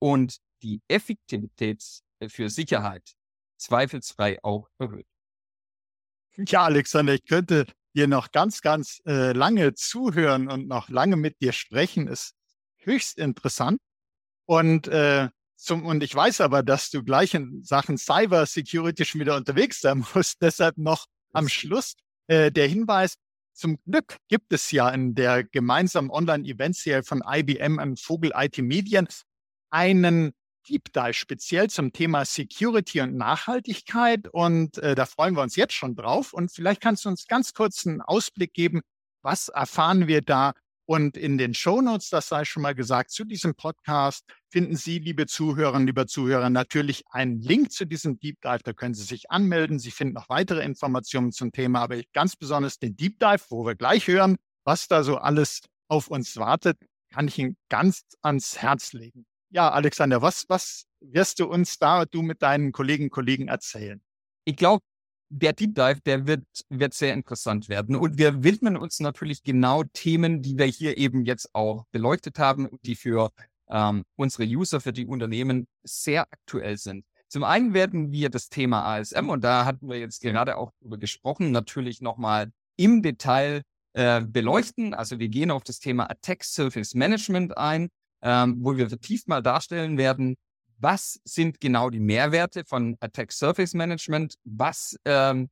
und 0.00 0.38
die 0.62 0.80
Effektivität 0.88 1.82
für 2.28 2.50
Sicherheit 2.50 3.14
zweifelsfrei 3.58 4.38
auch 4.42 4.68
erhöht. 4.78 5.06
Ja, 6.36 6.64
Alexander, 6.64 7.14
ich 7.14 7.24
könnte 7.24 7.66
dir 7.94 8.06
noch 8.06 8.30
ganz, 8.30 8.60
ganz 8.60 9.00
äh, 9.06 9.32
lange 9.32 9.74
zuhören 9.74 10.48
und 10.48 10.68
noch 10.68 10.88
lange 10.88 11.16
mit 11.16 11.40
dir 11.40 11.52
sprechen, 11.52 12.06
ist 12.06 12.34
höchst 12.78 13.18
interessant. 13.18 13.80
Und, 14.46 14.88
äh, 14.88 15.28
zum, 15.56 15.84
und 15.84 16.02
ich 16.02 16.14
weiß 16.14 16.40
aber, 16.40 16.62
dass 16.62 16.90
du 16.90 17.02
gleich 17.02 17.34
in 17.34 17.62
Sachen 17.64 17.98
Cyber 17.98 18.46
Security 18.46 19.04
schon 19.04 19.20
wieder 19.20 19.36
unterwegs 19.36 19.80
sein 19.80 20.04
musst. 20.14 20.40
Deshalb 20.40 20.78
noch 20.78 21.06
am 21.32 21.48
Schluss 21.48 21.94
äh, 22.28 22.50
der 22.52 22.68
Hinweis, 22.68 23.16
zum 23.58 23.76
Glück 23.84 24.18
gibt 24.28 24.52
es 24.52 24.70
ja 24.70 24.88
in 24.88 25.16
der 25.16 25.42
gemeinsamen 25.42 26.10
Online-Event-Serie 26.10 27.02
von 27.02 27.24
IBM 27.26 27.78
und 27.78 27.98
Vogel 27.98 28.30
IT 28.36 28.58
Medien 28.58 29.08
einen 29.70 30.32
Deep 30.68 30.92
Dive 30.92 31.14
speziell 31.14 31.70
zum 31.70 31.92
Thema 31.92 32.24
Security 32.24 33.00
und 33.00 33.16
Nachhaltigkeit. 33.16 34.28
Und 34.28 34.78
äh, 34.78 34.94
da 34.94 35.06
freuen 35.06 35.34
wir 35.34 35.42
uns 35.42 35.56
jetzt 35.56 35.74
schon 35.74 35.94
drauf. 35.94 36.32
Und 36.32 36.52
vielleicht 36.52 36.80
kannst 36.80 37.04
du 37.04 37.08
uns 37.08 37.26
ganz 37.26 37.54
kurz 37.54 37.86
einen 37.86 38.00
Ausblick 38.00 38.52
geben, 38.52 38.82
was 39.22 39.48
erfahren 39.48 40.06
wir 40.06 40.22
da? 40.22 40.52
Und 40.86 41.18
in 41.18 41.36
den 41.36 41.52
Show 41.52 41.82
Notes, 41.82 42.08
das 42.08 42.28
sei 42.28 42.46
schon 42.46 42.62
mal 42.62 42.74
gesagt, 42.74 43.10
zu 43.10 43.24
diesem 43.24 43.54
Podcast 43.54 44.24
finden 44.48 44.74
Sie, 44.74 44.98
liebe 44.98 45.26
Zuhörerinnen, 45.26 45.86
lieber 45.86 46.06
Zuhörer, 46.06 46.48
natürlich 46.48 47.04
einen 47.10 47.42
Link 47.42 47.72
zu 47.72 47.84
diesem 47.84 48.18
Deep 48.18 48.40
Dive. 48.40 48.60
Da 48.64 48.72
können 48.72 48.94
Sie 48.94 49.04
sich 49.04 49.30
anmelden. 49.30 49.78
Sie 49.78 49.90
finden 49.90 50.14
noch 50.14 50.30
weitere 50.30 50.62
Informationen 50.64 51.30
zum 51.30 51.52
Thema, 51.52 51.82
aber 51.82 52.00
ganz 52.14 52.36
besonders 52.36 52.78
den 52.78 52.96
Deep 52.96 53.18
Dive, 53.18 53.44
wo 53.50 53.66
wir 53.66 53.74
gleich 53.74 54.06
hören, 54.06 54.36
was 54.64 54.88
da 54.88 55.02
so 55.02 55.18
alles 55.18 55.60
auf 55.88 56.08
uns 56.08 56.36
wartet, 56.38 56.78
kann 57.12 57.28
ich 57.28 57.38
Ihnen 57.38 57.56
ganz 57.68 58.04
ans 58.22 58.56
Herz 58.58 58.94
legen. 58.94 59.26
Ja, 59.50 59.70
Alexander, 59.70 60.20
was, 60.20 60.44
was 60.48 60.84
wirst 61.00 61.40
du 61.40 61.46
uns 61.46 61.78
da, 61.78 62.04
du 62.04 62.22
mit 62.22 62.42
deinen 62.42 62.72
Kollegen 62.72 63.04
und 63.04 63.10
Kollegen 63.10 63.48
erzählen? 63.48 64.00
Ich 64.44 64.56
glaube, 64.56 64.82
der 65.30 65.52
Deep 65.52 65.74
Dive, 65.74 66.00
der 66.04 66.26
wird, 66.26 66.44
wird 66.68 66.94
sehr 66.94 67.14
interessant 67.14 67.68
werden. 67.68 67.96
Und 67.96 68.18
wir 68.18 68.42
widmen 68.42 68.76
uns 68.76 69.00
natürlich 69.00 69.42
genau 69.42 69.84
Themen, 69.84 70.42
die 70.42 70.56
wir 70.58 70.66
hier 70.66 70.96
eben 70.96 71.24
jetzt 71.24 71.54
auch 71.54 71.84
beleuchtet 71.92 72.38
haben, 72.38 72.68
die 72.82 72.94
für 72.94 73.30
ähm, 73.68 74.04
unsere 74.16 74.44
User, 74.44 74.80
für 74.80 74.92
die 74.92 75.06
Unternehmen 75.06 75.66
sehr 75.82 76.22
aktuell 76.30 76.78
sind. 76.78 77.04
Zum 77.28 77.44
einen 77.44 77.74
werden 77.74 78.10
wir 78.10 78.30
das 78.30 78.48
Thema 78.48 78.84
ASM, 78.84 79.28
und 79.28 79.44
da 79.44 79.66
hatten 79.66 79.88
wir 79.88 79.98
jetzt 79.98 80.22
gerade 80.22 80.56
auch 80.56 80.72
darüber 80.80 80.96
gesprochen, 80.96 81.50
natürlich 81.50 82.00
nochmal 82.00 82.50
im 82.76 83.02
Detail 83.02 83.62
äh, 83.92 84.22
beleuchten. 84.22 84.94
Also 84.94 85.18
wir 85.18 85.28
gehen 85.28 85.50
auf 85.50 85.62
das 85.62 85.78
Thema 85.78 86.10
Attack 86.10 86.42
Surface 86.44 86.94
Management 86.94 87.56
ein 87.58 87.88
ähm, 88.22 88.58
wo 88.60 88.76
wir 88.76 88.88
vertieft 88.88 89.28
mal 89.28 89.42
darstellen 89.42 89.98
werden, 89.98 90.36
was 90.78 91.20
sind 91.24 91.60
genau 91.60 91.90
die 91.90 92.00
Mehrwerte 92.00 92.64
von 92.64 92.96
Attack 93.00 93.32
Surface 93.32 93.74
Management, 93.74 94.34
was 94.44 94.96
ähm, 95.04 95.48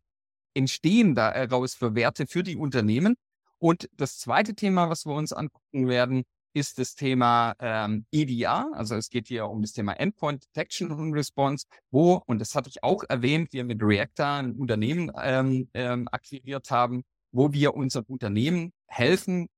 entstehen 0.55 1.15
da 1.15 1.33
heraus 1.33 1.75
für 1.75 1.95
Werte 1.95 2.27
für 2.27 2.43
die 2.43 2.57
Unternehmen. 2.57 3.17
Und 3.59 3.89
das 3.97 4.19
zweite 4.19 4.55
Thema, 4.55 4.89
was 4.89 5.07
wir 5.07 5.15
uns 5.15 5.33
angucken 5.33 5.89
werden, 5.89 6.25
ist 6.57 6.79
das 6.79 6.95
Thema 6.95 7.55
ähm, 7.59 8.07
EDR, 8.11 8.71
also 8.73 8.95
es 8.95 9.11
geht 9.11 9.29
hier 9.29 9.47
um 9.47 9.61
das 9.61 9.73
Thema 9.73 9.93
Endpoint 9.93 10.45
Detection 10.47 10.91
und 10.91 11.13
Response, 11.13 11.67
wo, 11.91 12.23
und 12.27 12.41
das 12.41 12.55
hatte 12.55 12.71
ich 12.71 12.83
auch 12.83 13.05
erwähnt, 13.07 13.53
wir 13.53 13.63
mit 13.65 13.83
Reactor 13.83 14.27
ein 14.27 14.53
Unternehmen 14.53 15.13
ähm, 15.23 15.69
ähm, 15.75 16.09
akquiriert 16.11 16.71
haben, 16.71 17.03
wo 17.31 17.53
wir 17.53 17.75
unserem 17.75 18.07
Unternehmen 18.09 18.73
helfen, 18.87 19.49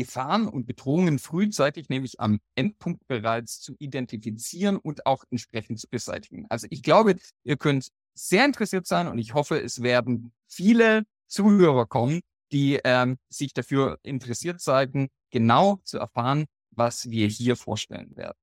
Gefahren 0.00 0.48
und 0.48 0.66
Bedrohungen 0.66 1.18
frühzeitig, 1.18 1.90
nämlich 1.90 2.20
am 2.20 2.40
Endpunkt 2.54 3.06
bereits 3.06 3.60
zu 3.60 3.74
identifizieren 3.78 4.78
und 4.78 5.04
auch 5.04 5.24
entsprechend 5.30 5.78
zu 5.78 5.88
beseitigen. 5.90 6.46
Also 6.48 6.66
ich 6.70 6.82
glaube, 6.82 7.16
ihr 7.44 7.58
könnt 7.58 7.88
sehr 8.14 8.46
interessiert 8.46 8.86
sein 8.86 9.08
und 9.08 9.18
ich 9.18 9.34
hoffe, 9.34 9.60
es 9.60 9.82
werden 9.82 10.32
viele 10.48 11.04
Zuhörer 11.26 11.84
kommen, 11.84 12.20
die 12.50 12.80
ähm, 12.82 13.18
sich 13.28 13.52
dafür 13.52 13.98
interessiert 14.02 14.62
zeigen, 14.62 15.10
genau 15.30 15.80
zu 15.84 15.98
erfahren, 15.98 16.46
was 16.70 17.10
wir 17.10 17.28
hier 17.28 17.56
vorstellen 17.56 18.16
werden. 18.16 18.38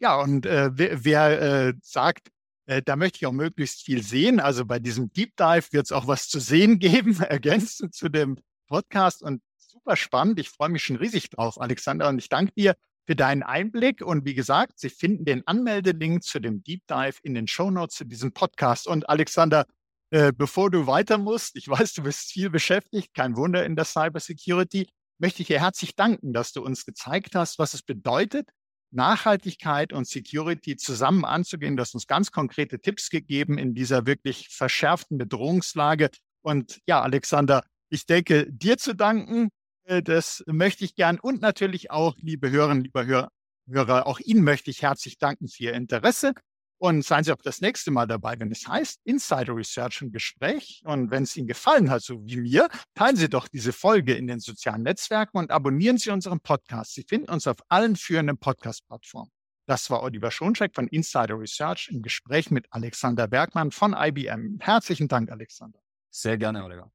Ja, 0.00 0.20
und 0.20 0.46
äh, 0.46 0.70
wer, 0.74 1.04
wer 1.04 1.42
äh, 1.42 1.74
sagt, 1.80 2.32
äh, 2.66 2.82
da 2.82 2.96
möchte 2.96 3.18
ich 3.18 3.26
auch 3.26 3.32
möglichst 3.32 3.82
viel 3.82 4.02
sehen, 4.02 4.40
also 4.40 4.64
bei 4.64 4.80
diesem 4.80 5.12
Deep 5.12 5.36
Dive 5.36 5.68
wird 5.70 5.86
es 5.86 5.92
auch 5.92 6.08
was 6.08 6.28
zu 6.28 6.40
sehen 6.40 6.80
geben, 6.80 7.20
ergänzend 7.20 7.94
zu 7.94 8.08
dem 8.08 8.36
Podcast 8.66 9.22
und 9.22 9.40
super 9.84 9.96
spannend. 9.96 10.40
Ich 10.40 10.48
freue 10.48 10.70
mich 10.70 10.82
schon 10.82 10.96
riesig 10.96 11.28
drauf, 11.30 11.60
Alexander, 11.60 12.08
und 12.08 12.18
ich 12.18 12.28
danke 12.28 12.52
dir 12.56 12.74
für 13.06 13.14
deinen 13.14 13.42
Einblick. 13.42 14.00
Und 14.00 14.24
wie 14.24 14.34
gesagt, 14.34 14.78
Sie 14.78 14.88
finden 14.88 15.26
den 15.26 15.46
Anmeldelink 15.46 16.22
zu 16.22 16.40
dem 16.40 16.62
Deep 16.62 16.86
Dive 16.88 17.18
in 17.22 17.34
den 17.34 17.46
Show 17.46 17.70
Notes 17.70 17.96
zu 17.96 18.04
diesem 18.04 18.32
Podcast. 18.32 18.86
Und 18.86 19.08
Alexander, 19.10 19.66
äh, 20.10 20.32
bevor 20.32 20.70
du 20.70 20.86
weiter 20.86 21.18
musst, 21.18 21.56
ich 21.56 21.68
weiß, 21.68 21.92
du 21.94 22.02
bist 22.02 22.32
viel 22.32 22.48
beschäftigt, 22.48 23.12
kein 23.14 23.36
Wunder 23.36 23.66
in 23.66 23.76
der 23.76 23.84
Cybersecurity, 23.84 24.88
möchte 25.18 25.42
ich 25.42 25.48
dir 25.48 25.60
herzlich 25.60 25.94
danken, 25.94 26.32
dass 26.32 26.52
du 26.52 26.62
uns 26.62 26.86
gezeigt 26.86 27.34
hast, 27.34 27.58
was 27.58 27.74
es 27.74 27.82
bedeutet, 27.82 28.48
Nachhaltigkeit 28.90 29.92
und 29.92 30.08
Security 30.08 30.76
zusammen 30.76 31.26
anzugehen. 31.26 31.76
Du 31.76 31.82
hast 31.82 31.94
uns 31.94 32.06
ganz 32.06 32.30
konkrete 32.30 32.80
Tipps 32.80 33.10
gegeben 33.10 33.58
in 33.58 33.74
dieser 33.74 34.06
wirklich 34.06 34.48
verschärften 34.48 35.18
Bedrohungslage. 35.18 36.08
Und 36.42 36.80
ja, 36.86 37.02
Alexander, 37.02 37.64
ich 37.90 38.06
denke, 38.06 38.50
dir 38.50 38.78
zu 38.78 38.94
danken, 38.94 39.50
das 39.86 40.42
möchte 40.46 40.84
ich 40.84 40.94
gern. 40.94 41.18
Und 41.18 41.42
natürlich 41.42 41.90
auch, 41.90 42.16
liebe 42.18 42.50
Hörerinnen, 42.50 42.84
lieber 42.84 43.30
Hörer, 43.66 44.06
auch 44.06 44.20
Ihnen 44.20 44.44
möchte 44.44 44.70
ich 44.70 44.82
herzlich 44.82 45.18
danken 45.18 45.48
für 45.48 45.64
Ihr 45.64 45.74
Interesse. 45.74 46.34
Und 46.78 47.02
seien 47.02 47.24
Sie 47.24 47.32
auch 47.32 47.40
das 47.42 47.60
nächste 47.60 47.90
Mal 47.90 48.06
dabei, 48.06 48.38
wenn 48.38 48.50
es 48.50 48.66
heißt 48.66 49.00
Insider 49.04 49.56
Research 49.56 50.02
im 50.02 50.10
Gespräch. 50.12 50.82
Und 50.84 51.10
wenn 51.10 51.22
es 51.22 51.36
Ihnen 51.36 51.46
gefallen 51.46 51.88
hat, 51.88 52.02
so 52.02 52.20
wie 52.26 52.36
mir, 52.36 52.68
teilen 52.94 53.16
Sie 53.16 53.28
doch 53.28 53.48
diese 53.48 53.72
Folge 53.72 54.14
in 54.14 54.26
den 54.26 54.40
sozialen 54.40 54.82
Netzwerken 54.82 55.38
und 55.38 55.50
abonnieren 55.50 55.98
Sie 55.98 56.10
unseren 56.10 56.40
Podcast. 56.40 56.94
Sie 56.94 57.04
finden 57.08 57.30
uns 57.30 57.46
auf 57.46 57.58
allen 57.68 57.96
führenden 57.96 58.38
Podcast-Plattformen. 58.38 59.30
Das 59.66 59.88
war 59.88 60.02
Oliver 60.02 60.30
Schoncheck 60.30 60.74
von 60.74 60.88
Insider 60.88 61.38
Research 61.38 61.88
im 61.90 62.02
Gespräch 62.02 62.50
mit 62.50 62.66
Alexander 62.70 63.28
Bergmann 63.28 63.70
von 63.70 63.94
IBM. 63.96 64.58
Herzlichen 64.60 65.08
Dank, 65.08 65.30
Alexander. 65.30 65.78
Sehr 66.10 66.36
gerne, 66.36 66.64
Oliver. 66.64 66.94